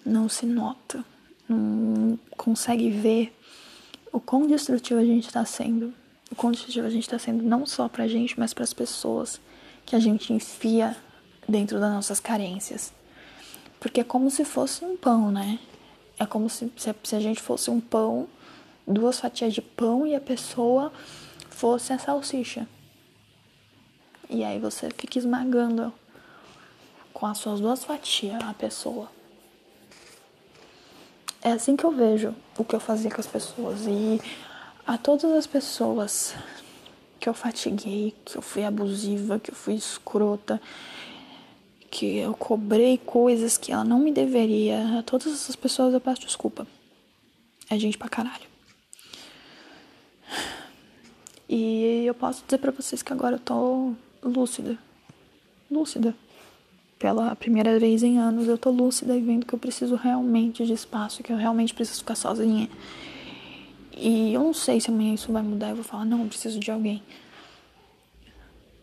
não 0.07 0.29
se 0.29 0.47
nota, 0.47 1.05
não 1.49 2.19
consegue 2.37 2.88
ver 2.88 3.37
o 4.12 4.21
quão 4.21 4.47
destrutivo 4.47 5.01
a 5.01 5.05
gente 5.05 5.27
está 5.27 5.45
sendo. 5.45 5.93
O 6.31 6.37
quão 6.37 6.53
destrutivo 6.53 6.87
a 6.87 6.91
gente 6.91 7.03
está 7.03 7.19
sendo 7.19 7.43
não 7.43 7.67
só 7.67 7.88
pra 7.88 8.07
gente, 8.07 8.38
mas 8.38 8.55
para 8.55 8.64
as 8.64 8.73
pessoas 8.73 9.41
que 9.85 9.97
a 9.97 9.99
gente 9.99 10.33
enfia 10.33 10.97
dentro 11.49 11.81
das 11.81 11.93
nossas 11.93 12.21
carências. 12.21 12.93
Porque 13.81 14.01
é 14.01 14.05
como 14.05 14.31
se 14.31 14.45
fosse 14.45 14.85
um 14.85 14.97
pão, 14.97 15.33
né? 15.33 15.59
É 16.19 16.27
como 16.27 16.49
se, 16.49 16.71
se 16.77 17.17
a 17.17 17.21
gente 17.21 17.41
fosse 17.41 17.71
um 17.71 17.81
pão, 17.81 18.29
duas 18.87 19.19
fatias 19.19 19.53
de 19.53 19.62
pão 19.62 20.07
e 20.07 20.14
a 20.14 20.21
pessoa 20.21 20.93
fosse 21.59 21.92
a 21.92 21.99
salsicha. 21.99 22.68
E 24.31 24.44
aí 24.44 24.61
você 24.61 24.90
fica 24.97 25.18
esmagando 25.18 25.92
com 27.12 27.27
as 27.27 27.38
suas 27.38 27.59
duas 27.59 27.85
fatias 27.85 28.40
a 28.44 28.55
pessoa. 28.55 29.11
É 31.42 31.51
assim 31.51 31.75
que 31.75 31.83
eu 31.83 31.90
vejo 31.90 32.33
o 32.57 32.64
que 32.64 32.77
eu 32.77 32.81
fazia 32.81 33.11
com 33.11 33.21
as 33.21 33.27
pessoas. 33.27 33.87
E 33.88 34.21
a 34.87 34.97
todas 34.97 35.33
as 35.33 35.49
pessoas 35.49 36.33
que 37.18 37.29
eu 37.29 37.35
fatiguei, 37.35 38.14
que 38.25 38.37
eu 38.37 38.42
fui 38.42 38.64
abusiva, 38.64 39.40
que 39.40 39.51
eu 39.51 39.57
fui 39.57 39.75
escrota, 39.75 40.62
que 41.90 42.18
eu 42.18 42.35
cobrei 42.35 42.99
coisas 42.99 43.59
que 43.59 43.73
ela 43.73 43.83
não 43.83 43.99
me 43.99 44.12
deveria. 44.12 45.01
A 45.01 45.03
todas 45.03 45.33
essas 45.33 45.57
pessoas 45.57 45.92
eu 45.92 46.01
peço 46.01 46.21
desculpa. 46.21 46.64
É 47.68 47.77
gente 47.77 47.99
pra 47.99 48.09
caralho. 48.09 48.48
E 51.49 52.05
eu 52.05 52.15
posso 52.15 52.45
dizer 52.45 52.59
pra 52.59 52.71
vocês 52.71 53.03
que 53.03 53.13
agora 53.13 53.37
eu 53.37 53.41
tô 53.41 53.95
lúcida. 54.23 54.79
Lúcida. 55.71 56.15
Pela 56.99 57.35
primeira 57.37 57.79
vez 57.79 58.03
em 58.03 58.19
anos 58.19 58.49
eu 58.49 58.59
tô 58.59 58.71
lúcida 58.71 59.17
e 59.17 59.21
vendo 59.21 59.47
que 59.47 59.55
eu 59.55 59.59
preciso 59.59 59.95
realmente 59.95 60.67
de 60.67 60.73
espaço, 60.73 61.23
que 61.23 61.33
eu 61.33 61.37
realmente 61.37 61.73
preciso 61.73 62.01
ficar 62.01 62.17
sozinha. 62.17 62.69
E 63.97 64.35
eu 64.35 64.43
não 64.43 64.55
sei 64.55 64.81
se 64.81 64.91
amanhã 64.91 65.15
isso 65.15 65.33
vai 65.33 65.43
mudar, 65.43 65.71
eu 65.71 65.77
vou 65.77 65.85
falar, 65.85 66.05
não, 66.05 66.23
eu 66.23 66.29
preciso 66.29 66.59
de 66.59 66.71
alguém. 66.71 67.03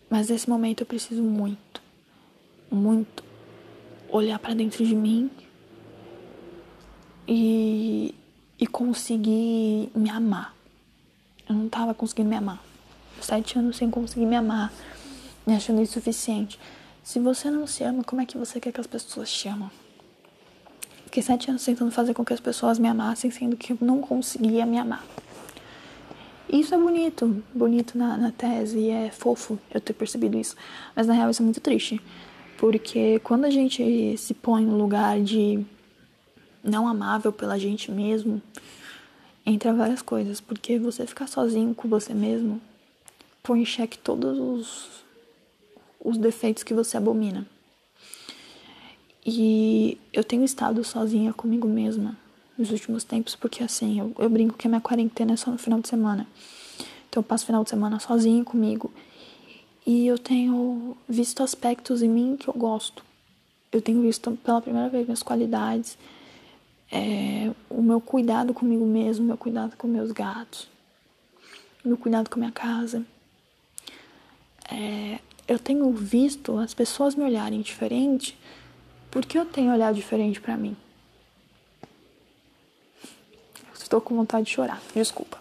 Mas 0.10 0.30
nesse 0.30 0.50
momento 0.50 0.82
eu 0.82 0.86
preciso 0.86 1.22
muito 1.22 1.86
muito 2.72 3.24
olhar 4.10 4.40
para 4.40 4.54
dentro 4.54 4.86
de 4.86 4.96
mim 4.96 5.30
e, 7.28 8.14
e 8.60 8.68
conseguir 8.68 9.90
me 9.96 10.10
amar. 10.10 10.55
Eu 11.48 11.56
não 11.56 11.70
tava 11.70 11.94
conseguindo 11.94 12.30
me 12.30 12.36
amar. 12.36 12.62
Sete 13.22 13.58
anos 13.58 13.78
sem 13.78 13.90
conseguir 13.90 14.26
me 14.26 14.36
amar, 14.36 14.72
me 15.46 15.56
achando 15.56 15.82
insuficiente. 15.82 16.60
Se 17.04 17.20
você 17.20 17.50
não 17.50 17.68
se 17.68 17.84
ama, 17.84 18.04
como 18.04 18.22
é 18.22 18.26
que 18.26 18.38
você 18.38 18.60
quer 18.60 18.72
que 18.72 18.82
as 18.82 18.88
pessoas 18.88 19.32
te 19.32 19.48
amam? 19.48 19.70
Fiquei 21.06 21.22
sete 21.22 21.50
anos 21.50 21.64
tentando 21.64 21.92
fazer 21.92 22.14
com 22.14 22.26
que 22.26 22.34
as 22.34 22.40
pessoas 22.40 22.80
me 22.80 22.88
amassem, 22.88 23.32
sendo 23.32 23.56
que 23.56 23.74
eu 23.74 23.78
não 23.80 24.02
conseguia 24.02 24.66
me 24.66 24.78
amar. 24.78 25.06
Isso 26.50 26.74
é 26.74 26.78
bonito, 26.78 27.44
bonito 27.54 27.98
na, 27.98 28.18
na 28.18 28.32
tese, 28.32 28.90
é 28.90 29.10
fofo 29.12 29.58
eu 29.74 29.80
ter 29.80 29.94
percebido 29.94 30.38
isso. 30.38 30.56
Mas 30.96 31.08
na 31.08 31.14
real 31.14 31.30
isso 31.30 31.42
é 31.42 31.46
muito 31.46 31.62
triste. 31.62 32.02
Porque 32.58 33.20
quando 33.20 33.46
a 33.46 33.50
gente 33.50 34.18
se 34.18 34.34
põe 34.34 34.66
no 34.66 34.78
lugar 34.78 35.22
de 35.22 35.66
não 36.64 36.88
amável 36.88 37.32
pela 37.32 37.60
gente 37.60 37.92
mesmo, 37.92 38.42
entra 39.46 39.74
várias 39.74 40.02
coisas. 40.02 40.42
Porque 40.42 40.80
você 40.80 41.06
ficar 41.06 41.28
sozinho 41.28 41.74
com 41.76 41.88
você 41.88 42.14
mesmo 42.14 42.62
põe 43.44 43.62
em 43.62 43.66
xeque 43.66 43.98
todos 43.98 44.40
os, 44.40 44.88
os 46.04 46.18
defeitos 46.18 46.64
que 46.64 46.74
você 46.74 46.98
abomina. 46.98 47.46
E 49.26 49.98
eu 50.14 50.24
tenho 50.24 50.44
estado 50.44 50.84
sozinha 50.84 51.34
comigo 51.34 51.68
mesma 51.68 52.18
nos 52.58 52.72
últimos 52.72 53.04
tempos, 53.04 53.36
porque 53.36 53.64
assim, 53.64 54.00
eu, 54.00 54.14
eu 54.18 54.30
brinco 54.30 54.58
que 54.58 54.68
a 54.68 54.70
minha 54.70 54.82
quarentena 54.82 55.34
é 55.34 55.36
só 55.36 55.52
no 55.52 55.58
final 55.58 55.80
de 55.80 55.88
semana. 55.88 56.28
Então 57.10 57.22
eu 57.22 57.24
passo 57.24 57.44
o 57.44 57.48
final 57.48 57.64
de 57.64 57.70
semana 57.70 58.00
sozinha 58.00 58.44
comigo 58.44 58.92
e 59.86 60.08
eu 60.08 60.18
tenho 60.18 60.98
visto 61.08 61.44
aspectos 61.44 62.02
em 62.02 62.10
mim 62.10 62.36
que 62.38 62.48
eu 62.48 62.54
gosto. 62.54 63.04
Eu 63.72 63.82
tenho 63.82 64.02
visto 64.02 64.32
pela 64.44 64.62
primeira 64.62 64.90
vez 64.90 65.06
minhas 65.06 65.24
qualidades, 65.24 65.98
é, 66.92 67.52
o 67.70 67.82
meu 67.82 68.00
cuidado 68.00 68.54
comigo 68.54 68.86
mesmo, 68.86 69.26
meu 69.26 69.38
cuidado 69.38 69.76
com 69.78 69.88
meus 69.88 70.12
gatos, 70.12 70.68
meu 71.84 71.98
cuidado 71.98 72.30
com 72.30 72.40
minha 72.40 72.52
casa. 72.52 73.04
É, 74.72 75.20
eu 75.48 75.60
tenho 75.60 75.92
visto 75.92 76.58
as 76.58 76.74
pessoas 76.74 77.16
me 77.16 77.24
olharem 77.24 77.62
diferente 77.62 78.38
porque 79.12 79.38
eu 79.38 79.46
tenho 79.46 79.72
olhado 79.72 79.96
diferente 79.96 80.42
para 80.42 80.58
mim. 80.58 80.76
Estou 83.74 84.02
com 84.02 84.16
vontade 84.16 84.48
de 84.48 84.52
chorar, 84.52 84.82
desculpa. 84.94 85.38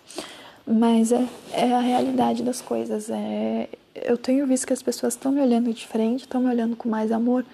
Mas 0.67 1.13
é, 1.13 1.27
é 1.53 1.73
a 1.73 1.81
realidade 1.81 2.43
das 2.43 2.61
coisas. 2.61 3.09
É, 3.09 3.69
eu 3.95 4.19
tenho 4.19 4.47
visto 4.47 4.67
que 4.67 4.73
as 4.73 4.83
pessoas 4.83 5.15
estão 5.15 5.33
me 5.33 5.41
olhando 5.41 5.73
diferente, 5.73 6.21
estão 6.21 6.43
me 6.43 6.49
olhando 6.49 6.77
com 6.77 6.89
mais 6.89 7.11
amor, 7.11 7.45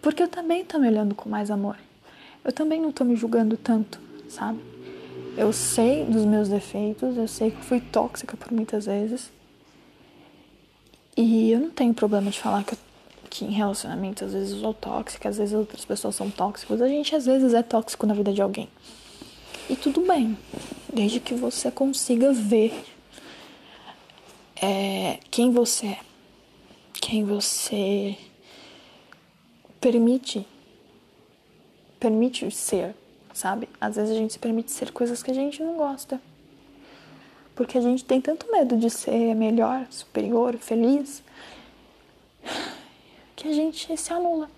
porque 0.00 0.22
eu 0.22 0.28
também 0.28 0.62
estou 0.62 0.80
me 0.80 0.88
olhando 0.88 1.14
com 1.14 1.28
mais 1.28 1.50
amor. 1.50 1.76
Eu 2.44 2.52
também 2.52 2.80
não 2.80 2.90
estou 2.90 3.06
me 3.06 3.16
julgando 3.16 3.56
tanto, 3.56 4.00
sabe? 4.28 4.60
Eu 5.36 5.52
sei 5.52 6.04
dos 6.04 6.24
meus 6.24 6.48
defeitos, 6.48 7.16
eu 7.16 7.28
sei 7.28 7.50
que 7.50 7.64
fui 7.64 7.80
tóxica 7.80 8.36
por 8.36 8.52
muitas 8.52 8.86
vezes. 8.86 9.30
E 11.16 11.50
eu 11.50 11.60
não 11.60 11.70
tenho 11.70 11.92
problema 11.92 12.30
de 12.30 12.40
falar 12.40 12.64
que, 12.64 12.74
eu, 12.74 12.78
que 13.28 13.44
em 13.44 13.52
relacionamento 13.52 14.24
às 14.24 14.32
vezes 14.32 14.52
eu 14.52 14.60
sou 14.60 14.74
tóxica, 14.74 15.28
às 15.28 15.36
vezes 15.36 15.54
outras 15.54 15.84
pessoas 15.84 16.14
são 16.14 16.30
tóxicas. 16.30 16.80
A 16.80 16.88
gente 16.88 17.14
às 17.14 17.26
vezes 17.26 17.54
é 17.54 17.62
tóxico 17.62 18.06
na 18.06 18.14
vida 18.14 18.32
de 18.32 18.40
alguém. 18.40 18.68
E 19.68 19.76
tudo 19.76 20.00
bem, 20.00 20.36
desde 20.92 21.20
que 21.20 21.34
você 21.34 21.70
consiga 21.70 22.32
ver 22.32 22.84
é, 24.60 25.18
quem 25.30 25.52
você 25.52 25.86
é, 25.86 25.98
quem 27.00 27.24
você 27.24 28.16
permite, 29.80 30.46
permite 32.00 32.50
ser, 32.50 32.96
sabe? 33.32 33.68
Às 33.80 33.96
vezes 33.96 34.10
a 34.10 34.14
gente 34.14 34.32
se 34.32 34.38
permite 34.38 34.72
ser 34.72 34.90
coisas 34.90 35.22
que 35.22 35.30
a 35.30 35.34
gente 35.34 35.62
não 35.62 35.76
gosta. 35.76 36.20
Porque 37.54 37.76
a 37.76 37.80
gente 37.80 38.04
tem 38.04 38.20
tanto 38.20 38.50
medo 38.50 38.76
de 38.76 38.88
ser 38.88 39.34
melhor, 39.34 39.86
superior, 39.90 40.56
feliz, 40.56 41.22
que 43.36 43.46
a 43.46 43.52
gente 43.52 43.94
se 43.96 44.12
anula. 44.12 44.50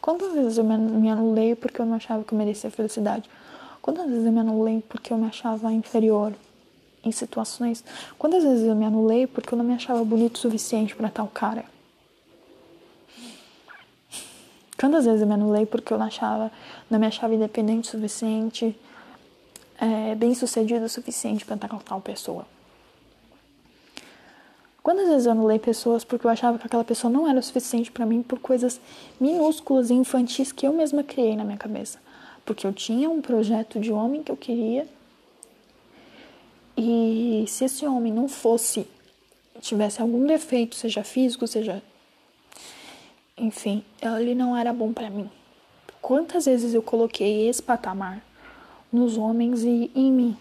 Quantas 0.00 0.34
vezes 0.34 0.58
eu 0.58 0.64
me 0.64 1.08
anulei 1.08 1.54
porque 1.54 1.80
eu 1.80 1.86
não 1.86 1.94
achava 1.94 2.22
que 2.22 2.34
eu 2.34 2.38
merecia 2.38 2.70
felicidade? 2.70 3.28
Quantas 3.80 4.06
vezes 4.06 4.26
eu 4.26 4.32
me 4.32 4.40
anulei 4.40 4.84
porque 4.86 5.10
eu 5.10 5.16
me 5.16 5.26
achava 5.26 5.72
inferior, 5.72 6.34
em 7.02 7.12
situações. 7.12 7.84
Quantas 8.18 8.42
vezes 8.42 8.66
eu 8.66 8.74
me 8.74 8.84
anulei 8.84 9.26
porque 9.26 9.54
eu 9.54 9.58
não 9.58 9.64
me 9.64 9.74
achava 9.74 10.04
bonito 10.04 10.36
o 10.36 10.38
suficiente 10.38 10.94
para 10.94 11.08
tal 11.08 11.28
cara? 11.28 11.64
Quantas 14.84 15.06
vezes 15.06 15.22
eu 15.22 15.26
me 15.26 15.32
anulei 15.32 15.64
porque 15.64 15.94
eu 15.94 15.98
não, 15.98 16.04
achava, 16.04 16.52
não 16.90 16.98
me 16.98 17.06
achava 17.06 17.34
independente 17.34 17.88
o 17.88 17.92
suficiente, 17.92 18.78
é, 19.80 20.14
bem 20.14 20.34
sucedido 20.34 20.84
o 20.84 20.88
suficiente 20.90 21.42
para 21.42 21.54
estar 21.54 21.68
com 21.68 21.78
tal 21.78 22.02
pessoa? 22.02 22.44
Quantas 24.82 25.08
vezes 25.08 25.24
eu 25.24 25.32
anulei 25.32 25.58
pessoas 25.58 26.04
porque 26.04 26.26
eu 26.26 26.30
achava 26.30 26.58
que 26.58 26.66
aquela 26.66 26.84
pessoa 26.84 27.10
não 27.10 27.26
era 27.26 27.38
o 27.38 27.42
suficiente 27.42 27.90
para 27.90 28.04
mim 28.04 28.22
por 28.22 28.38
coisas 28.40 28.78
minúsculas 29.18 29.88
e 29.88 29.94
infantis 29.94 30.52
que 30.52 30.66
eu 30.66 30.74
mesma 30.74 31.02
criei 31.02 31.34
na 31.34 31.44
minha 31.44 31.56
cabeça? 31.56 31.98
Porque 32.44 32.66
eu 32.66 32.72
tinha 32.74 33.08
um 33.08 33.22
projeto 33.22 33.80
de 33.80 33.90
homem 33.90 34.22
que 34.22 34.30
eu 34.30 34.36
queria 34.36 34.86
e 36.76 37.46
se 37.48 37.64
esse 37.64 37.86
homem 37.86 38.12
não 38.12 38.28
fosse, 38.28 38.86
tivesse 39.62 40.02
algum 40.02 40.26
defeito, 40.26 40.74
seja 40.74 41.02
físico, 41.02 41.46
seja. 41.46 41.82
Enfim, 43.36 43.84
ele 44.00 44.34
não 44.34 44.56
era 44.56 44.72
bom 44.72 44.92
para 44.92 45.10
mim. 45.10 45.28
Quantas 46.00 46.44
vezes 46.44 46.72
eu 46.72 46.82
coloquei 46.82 47.48
esse 47.48 47.60
patamar 47.60 48.22
nos 48.92 49.16
homens 49.16 49.64
e 49.64 49.90
em 49.92 50.12
mim? 50.12 50.36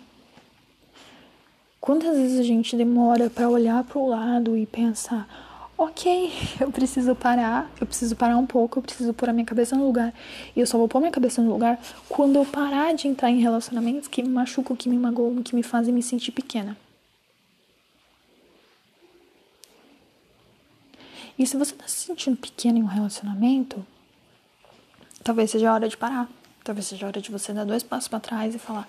Quantas 1.82 2.16
vezes 2.16 2.40
a 2.40 2.44
gente 2.44 2.76
demora 2.76 3.32
para 3.32 3.50
olhar 3.50 3.84
para 3.84 3.98
o 3.98 4.08
lado 4.08 4.56
e 4.56 4.68
pensar: 4.68 5.28
ok, 5.76 6.32
eu 6.62 6.72
preciso 6.72 7.16
parar, 7.16 7.72
eu 7.82 7.88
preciso 7.88 8.16
parar 8.16 8.38
um 8.38 8.46
pouco, 8.46 8.78
eu 8.78 8.84
preciso 8.84 9.12
pôr 9.12 9.30
a 9.30 9.34
minha 9.34 9.46
cabeça 9.46 9.76
no 9.76 9.88
lugar. 9.88 10.14
E 10.56 10.60
eu 10.60 10.68
só 10.68 10.78
vou 10.78 10.88
pôr 10.88 11.00
minha 11.00 11.12
cabeça 11.12 11.42
no 11.42 11.52
lugar 11.52 11.80
quando 12.08 12.36
eu 12.36 12.46
parar 12.46 12.94
de 12.94 13.08
entrar 13.08 13.32
em 13.32 13.40
relacionamentos 13.40 14.08
que 14.08 14.22
me 14.22 14.30
machucam, 14.30 14.76
que 14.76 14.88
me 14.88 14.98
magoam, 14.98 15.42
que 15.42 15.56
me 15.56 15.64
fazem 15.64 15.92
me 15.92 16.04
sentir 16.04 16.32
pequena. 16.32 16.78
E 21.38 21.46
se 21.48 21.58
você 21.58 21.74
está 21.74 21.88
se 21.88 22.06
sentindo 22.06 22.38
pequena 22.38 22.78
em 22.78 22.84
um 22.84 22.88
relacionamento, 22.88 23.86
talvez 25.24 25.52
seja 25.52 25.70
a 25.70 25.74
hora 25.74 25.90
de 25.90 25.98
parar. 25.98 26.30
Talvez 26.64 26.88
seja 26.88 27.06
a 27.06 27.10
hora 27.10 27.22
de 27.22 27.32
você 27.32 27.52
dar 27.52 27.66
dois 27.66 27.84
passos 27.84 28.08
para 28.08 28.20
trás 28.20 28.54
e 28.56 28.60
falar: 28.60 28.88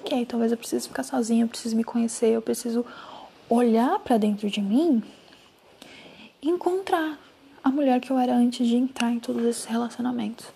ok, 0.00 0.26
talvez 0.26 0.52
eu 0.52 0.58
precise 0.58 0.88
ficar 0.88 1.02
sozinha, 1.02 1.44
eu 1.44 1.48
preciso 1.48 1.76
me 1.76 1.84
conhecer, 1.84 2.30
eu 2.30 2.42
preciso 2.42 2.84
olhar 3.48 3.98
para 4.00 4.18
dentro 4.18 4.50
de 4.50 4.60
mim 4.60 5.02
e 6.42 6.48
encontrar 6.48 7.18
a 7.62 7.70
mulher 7.70 8.00
que 8.00 8.10
eu 8.10 8.18
era 8.18 8.34
antes 8.34 8.66
de 8.66 8.76
entrar 8.76 9.10
em 9.10 9.18
todos 9.18 9.44
esses 9.44 9.64
relacionamentos. 9.64 10.46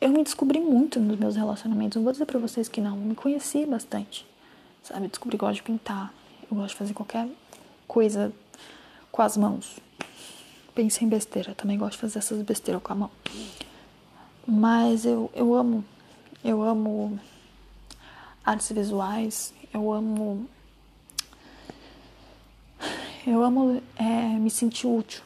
Eu 0.00 0.10
me 0.10 0.22
descobri 0.22 0.60
muito 0.60 1.00
nos 1.00 1.18
meus 1.18 1.34
relacionamentos. 1.34 1.96
Não 1.96 2.02
vou 2.02 2.12
dizer 2.12 2.26
para 2.26 2.38
vocês 2.38 2.68
que 2.68 2.80
não, 2.80 2.96
eu 2.96 3.02
me 3.02 3.14
conheci 3.14 3.64
bastante. 3.64 4.26
Sabe, 4.82 5.08
descobri 5.08 5.38
que 5.38 5.44
eu 5.44 5.48
gosto 5.48 5.60
de 5.60 5.62
pintar, 5.62 6.12
eu 6.50 6.56
gosto 6.56 6.70
de 6.70 6.76
fazer 6.76 6.92
qualquer 6.92 7.26
coisa 7.88 8.30
com 9.14 9.22
as 9.22 9.36
mãos. 9.36 9.78
Pensei 10.74 11.06
em 11.06 11.08
besteira, 11.08 11.54
também 11.54 11.78
gosto 11.78 11.92
de 11.92 11.98
fazer 11.98 12.18
essas 12.18 12.42
besteiras 12.42 12.82
com 12.82 12.92
a 12.92 12.96
mão. 12.96 13.10
Mas 14.44 15.06
eu, 15.06 15.30
eu 15.32 15.54
amo, 15.54 15.84
eu 16.42 16.60
amo 16.60 17.20
artes 18.44 18.72
visuais, 18.72 19.54
eu 19.72 19.92
amo. 19.92 20.48
Eu 23.24 23.44
amo 23.44 23.80
é, 23.94 24.36
me 24.36 24.50
sentir 24.50 24.88
útil. 24.88 25.22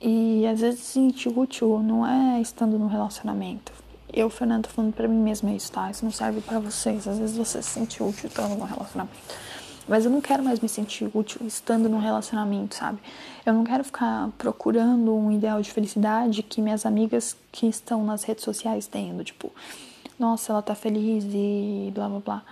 E 0.00 0.46
às 0.46 0.60
vezes 0.60 0.80
se 0.80 0.92
sentir 0.94 1.28
útil 1.28 1.82
não 1.82 2.06
é 2.06 2.40
estando 2.40 2.78
no 2.78 2.86
relacionamento. 2.86 3.70
Eu, 4.10 4.30
Fernando, 4.30 4.66
falando 4.66 4.94
pra 4.94 5.06
mim 5.06 5.18
mesma 5.18 5.52
isso, 5.52 5.70
tá? 5.70 5.90
Isso 5.90 6.02
não 6.06 6.10
serve 6.10 6.40
para 6.40 6.58
vocês. 6.58 7.06
Às 7.06 7.18
vezes 7.18 7.36
você 7.36 7.60
se 7.60 7.68
sente 7.68 8.02
útil 8.02 8.28
estando 8.28 8.56
no 8.56 8.64
relacionamento. 8.64 9.45
Mas 9.88 10.04
eu 10.04 10.10
não 10.10 10.20
quero 10.20 10.42
mais 10.42 10.58
me 10.58 10.68
sentir 10.68 11.08
útil 11.14 11.46
estando 11.46 11.88
num 11.88 11.98
relacionamento, 11.98 12.74
sabe? 12.74 12.98
Eu 13.44 13.54
não 13.54 13.62
quero 13.62 13.84
ficar 13.84 14.30
procurando 14.36 15.14
um 15.14 15.30
ideal 15.30 15.62
de 15.62 15.70
felicidade 15.70 16.42
que 16.42 16.60
minhas 16.60 16.84
amigas 16.84 17.36
que 17.52 17.66
estão 17.66 18.04
nas 18.04 18.24
redes 18.24 18.42
sociais 18.44 18.86
tendo, 18.86 19.22
tipo, 19.22 19.52
nossa, 20.18 20.52
ela 20.52 20.62
tá 20.62 20.74
feliz 20.74 21.24
e 21.28 21.92
blá 21.94 22.08
blá 22.08 22.20
blá. 22.20 22.42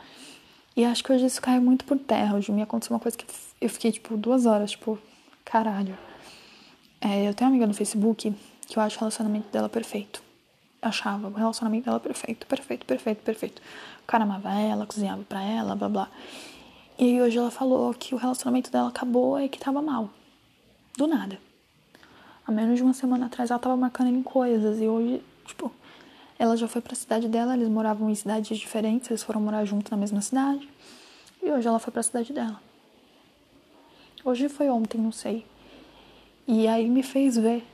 E 0.77 0.85
acho 0.85 1.03
que 1.03 1.13
hoje 1.13 1.27
isso 1.27 1.41
cai 1.41 1.59
muito 1.59 1.85
por 1.85 1.99
terra. 1.99 2.37
Hoje 2.37 2.53
me 2.53 2.63
aconteceu 2.63 2.95
uma 2.95 3.01
coisa 3.01 3.17
que 3.17 3.27
eu 3.61 3.69
fiquei, 3.69 3.93
tipo, 3.93 4.17
duas 4.17 4.47
horas, 4.47 4.73
tipo, 4.73 4.99
caralho. 5.45 5.97
É, 7.01 7.29
eu 7.29 7.35
tenho 7.35 7.49
uma 7.49 7.55
amiga 7.55 7.67
no 7.67 7.75
Facebook 7.75 8.35
que 8.67 8.79
eu 8.79 8.83
acho 8.83 8.97
o 8.97 9.01
relacionamento 9.01 9.49
dela 9.51 9.69
perfeito. 9.69 10.23
Achava 10.81 11.29
o 11.29 11.33
relacionamento 11.33 11.87
dela 11.87 12.01
perfeito, 12.01 12.47
perfeito, 12.47 12.87
perfeito, 12.87 13.23
perfeito. 13.23 13.63
O 14.03 14.07
cara 14.07 14.25
amava 14.25 14.53
ela, 14.53 14.87
cozinhava 14.87 15.23
pra 15.23 15.43
ela, 15.43 15.75
blá 15.75 15.89
blá. 15.89 16.09
E 16.97 17.05
aí 17.05 17.21
hoje 17.21 17.37
ela 17.37 17.51
falou 17.51 17.93
que 17.93 18.15
o 18.15 18.19
relacionamento 18.19 18.71
dela 18.71 18.89
acabou 18.89 19.41
e 19.41 19.49
que 19.49 19.59
tava 19.59 19.83
mal. 19.83 20.11
Do 20.97 21.09
nada. 21.09 21.41
Há 22.47 22.53
menos 22.53 22.77
de 22.77 22.85
uma 22.85 22.93
semana 22.93 23.27
atrás 23.27 23.51
ela 23.51 23.59
tava 23.59 23.77
marcando 23.77 24.11
em 24.11 24.23
coisas 24.23 24.81
e 24.81 24.87
hoje, 24.87 25.21
tipo, 25.45 25.73
ela 26.39 26.57
já 26.57 26.69
foi 26.69 26.81
pra 26.81 26.95
cidade 26.95 27.27
dela, 27.27 27.55
eles 27.55 27.69
moravam 27.69 28.09
em 28.09 28.15
cidades 28.15 28.57
diferentes, 28.57 29.11
eles 29.11 29.25
foram 29.25 29.41
morar 29.41 29.65
junto 29.65 29.91
na 29.91 29.97
mesma 29.97 30.21
cidade. 30.21 30.69
E 31.43 31.51
hoje 31.51 31.67
ela 31.67 31.81
foi 31.81 31.93
pra 31.93 32.03
cidade 32.03 32.33
dela. 32.33 32.61
Hoje 34.25 34.49
foi 34.49 34.71
ontem, 34.71 34.99
não 34.99 35.11
sei. 35.13 35.45
E 36.47 36.69
aí 36.69 36.89
me 36.89 37.03
fez 37.03 37.37
ver 37.37 37.67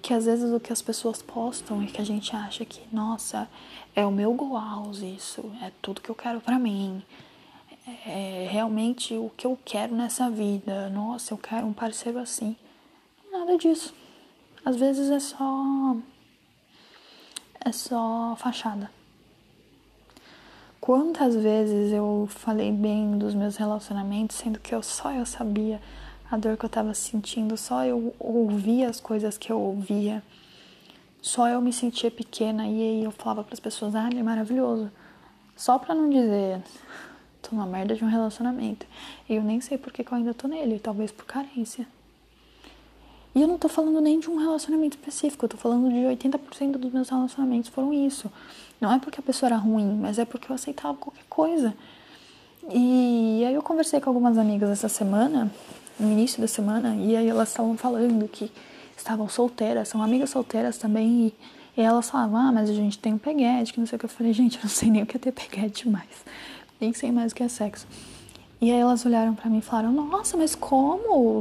que 0.00 0.14
às 0.14 0.26
vezes 0.26 0.52
o 0.52 0.60
que 0.60 0.72
as 0.72 0.80
pessoas 0.80 1.22
postam 1.22 1.82
é 1.82 1.86
que 1.86 2.00
a 2.00 2.04
gente 2.04 2.36
acha 2.36 2.64
que, 2.64 2.82
nossa, 2.94 3.48
é 3.96 4.06
o 4.06 4.12
meu 4.12 4.32
goal 4.32 4.92
isso, 4.92 5.50
é 5.60 5.72
tudo 5.82 6.00
que 6.00 6.10
eu 6.10 6.14
quero 6.14 6.40
para 6.40 6.58
mim 6.58 7.02
é 7.86 8.48
realmente 8.50 9.14
o 9.14 9.30
que 9.36 9.46
eu 9.46 9.58
quero 9.64 9.94
nessa 9.94 10.30
vida. 10.30 10.88
Nossa, 10.88 11.34
eu 11.34 11.38
quero 11.38 11.66
um 11.66 11.72
parceiro 11.72 12.18
assim. 12.18 12.56
Nada 13.30 13.56
disso. 13.58 13.94
Às 14.64 14.76
vezes 14.76 15.10
é 15.10 15.20
só. 15.20 15.96
É 17.60 17.72
só 17.72 18.34
fachada. 18.38 18.90
Quantas 20.80 21.34
vezes 21.34 21.92
eu 21.92 22.28
falei 22.30 22.70
bem 22.70 23.16
dos 23.16 23.34
meus 23.34 23.56
relacionamentos, 23.56 24.36
sendo 24.36 24.60
que 24.60 24.74
eu 24.74 24.82
só 24.82 25.10
eu 25.12 25.24
sabia 25.24 25.80
a 26.30 26.36
dor 26.36 26.58
que 26.58 26.64
eu 26.64 26.68
tava 26.68 26.92
sentindo, 26.92 27.56
só 27.56 27.84
eu 27.84 28.14
ouvia 28.18 28.90
as 28.90 29.00
coisas 29.00 29.38
que 29.38 29.50
eu 29.50 29.58
ouvia, 29.58 30.22
só 31.22 31.48
eu 31.48 31.60
me 31.62 31.72
sentia 31.72 32.10
pequena 32.10 32.66
e 32.66 32.82
aí 32.82 33.04
eu 33.04 33.10
falava 33.10 33.42
para 33.42 33.54
as 33.54 33.60
pessoas: 33.60 33.94
"Ah, 33.94 34.08
ele 34.10 34.20
é 34.20 34.22
maravilhoso". 34.22 34.90
Só 35.56 35.78
para 35.78 35.94
não 35.94 36.10
dizer 36.10 36.62
tô 37.44 37.54
numa 37.54 37.66
merda 37.66 37.94
de 37.94 38.04
um 38.04 38.08
relacionamento. 38.08 38.86
E 39.28 39.34
eu 39.34 39.42
nem 39.42 39.60
sei 39.60 39.76
por 39.76 39.92
que, 39.92 40.02
que 40.02 40.12
eu 40.12 40.16
ainda 40.16 40.32
tô 40.32 40.48
nele, 40.48 40.78
talvez 40.78 41.12
por 41.12 41.24
carência. 41.26 41.86
E 43.34 43.42
eu 43.42 43.48
não 43.48 43.58
tô 43.58 43.68
falando 43.68 44.00
nem 44.00 44.18
de 44.20 44.30
um 44.30 44.36
relacionamento 44.36 44.96
específico, 44.96 45.44
eu 45.44 45.48
tô 45.48 45.56
falando 45.56 45.88
de 45.90 46.26
80% 46.26 46.72
dos 46.72 46.92
meus 46.92 47.08
relacionamentos 47.08 47.68
foram 47.68 47.92
isso. 47.92 48.30
Não 48.80 48.92
é 48.92 48.98
porque 48.98 49.18
a 49.18 49.22
pessoa 49.22 49.48
era 49.48 49.56
ruim, 49.56 49.98
mas 50.00 50.18
é 50.18 50.24
porque 50.24 50.50
eu 50.50 50.54
aceitava 50.54 50.96
qualquer 50.96 51.24
coisa. 51.28 51.74
E 52.70 53.44
aí 53.46 53.54
eu 53.54 53.62
conversei 53.62 54.00
com 54.00 54.08
algumas 54.08 54.38
amigas 54.38 54.70
essa 54.70 54.88
semana, 54.88 55.50
no 55.98 56.10
início 56.10 56.40
da 56.40 56.46
semana, 56.48 56.94
e 56.96 57.16
aí 57.16 57.28
elas 57.28 57.48
estavam 57.48 57.76
falando 57.76 58.26
que 58.28 58.50
estavam 58.96 59.28
solteiras, 59.28 59.88
são 59.88 60.02
amigas 60.02 60.30
solteiras 60.30 60.78
também, 60.78 61.34
e, 61.76 61.80
e 61.80 61.84
elas 61.84 62.08
falavam, 62.08 62.36
ah, 62.36 62.52
mas 62.52 62.70
a 62.70 62.72
gente 62.72 62.98
tem 62.98 63.14
um 63.14 63.18
peguete, 63.18 63.72
que 63.72 63.80
não 63.80 63.86
sei 63.86 63.96
o 63.96 63.98
que. 63.98 64.06
Eu 64.06 64.10
falei, 64.10 64.32
gente, 64.32 64.56
eu 64.56 64.62
não 64.62 64.70
sei 64.70 64.90
nem 64.90 65.02
o 65.02 65.06
que 65.06 65.16
é 65.16 65.20
ter 65.20 65.32
peguete 65.32 65.88
mais 65.88 66.24
nem 66.80 66.92
sei 66.92 67.10
mais 67.12 67.32
o 67.32 67.34
que 67.34 67.42
é 67.42 67.48
sexo. 67.48 67.86
E 68.60 68.70
aí 68.70 68.78
elas 68.78 69.04
olharam 69.04 69.34
para 69.34 69.50
mim 69.50 69.58
e 69.58 69.62
falaram: 69.62 69.92
Nossa, 69.92 70.36
mas 70.36 70.54
como? 70.54 71.40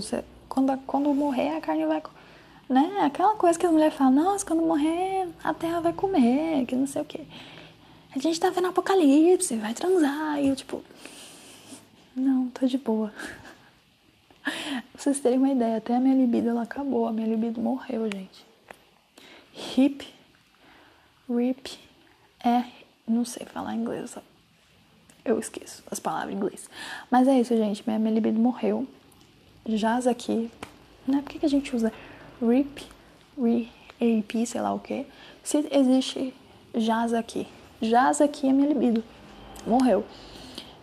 Quando, 0.49 0.77
quando 0.86 1.13
morrer, 1.13 1.55
a 1.55 1.61
carne 1.61 1.86
vai. 1.86 2.01
Né? 2.69 3.01
Aquela 3.01 3.36
coisa 3.36 3.57
que 3.57 3.65
as 3.65 3.71
mulheres 3.71 3.95
falam: 3.95 4.13
Nossa, 4.13 4.45
quando 4.45 4.61
morrer, 4.61 5.27
a 5.43 5.53
terra 5.53 5.79
vai 5.79 5.93
comer, 5.93 6.65
que 6.65 6.75
não 6.75 6.88
sei 6.88 7.01
o 7.01 7.05
que. 7.05 7.21
A 8.15 8.19
gente 8.19 8.39
tá 8.39 8.49
vendo 8.49 8.67
apocalipse, 8.67 9.55
vai 9.55 9.73
transar. 9.73 10.39
E 10.39 10.49
eu, 10.49 10.55
tipo, 10.55 10.84
não, 12.15 12.49
tô 12.49 12.67
de 12.67 12.77
boa. 12.77 13.11
pra 14.43 14.84
vocês 14.95 15.19
terem 15.19 15.39
uma 15.39 15.49
ideia, 15.49 15.77
até 15.77 15.95
a 15.95 15.99
minha 15.99 16.15
libido 16.15 16.49
ela 16.49 16.63
acabou, 16.63 17.07
a 17.07 17.11
minha 17.11 17.27
libido 17.27 17.59
morreu, 17.59 18.09
gente. 18.11 18.45
Hip, 19.77 20.07
rip, 21.29 21.79
é, 22.43 22.65
não 23.07 23.23
sei 23.23 23.45
falar 23.45 23.75
inglês, 23.75 24.11
sabe? 24.11 24.32
Eu 25.26 25.39
esqueço 25.39 25.84
as 25.89 25.99
palavras 25.99 26.34
em 26.34 26.38
inglês. 26.38 26.69
Mas 27.09 27.28
é 27.28 27.39
isso, 27.39 27.55
gente. 27.55 27.84
Minha, 27.88 27.97
minha 27.97 28.13
libido 28.13 28.39
morreu. 28.39 28.86
Jaz 29.65 30.05
aqui. 30.05 30.51
Né? 31.07 31.21
Por 31.21 31.32
que, 31.32 31.39
que 31.39 31.45
a 31.45 31.49
gente 31.49 31.74
usa 31.74 31.91
RIP, 32.41 32.84
RIP, 33.38 34.45
sei 34.45 34.61
lá 34.61 34.74
o 34.74 34.80
que? 34.80 35.05
Se 35.41 35.65
existe 35.71 36.34
jaz 36.76 37.13
aqui. 37.13 37.47
Jaz 37.82 38.19
aqui 38.19 38.47
é 38.47 38.51
minha 38.51 38.67
libido. 38.67 39.03
Morreu. 39.65 40.05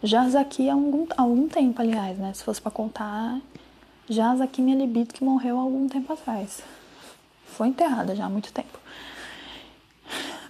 Jaz 0.03 0.35
aqui 0.35 0.71
há 0.71 0.73
algum, 0.73 1.07
algum 1.17 1.47
tempo, 1.47 1.83
aliás, 1.83 2.17
né? 2.19 2.33
Se 2.33 2.43
fosse 2.43 2.61
pra 2.63 2.71
contar, 2.71 3.39
jaz 4.09 4.41
aqui 4.41 4.63
minha 4.63 4.77
libido 4.77 5.13
que 5.13 5.23
morreu 5.23 5.59
há 5.59 5.61
algum 5.61 5.87
tempo 5.87 6.11
atrás. 6.15 6.63
Foi 7.45 7.69
enterrada 7.69 8.17
já 8.17 8.25
há 8.25 8.29
muito 8.31 8.51
tempo. 8.51 8.79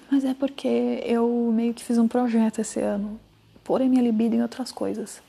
Mas 0.09 0.25
é 0.25 0.35
porque 0.35 1.03
eu 1.05 1.51
meio 1.53 1.75
que 1.75 1.83
fiz 1.83 1.99
um 1.99 2.07
projeto 2.07 2.61
esse 2.61 2.81
ano 2.81 3.19
a 3.77 3.85
minha 3.85 4.03
libido 4.03 4.35
em 4.35 4.43
outras 4.43 4.73
coisas. 4.73 5.23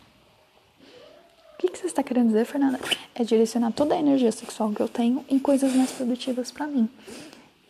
O 1.53 1.57
que, 1.57 1.69
que 1.69 1.77
você 1.77 1.85
está 1.85 2.01
querendo 2.01 2.27
dizer, 2.27 2.45
Fernanda? 2.45 2.79
É 3.13 3.23
direcionar 3.23 3.71
toda 3.71 3.93
a 3.93 3.99
energia 3.99 4.31
sexual 4.31 4.71
que 4.71 4.81
eu 4.81 4.89
tenho 4.89 5.23
em 5.29 5.37
coisas 5.37 5.73
mais 5.75 5.91
produtivas 5.91 6.51
para 6.51 6.65
mim. 6.65 6.89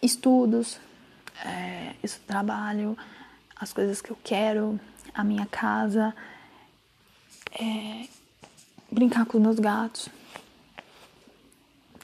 Estudos, 0.02 0.80
é, 1.46 1.94
isso, 2.02 2.20
trabalho, 2.26 2.98
as 3.56 3.74
coisas 3.74 4.02
que 4.02 4.12
eu 4.12 4.18
quero, 4.24 4.80
a 5.14 5.24
minha 5.24 5.46
casa, 5.46 6.16
é, 7.52 8.08
brincar 8.90 9.26
com 9.26 9.38
os 9.38 9.44
meus 9.44 9.60
gatos. 9.60 10.10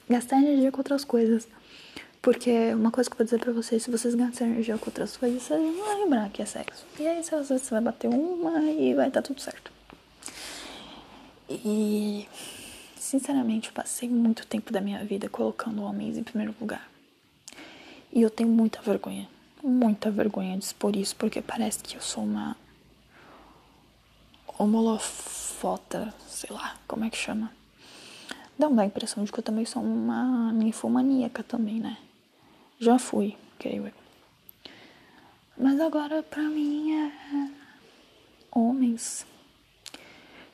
Gastar 0.09 0.39
energia 0.39 0.71
com 0.71 0.79
outras 0.79 1.03
coisas. 1.03 1.47
Porque 2.21 2.73
uma 2.73 2.91
coisa 2.91 3.09
que 3.09 3.13
eu 3.13 3.17
vou 3.17 3.25
dizer 3.25 3.39
pra 3.39 3.53
vocês, 3.53 3.83
se 3.83 3.91
vocês 3.91 4.13
gastarem 4.15 4.53
energia 4.53 4.77
com 4.77 4.89
outras 4.89 5.15
coisas, 5.15 5.43
vocês 5.43 5.59
vão 5.59 5.99
lembrar 5.99 6.29
que 6.29 6.41
é 6.41 6.45
sexo. 6.45 6.85
E 6.99 7.07
aí, 7.07 7.19
às 7.19 7.29
vezes, 7.29 7.61
você 7.61 7.71
vai 7.71 7.81
bater 7.81 8.09
uma 8.09 8.61
e 8.63 8.93
vai 8.93 9.09
dar 9.09 9.21
tudo 9.21 9.39
certo. 9.39 9.71
E, 11.49 12.27
sinceramente, 12.97 13.69
eu 13.69 13.73
passei 13.73 14.09
muito 14.09 14.45
tempo 14.45 14.73
da 14.73 14.81
minha 14.81 15.03
vida 15.05 15.29
colocando 15.29 15.81
homens 15.83 16.17
em 16.17 16.23
primeiro 16.23 16.53
lugar. 16.59 16.89
E 18.11 18.21
eu 18.21 18.29
tenho 18.29 18.49
muita 18.49 18.81
vergonha, 18.81 19.29
muita 19.63 20.11
vergonha 20.11 20.57
de 20.57 20.65
expor 20.65 20.95
isso, 20.95 21.15
porque 21.15 21.41
parece 21.41 21.79
que 21.79 21.95
eu 21.95 22.01
sou 22.01 22.23
uma 22.23 22.57
homolofota, 24.57 26.13
sei 26.27 26.49
lá, 26.53 26.75
como 26.87 27.05
é 27.05 27.09
que 27.09 27.17
chama. 27.17 27.51
Dá 28.57 28.67
uma 28.67 28.85
impressão 28.85 29.23
de 29.23 29.31
que 29.31 29.39
eu 29.39 29.43
também 29.43 29.65
sou 29.65 29.83
uma 29.83 30.51
ninfomaníaca 30.51 31.43
também, 31.43 31.79
né? 31.79 31.97
Já 32.79 32.99
fui, 32.99 33.35
creio 33.57 33.87
eu. 33.87 33.93
Mas 35.57 35.79
agora 35.79 36.21
pra 36.21 36.43
mim 36.43 36.93
é 36.93 37.11
homens. 38.51 39.25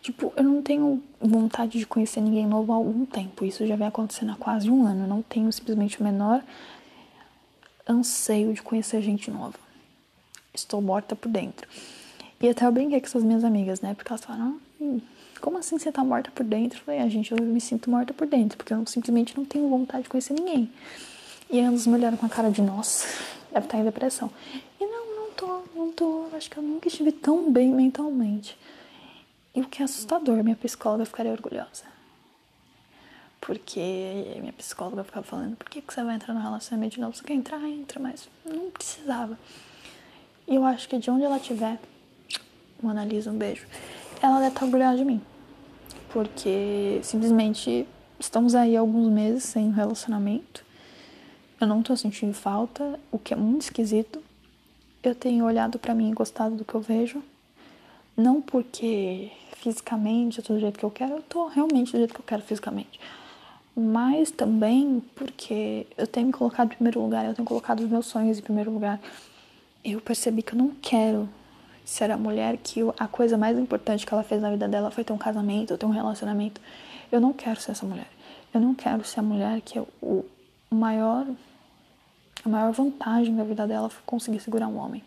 Tipo, 0.02 0.34
eu 0.36 0.44
não 0.44 0.62
tenho 0.62 1.02
vontade 1.20 1.80
de 1.80 1.86
conhecer 1.86 2.22
ninguém 2.22 2.46
novo 2.46 2.72
há 2.72 2.76
algum 2.76 3.06
tempo. 3.06 3.46
Isso 3.46 3.66
já 3.66 3.76
vem 3.76 3.88
acontecendo 3.88 4.32
há 4.32 4.36
quase 4.36 4.70
um 4.70 4.86
ano. 4.86 5.04
Eu 5.04 5.08
não 5.08 5.22
tenho 5.22 5.52
simplesmente 5.52 6.00
o 6.00 6.04
menor 6.04 6.44
anseio 7.88 8.54
de 8.54 8.62
conhecer 8.62 9.02
gente 9.02 9.30
nova. 9.30 9.58
estou 10.54 10.82
morta 10.82 11.16
por 11.16 11.30
dentro. 11.30 11.68
E 12.42 12.50
até 12.50 12.66
eu 12.66 12.72
brinquei 12.72 13.00
com 13.00 13.06
essas 13.06 13.24
minhas 13.24 13.44
amigas, 13.44 13.80
né? 13.80 13.94
Porque 13.94 14.12
elas 14.12 14.24
falaram, 14.24 14.60
hum, 14.80 15.00
como 15.40 15.58
assim 15.58 15.78
você 15.78 15.92
tá 15.92 16.04
morta 16.04 16.32
por 16.32 16.46
dentro? 16.46 16.80
Eu 16.80 16.84
falei, 16.84 17.00
a 17.00 17.04
ah, 17.04 17.10
gente, 17.10 17.32
eu 17.32 17.42
me 17.42 17.62
sinto 17.62 17.90
morta 17.90 18.14
por 18.14 18.28
dentro, 18.28 18.58
porque 18.58 18.74
eu 18.74 18.86
simplesmente 18.86 19.38
não 19.38 19.46
tenho 19.46 19.70
vontade 19.70 20.04
de 20.04 20.10
conhecer 20.10 20.34
ninguém. 20.34 20.70
E 21.54 21.60
elas 21.60 21.86
me 21.86 21.94
olharam 21.94 22.18
com 22.18 22.26
a 22.26 22.30
cara 22.30 22.50
de, 22.50 22.64
nossa, 22.64 23.08
deve 23.52 23.68
estar 23.68 23.78
em 23.78 23.84
depressão. 23.84 24.32
E 24.82 24.86
não, 24.88 25.16
não 25.16 25.32
tô, 25.34 25.62
não 25.76 25.92
tô, 25.92 26.26
acho 26.36 26.50
que 26.50 26.58
eu 26.58 26.64
nunca 26.64 26.88
estive 26.88 27.12
tão 27.12 27.52
bem 27.52 27.70
mentalmente. 27.70 28.58
E 29.54 29.62
o 29.62 29.68
que 29.68 29.84
é 29.84 29.86
assustador, 29.86 30.44
minha 30.44 30.56
psicóloga 30.56 31.06
ficaria 31.06 31.32
orgulhosa. 31.32 31.84
Porque 33.40 34.36
minha 34.40 34.52
psicóloga 34.54 35.04
ficava 35.04 35.24
falando, 35.24 35.56
por 35.56 35.70
que, 35.70 35.80
que 35.80 35.94
você 35.94 36.02
vai 36.04 36.16
entrar 36.16 36.34
no 36.34 36.42
relacionamento 36.42 36.96
de 36.96 37.02
novo? 37.02 37.16
Você 37.16 37.24
quer 37.24 37.36
entrar? 37.36 37.64
Entra, 37.64 38.00
mas 38.00 38.28
não 38.44 38.72
precisava. 38.72 39.38
E 40.48 40.56
eu 40.56 40.66
acho 40.66 40.90
que 40.90 40.98
de 40.98 41.12
onde 41.12 41.24
ela 41.24 41.38
estiver, 41.38 41.78
uma 42.82 42.94
analisa, 42.94 43.30
um 43.30 43.38
beijo, 43.38 43.68
ela 44.24 44.40
deve 44.40 44.48
estar 44.48 44.66
orgulhosa 44.66 44.98
de 44.98 45.06
mim. 45.06 45.22
Porque 46.12 47.00
simplesmente 47.04 47.88
estamos 48.20 48.56
aí 48.56 48.76
alguns 48.76 49.08
meses 49.14 49.44
sem 49.44 49.72
relacionamento. 49.72 50.73
Eu 51.64 51.68
não 51.68 51.82
tô 51.82 51.96
sentindo 51.96 52.34
falta, 52.34 53.00
o 53.10 53.18
que 53.18 53.34
é 53.34 53.38
muito 53.38 53.62
esquisito. 53.62 54.22
Eu 55.02 55.16
tenho 55.16 55.46
olhado 55.46 55.80
para 55.80 55.96
mim 55.96 56.12
e 56.12 56.14
gostado 56.14 56.56
do 56.56 56.66
que 56.66 56.76
eu 56.76 56.82
vejo. 56.82 57.24
Não 58.18 58.42
porque 58.42 59.32
fisicamente 59.54 60.40
eu 60.40 60.44
tô 60.44 60.56
do 60.56 60.60
jeito 60.60 60.78
que 60.78 60.84
eu 60.84 60.92
quero, 60.92 61.14
eu 61.14 61.22
tô 61.22 61.48
realmente 61.48 61.94
do 61.94 62.00
jeito 62.00 62.14
que 62.14 62.20
eu 62.20 62.26
quero 62.26 62.42
fisicamente 62.42 63.00
mas 63.74 64.30
também 64.30 65.02
porque 65.16 65.88
eu 65.98 66.06
tenho 66.06 66.28
me 66.28 66.34
colocado 66.34 66.68
em 66.74 66.76
primeiro 66.76 67.02
lugar, 67.02 67.26
eu 67.26 67.34
tenho 67.34 67.48
colocado 67.48 67.80
os 67.80 67.90
meus 67.90 68.08
sonhos 68.08 68.38
em 68.38 68.42
primeiro 68.42 68.70
lugar. 68.70 69.00
Eu 69.84 70.02
percebi 70.02 70.44
que 70.44 70.54
eu 70.54 70.58
não 70.58 70.70
quero 70.82 71.30
ser 71.86 72.12
a 72.12 72.18
mulher 72.18 72.58
que 72.58 72.82
a 73.00 73.08
coisa 73.08 73.38
mais 73.38 73.58
importante 73.58 74.06
que 74.06 74.14
ela 74.14 74.22
fez 74.22 74.42
na 74.42 74.52
vida 74.52 74.68
dela 74.68 74.92
foi 74.92 75.06
ter 75.06 75.14
um 75.14 75.18
casamento, 75.18 75.78
ter 75.78 75.86
um 75.86 75.92
relacionamento. 75.92 76.60
Eu 77.10 77.22
não 77.22 77.32
quero 77.32 77.60
ser 77.62 77.72
essa 77.72 77.86
mulher. 77.86 78.08
Eu 78.54 78.60
não 78.60 78.76
quero 78.76 79.04
ser 79.06 79.22
a 79.22 79.24
mulher 79.24 79.62
que 79.62 79.80
o 79.80 80.26
maior 80.70 81.26
a 82.46 82.50
maior 82.50 82.72
vantagem 82.72 83.36
da 83.36 83.44
vida 83.44 83.68
dela 83.68 83.90
foi 83.90 84.02
conseguir 84.06 84.40
segurar 84.40 84.68
um 84.68 84.78
homem. 84.78 85.04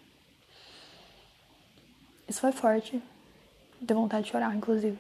Isso 2.28 2.40
foi 2.40 2.52
forte. 2.52 3.02
Deu 3.80 3.96
vontade 3.96 4.24
de 4.24 4.30
chorar, 4.30 4.54
inclusive. 4.54 4.98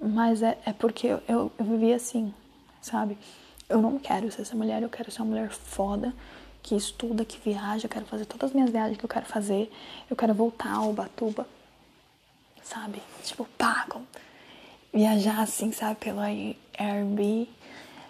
Mas 0.00 0.42
é, 0.42 0.58
é 0.64 0.72
porque 0.72 1.06
eu, 1.06 1.22
eu, 1.28 1.52
eu 1.58 1.64
vivi 1.64 1.92
assim 1.92 2.32
sabe? 2.80 3.18
Eu 3.68 3.80
não 3.80 3.98
quero 3.98 4.30
ser 4.32 4.42
essa 4.42 4.56
mulher, 4.56 4.82
eu 4.82 4.88
quero 4.88 5.10
ser 5.10 5.22
uma 5.22 5.28
mulher 5.28 5.50
foda, 5.50 6.12
que 6.62 6.74
estuda, 6.74 7.24
que 7.24 7.38
viaja, 7.38 7.86
eu 7.86 7.90
quero 7.90 8.04
fazer 8.06 8.24
todas 8.26 8.50
as 8.50 8.54
minhas 8.54 8.70
viagens 8.70 8.98
que 8.98 9.04
eu 9.04 9.08
quero 9.08 9.26
fazer, 9.26 9.72
eu 10.08 10.16
quero 10.16 10.34
voltar 10.34 10.74
ao 10.74 10.92
Batuba, 10.92 11.46
sabe? 12.62 13.00
Tipo, 13.24 13.46
pá, 13.56 13.86
viajar 14.92 15.40
assim, 15.40 15.72
sabe, 15.72 15.96
pelo 15.96 16.20
Airbnb, 16.20 17.48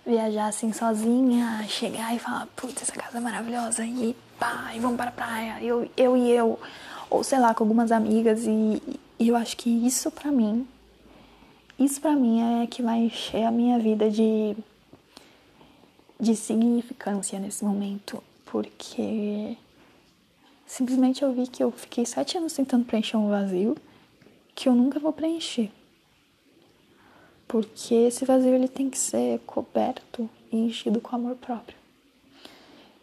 viajar 0.07 0.49
assim 0.49 0.73
sozinha, 0.73 1.65
chegar 1.69 2.15
e 2.15 2.19
falar, 2.19 2.47
putz, 2.57 2.83
essa 2.83 2.93
casa 2.93 3.19
é 3.19 3.21
maravilhosa, 3.21 3.85
e 3.85 4.17
pá, 4.39 4.73
e 4.75 4.81
vamos 4.81 4.97
para 4.97 5.11
a 5.11 5.13
praia, 5.13 5.63
eu, 5.63 5.91
eu 5.97 6.17
e 6.17 6.31
eu, 6.31 6.59
ou 7.09 7.23
sei 7.23 7.39
lá, 7.39 7.55
com 7.55 7.65
algumas 7.65 7.93
amigas, 7.93 8.47
e, 8.47 8.83
e 9.19 9.29
eu 9.29 9.37
acho 9.37 9.57
que 9.57 9.69
isso 9.69 10.11
pra 10.11 10.31
mim 10.33 10.67
isso 11.81 11.99
para 11.99 12.15
mim 12.15 12.63
é 12.63 12.67
que 12.67 12.83
vai 12.83 12.99
encher 12.99 13.43
a 13.43 13.51
minha 13.51 13.79
vida 13.79 14.11
de, 14.11 14.55
de 16.21 16.37
significância 16.37 17.41
nesse 17.41 17.65
momento, 17.65 18.23
porque 18.45 19.57
simplesmente 20.67 21.23
eu 21.23 21.33
vi 21.33 21.47
que 21.47 21.65
eu 21.65 21.71
fiquei 21.71 22.05
sete 22.05 22.37
anos 22.37 22.53
tentando 22.53 22.85
preencher 22.85 23.17
um 23.17 23.31
vazio 23.31 23.79
que 24.55 24.69
eu 24.69 24.75
nunca 24.75 25.01
vou 25.01 25.11
preencher. 25.11 25.71
Porque 27.51 27.97
esse 27.97 28.25
vazio 28.25 28.55
ele 28.55 28.69
tem 28.69 28.89
que 28.89 28.97
ser 28.97 29.41
coberto 29.41 30.31
e 30.53 30.57
enchido 30.57 31.01
com 31.01 31.17
amor 31.17 31.35
próprio. 31.35 31.77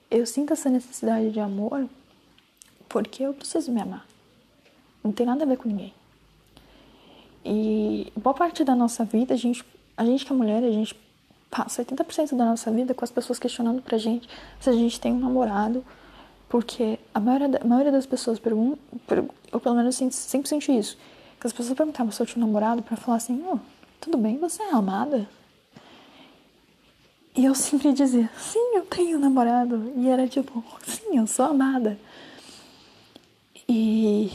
Eu 0.09 0.25
sinto 0.25 0.53
essa 0.53 0.69
necessidade 0.69 1.31
de 1.31 1.39
amor 1.41 1.85
porque 2.87 3.23
eu 3.23 3.33
preciso 3.33 3.69
me 3.73 3.81
amar. 3.81 4.07
Não 5.03 5.11
tem 5.11 5.25
nada 5.25 5.43
a 5.43 5.45
ver 5.45 5.57
com 5.57 5.67
ninguém. 5.67 5.93
E 7.43 8.09
boa 8.15 8.33
parte 8.33 8.63
da 8.63 8.73
nossa 8.73 9.03
vida, 9.03 9.33
a 9.33 9.37
gente, 9.37 9.65
a 9.97 10.05
gente 10.05 10.25
que 10.25 10.31
é 10.31 10.35
mulher, 10.35 10.63
a 10.63 10.71
gente 10.71 10.97
passa 11.51 11.83
80% 11.83 12.37
da 12.37 12.45
nossa 12.45 12.71
vida 12.71 12.93
com 12.93 13.03
as 13.03 13.11
pessoas 13.11 13.37
questionando 13.37 13.81
pra 13.81 13.97
gente 13.97 14.29
se 14.61 14.69
a 14.69 14.73
gente 14.73 14.97
tem 14.97 15.11
um 15.11 15.19
namorado, 15.19 15.83
porque 16.47 16.97
a 17.13 17.19
maioria, 17.19 17.59
a 17.61 17.67
maioria 17.67 17.91
das 17.91 18.05
pessoas 18.05 18.39
perguntam, 18.39 18.79
eu 19.51 19.59
pelo 19.59 19.75
menos 19.75 19.97
sempre 19.97 20.47
senti 20.47 20.71
isso, 20.71 20.97
que 21.37 21.45
as 21.45 21.51
pessoas 21.51 21.77
perguntavam 21.77 22.13
se 22.13 22.21
eu 22.21 22.25
tinha 22.25 22.41
um 22.41 22.47
namorado 22.47 22.81
pra 22.81 22.95
falar 22.95 23.17
assim, 23.17 23.43
oh, 23.45 23.59
tudo 23.99 24.17
bem, 24.17 24.37
você 24.37 24.61
é 24.63 24.71
amada? 24.71 25.27
E 27.35 27.45
eu 27.45 27.53
sempre 27.53 27.93
dizia, 27.93 28.29
sim, 28.37 28.75
eu 28.75 28.85
tenho 28.85 29.19
namorado. 29.19 29.93
E 29.95 30.07
era 30.07 30.27
tipo, 30.27 30.63
sim, 30.83 31.17
eu 31.17 31.27
sou 31.27 31.45
amada. 31.45 31.97
E 33.69 34.31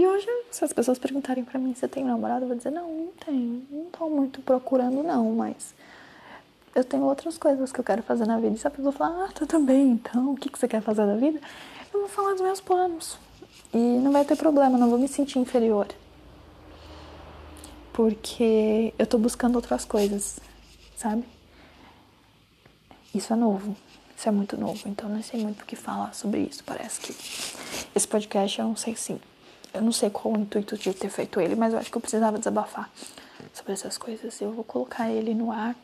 e 0.00 0.06
hoje, 0.06 0.26
se 0.50 0.64
as 0.64 0.72
pessoas 0.72 0.98
perguntarem 0.98 1.44
para 1.44 1.58
mim 1.58 1.74
se 1.74 1.84
eu 1.84 1.88
tenho 1.88 2.06
namorado, 2.06 2.44
eu 2.44 2.48
vou 2.48 2.56
dizer, 2.56 2.70
não, 2.70 2.88
não 2.88 3.08
tenho. 3.22 3.62
Não 3.70 3.84
tô 3.86 4.08
muito 4.08 4.40
procurando, 4.40 5.02
não, 5.02 5.32
mas 5.34 5.74
eu 6.74 6.84
tenho 6.84 7.02
outras 7.04 7.36
coisas 7.36 7.70
que 7.72 7.80
eu 7.80 7.84
quero 7.84 8.02
fazer 8.02 8.26
na 8.26 8.38
vida. 8.38 8.54
E 8.54 8.58
se 8.58 8.66
a 8.66 8.70
pessoa 8.70 8.92
falar, 8.92 9.26
ah, 9.26 9.32
tudo 9.34 9.58
bem, 9.60 9.90
então, 9.90 10.32
o 10.32 10.36
que, 10.36 10.48
que 10.48 10.58
você 10.58 10.68
quer 10.68 10.80
fazer 10.80 11.06
da 11.06 11.16
vida? 11.16 11.40
Eu 11.92 12.00
vou 12.00 12.08
falar 12.08 12.32
dos 12.32 12.40
meus 12.40 12.60
planos. 12.60 13.18
E 13.74 13.76
não 13.76 14.10
vai 14.12 14.24
ter 14.24 14.36
problema, 14.36 14.78
não 14.78 14.88
vou 14.88 14.98
me 14.98 15.08
sentir 15.08 15.38
inferior. 15.38 15.88
Porque 17.92 18.94
eu 18.98 19.06
tô 19.06 19.18
buscando 19.18 19.56
outras 19.56 19.84
coisas, 19.84 20.38
sabe? 20.96 21.24
Isso 23.14 23.32
é 23.32 23.36
novo. 23.36 23.76
Isso 24.16 24.28
é 24.28 24.32
muito 24.32 24.54
novo, 24.54 24.86
então 24.86 25.08
não 25.08 25.22
sei 25.22 25.40
muito 25.40 25.62
o 25.62 25.64
que 25.64 25.74
falar 25.74 26.14
sobre 26.14 26.40
isso. 26.40 26.62
Parece 26.62 27.00
que 27.00 27.12
esse 27.94 28.06
podcast 28.06 28.58
eu 28.58 28.66
não 28.66 28.76
sei 28.76 28.94
se 28.94 29.18
eu 29.72 29.80
não 29.80 29.92
sei 29.92 30.10
qual 30.10 30.34
o 30.34 30.38
intuito 30.38 30.76
de 30.76 30.92
ter 30.92 31.08
feito 31.08 31.40
ele, 31.40 31.54
mas 31.54 31.72
eu 31.72 31.78
acho 31.78 31.90
que 31.90 31.96
eu 31.96 32.00
precisava 32.02 32.38
desabafar 32.38 32.90
sobre 33.54 33.72
essas 33.72 33.96
coisas. 33.96 34.38
Eu 34.40 34.52
vou 34.52 34.62
colocar 34.62 35.08
ele 35.08 35.32
no 35.32 35.50
ar. 35.50 35.74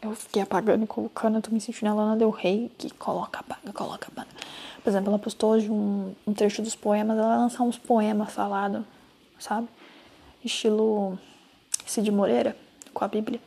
Eu 0.00 0.14
fiquei 0.14 0.40
apagando 0.40 0.84
e 0.84 0.86
colocando, 0.86 1.36
eu 1.36 1.42
tô 1.42 1.50
me 1.50 1.60
sentindo 1.60 1.90
a 1.90 1.94
Lana 1.94 2.16
Del 2.16 2.30
Rey, 2.30 2.72
que 2.78 2.88
coloca, 2.94 3.40
apaga, 3.40 3.72
coloca, 3.74 4.08
apaga. 4.08 4.30
Por 4.82 4.88
exemplo, 4.88 5.10
ela 5.10 5.18
postou 5.18 5.50
hoje 5.50 5.70
um, 5.70 6.14
um 6.26 6.32
trecho 6.32 6.62
dos 6.62 6.74
poemas, 6.74 7.18
ela 7.18 7.36
lançar 7.36 7.62
uns 7.64 7.76
poemas 7.76 8.32
falados, 8.32 8.82
sabe? 9.38 9.68
Estilo 10.44 11.18
Cid 11.86 12.10
Moreira, 12.10 12.56
com 12.92 13.04
a 13.04 13.08
Bíblia. 13.08 13.40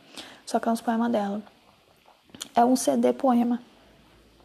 Só 0.46 0.60
que 0.60 0.68
é 0.68 0.72
uns 0.72 0.80
poemas 0.80 1.10
dela. 1.10 1.42
É 2.54 2.64
um 2.64 2.76
CD 2.76 3.12
poema, 3.12 3.60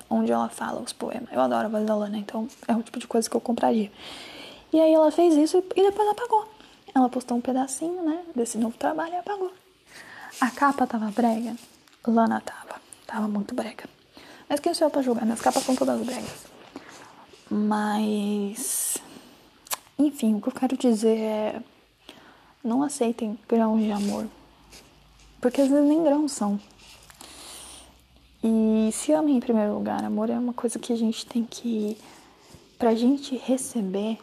onde 0.10 0.32
ela 0.32 0.50
fala 0.50 0.82
os 0.82 0.94
poemas. 0.94 1.32
Eu 1.32 1.42
adoro 1.42 1.68
a 1.68 1.70
voz 1.70 1.86
da 1.86 1.96
Lana, 1.96 2.18
então 2.18 2.48
é 2.68 2.76
o 2.76 2.82
tipo 2.82 3.00
de 3.00 3.08
coisa 3.08 3.30
que 3.30 3.36
eu 3.36 3.42
compraria. 3.42 3.92
E 4.72 4.80
aí 4.80 4.94
ela 4.94 5.12
fez 5.12 5.36
isso 5.36 5.64
e 5.76 5.84
depois 5.84 6.10
apagou. 6.10 6.48
Ela 6.94 7.10
postou 7.10 7.38
um 7.38 7.42
pedacinho, 7.42 8.04
né, 8.04 8.24
desse 8.36 8.58
novo 8.58 8.78
trabalho 8.78 9.14
e 9.14 9.18
apagou. 9.18 9.52
A 10.42 10.50
capa 10.52 10.88
tava 10.88 11.12
brega? 11.12 11.56
Lana 12.08 12.42
tava. 12.42 12.82
Tava 13.06 13.28
muito 13.28 13.54
brega. 13.54 13.86
Mas 14.48 14.60
quem 14.60 14.74
sou 14.74 14.88
eu 14.88 14.92
pra 14.92 15.02
julgar? 15.02 15.26
Minhas 15.26 15.42
capas 15.42 15.64
são 15.64 15.76
todas 15.76 16.00
bregas. 16.02 16.46
Mas... 17.50 18.98
Enfim, 19.98 20.36
o 20.36 20.42
que 20.42 20.48
eu 20.48 20.54
quero 20.54 20.78
dizer 20.78 21.18
é... 21.18 21.62
Não 22.64 22.84
aceitem 22.84 23.38
grãos 23.48 23.82
de 23.82 23.92
amor. 23.92 24.28
Porque 25.42 25.62
às 25.62 25.70
vezes 25.70 25.88
nem 25.88 26.04
grãos 26.04 26.32
são. 26.32 26.60
E 28.44 28.90
se 28.94 29.12
amem 29.12 29.38
em 29.38 29.40
primeiro 29.40 29.74
lugar. 29.74 30.04
Amor 30.04 30.30
é 30.30 30.38
uma 30.38 30.54
coisa 30.54 30.80
que 30.80 30.92
a 30.94 30.98
gente 30.98 31.26
tem 31.26 31.44
que... 31.44 31.98
Pra 32.78 32.96
gente 32.96 33.36
receber 33.36 34.18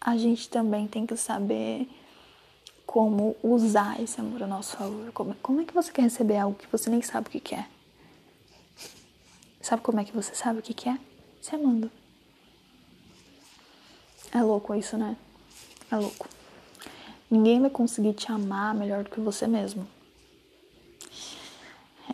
a 0.00 0.16
gente 0.16 0.48
também 0.48 0.86
tem 0.86 1.06
que 1.06 1.16
saber 1.16 1.88
como 2.86 3.36
usar 3.42 4.00
esse 4.00 4.20
amor 4.20 4.42
a 4.42 4.46
nosso 4.46 4.76
favor. 4.76 5.12
Como, 5.12 5.34
como 5.36 5.60
é 5.60 5.64
que 5.64 5.74
você 5.74 5.92
quer 5.92 6.02
receber 6.02 6.38
algo 6.38 6.58
que 6.58 6.66
você 6.70 6.88
nem 6.88 7.02
sabe 7.02 7.28
o 7.28 7.30
que 7.30 7.40
quer? 7.40 7.68
Sabe 9.60 9.82
como 9.82 10.00
é 10.00 10.04
que 10.04 10.12
você 10.12 10.34
sabe 10.34 10.60
o 10.60 10.62
que 10.62 10.72
quer? 10.72 10.98
Se 11.42 11.54
amando. 11.54 11.90
É 14.32 14.42
louco 14.42 14.74
isso, 14.74 14.96
né? 14.96 15.16
É 15.90 15.96
louco. 15.96 16.28
Ninguém 17.30 17.60
vai 17.60 17.70
conseguir 17.70 18.14
te 18.14 18.30
amar 18.32 18.74
melhor 18.74 19.04
do 19.04 19.10
que 19.10 19.20
você 19.20 19.46
mesmo. 19.46 19.86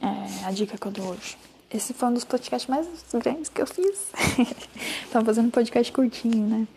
É 0.01 0.45
a 0.45 0.51
dica 0.51 0.77
que 0.77 0.87
eu 0.87 0.93
dou 0.93 1.07
hoje. 1.13 1.37
Esse 1.71 1.95
foi 1.95 2.09
um 2.09 2.15
dos 2.15 2.25
podcasts 2.25 2.69
mais 2.69 2.87
grandes 3.15 3.49
que 3.49 3.63
eu 3.63 3.67
fiz. 3.67 4.11
Tava 5.11 5.25
fazendo 5.25 5.47
um 5.47 5.51
podcast 5.51 5.93
curtinho, 5.93 6.47
né? 6.47 6.69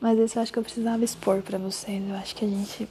Mas 0.00 0.18
esse 0.18 0.36
eu 0.36 0.42
acho 0.42 0.52
que 0.52 0.58
eu 0.58 0.62
precisava 0.62 1.04
expor 1.04 1.42
para 1.42 1.58
vocês. 1.58 2.02
Eu 2.08 2.14
acho 2.16 2.34
que 2.34 2.44
a 2.44 2.48
gente 2.48 2.88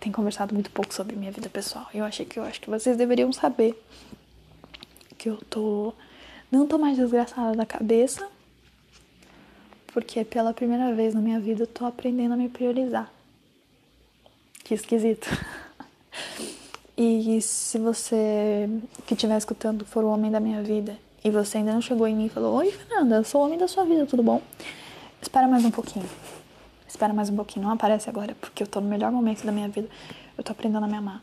tem 0.00 0.12
conversado 0.12 0.54
muito 0.54 0.70
pouco 0.70 0.92
sobre 0.94 1.16
minha 1.16 1.32
vida 1.32 1.48
pessoal. 1.48 1.86
Eu 1.92 2.04
achei 2.04 2.26
que 2.26 2.38
eu 2.38 2.44
acho 2.44 2.60
que 2.60 2.70
vocês 2.70 2.96
deveriam 2.96 3.32
saber 3.32 3.74
que 5.16 5.28
eu 5.28 5.36
tô 5.48 5.94
não 6.50 6.66
tô 6.66 6.78
mais 6.78 6.96
desgraçada 6.96 7.56
da 7.56 7.66
cabeça 7.66 8.28
porque 9.94 10.24
pela 10.24 10.52
primeira 10.52 10.92
vez 10.92 11.14
na 11.14 11.20
minha 11.20 11.38
vida 11.38 11.62
eu 11.62 11.66
tô 11.66 11.86
aprendendo 11.86 12.34
a 12.34 12.36
me 12.36 12.48
priorizar. 12.48 13.13
Que 14.64 14.74
esquisito. 14.74 15.28
E 16.96 17.40
se 17.42 17.76
você 17.76 18.70
que 19.04 19.14
estiver 19.14 19.36
escutando 19.36 19.84
for 19.84 20.04
o 20.04 20.08
homem 20.08 20.30
da 20.30 20.38
minha 20.38 20.62
vida 20.62 20.96
e 21.24 21.30
você 21.30 21.58
ainda 21.58 21.72
não 21.72 21.80
chegou 21.80 22.06
em 22.06 22.14
mim 22.14 22.26
e 22.26 22.28
falou: 22.28 22.54
Oi, 22.54 22.70
Fernanda, 22.70 23.16
eu 23.16 23.24
sou 23.24 23.40
o 23.40 23.44
homem 23.44 23.58
da 23.58 23.66
sua 23.66 23.84
vida, 23.84 24.06
tudo 24.06 24.22
bom? 24.22 24.40
Espera 25.20 25.48
mais 25.48 25.64
um 25.64 25.72
pouquinho. 25.72 26.08
Espera 26.86 27.12
mais 27.12 27.28
um 27.28 27.34
pouquinho. 27.34 27.66
Não 27.66 27.72
aparece 27.72 28.08
agora, 28.08 28.36
porque 28.40 28.62
eu 28.62 28.66
tô 28.68 28.80
no 28.80 28.88
melhor 28.88 29.10
momento 29.10 29.44
da 29.44 29.50
minha 29.50 29.68
vida. 29.68 29.88
Eu 30.38 30.44
tô 30.44 30.52
aprendendo 30.52 30.84
a 30.84 30.86
me 30.86 30.96
amar. 30.96 31.20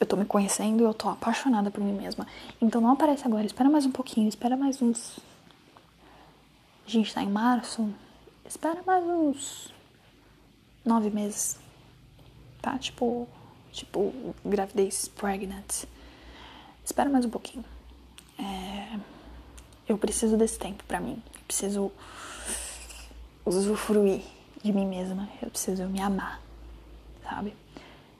Eu 0.00 0.06
tô 0.06 0.16
me 0.16 0.24
conhecendo, 0.24 0.82
eu 0.82 0.94
tô 0.94 1.10
apaixonada 1.10 1.70
por 1.70 1.84
mim 1.84 1.92
mesma. 1.92 2.26
Então 2.58 2.80
não 2.80 2.92
aparece 2.92 3.26
agora. 3.26 3.44
Espera 3.44 3.68
mais 3.68 3.84
um 3.84 3.92
pouquinho. 3.92 4.30
Espera 4.30 4.56
mais 4.56 4.80
uns. 4.80 5.18
A 6.86 6.90
gente 6.90 7.12
tá 7.12 7.22
em 7.22 7.28
março. 7.28 7.86
Espera 8.46 8.82
mais 8.86 9.04
uns. 9.04 9.74
Nove 10.86 11.10
meses. 11.10 11.61
Tá? 12.62 12.78
Tipo 12.78 13.28
tipo 13.72 14.14
gravidez 14.44 15.08
pregnant. 15.08 15.84
Espera 16.84 17.10
mais 17.10 17.24
um 17.24 17.30
pouquinho. 17.30 17.64
É, 18.38 18.98
eu 19.88 19.98
preciso 19.98 20.36
desse 20.36 20.58
tempo 20.58 20.84
para 20.84 21.00
mim. 21.00 21.22
Eu 21.34 21.40
preciso 21.46 21.92
usufruir 23.44 24.22
de 24.62 24.72
mim 24.72 24.86
mesma. 24.86 25.28
Eu 25.40 25.50
preciso 25.50 25.84
me 25.86 26.00
amar, 26.00 26.40
sabe? 27.24 27.54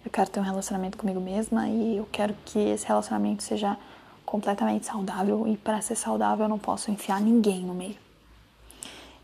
Eu 0.05 0.11
quero 0.11 0.30
ter 0.30 0.40
um 0.40 0.43
relacionamento 0.43 0.99
comigo 0.99 1.20
mesma 1.20 1.68
e 1.68 1.97
eu 1.99 2.09
quero 2.11 2.34
que 2.45 2.59
esse 2.59 2.86
relacionamento 2.86 3.43
seja 3.43 3.78
completamente 4.24 4.86
saudável. 4.86 5.47
E 5.47 5.57
para 5.57 5.80
ser 5.80 5.95
saudável, 5.95 6.47
eu 6.47 6.49
não 6.49 6.59
posso 6.59 6.90
enfiar 6.90 7.20
ninguém 7.20 7.61
no 7.62 7.74
meio. 7.74 7.97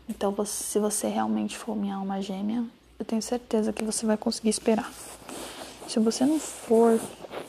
Então, 0.07 0.33
se 0.45 0.79
você 0.79 1.07
realmente 1.07 1.57
for 1.57 1.75
minha 1.75 1.95
alma 1.95 2.21
gêmea, 2.21 2.65
eu 2.99 3.05
tenho 3.05 3.21
certeza 3.21 3.71
que 3.71 3.83
você 3.83 4.05
vai 4.05 4.17
conseguir 4.17 4.49
esperar. 4.49 4.91
Se 5.87 5.99
você 5.99 6.25
não 6.25 6.39
for 6.39 6.99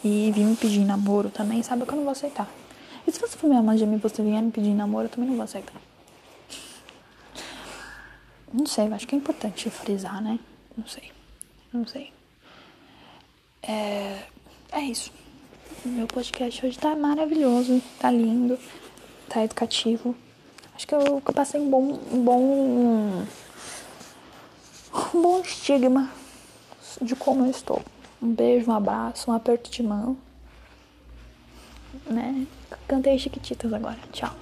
e 0.05 0.31
vir 0.33 0.45
me 0.45 0.57
pedir 0.57 0.85
namoro 0.85 1.29
também, 1.29 1.63
sabe 1.63 1.85
que 1.85 1.91
eu 1.91 1.97
não 1.97 2.05
vou 2.05 2.13
aceitar. 2.13 2.49
E 3.07 3.13
se 3.13 3.21
você 3.21 3.37
for 3.37 3.49
minha 3.49 3.63
mãe 3.63 3.77
e 3.77 3.97
você 3.97 4.23
vier 4.23 4.41
me 4.41 4.51
pedir 4.51 4.73
namoro, 4.73 5.07
eu 5.07 5.11
também 5.11 5.29
não 5.29 5.37
vou 5.37 5.45
aceitar. 5.45 5.75
Não 8.53 8.65
sei, 8.67 8.93
acho 8.93 9.07
que 9.07 9.15
é 9.15 9.19
importante 9.19 9.69
frisar, 9.69 10.23
né? 10.23 10.39
Não 10.77 10.87
sei. 10.87 11.13
Não 11.73 11.87
sei. 11.87 12.13
É, 13.63 14.25
é 14.73 14.81
isso. 14.81 15.13
Meu 15.85 16.07
podcast 16.07 16.65
hoje 16.65 16.79
tá 16.79 16.95
maravilhoso, 16.95 17.83
tá 17.99 18.11
lindo, 18.11 18.59
tá 19.29 19.45
educativo. 19.45 20.15
Acho 20.75 20.87
que 20.87 20.95
eu, 20.95 21.21
que 21.21 21.31
eu 21.31 21.35
passei 21.35 21.61
um 21.61 21.71
bom, 21.71 22.01
um 22.13 22.25
bom, 22.25 23.27
um 24.93 25.23
bom 25.23 25.41
estigma 25.41 26.11
de 27.01 27.15
como 27.15 27.45
eu 27.47 27.51
estou. 27.51 27.83
Um 28.23 28.33
beijo, 28.33 28.71
um 28.71 28.75
abraço, 28.75 29.31
um 29.31 29.35
aperto 29.35 29.71
de 29.71 29.83
mão. 29.83 30.17
Né? 32.07 32.47
Cantei 32.87 33.19
Chiquititas 33.19 33.73
agora. 33.73 33.99
Tchau. 34.13 34.35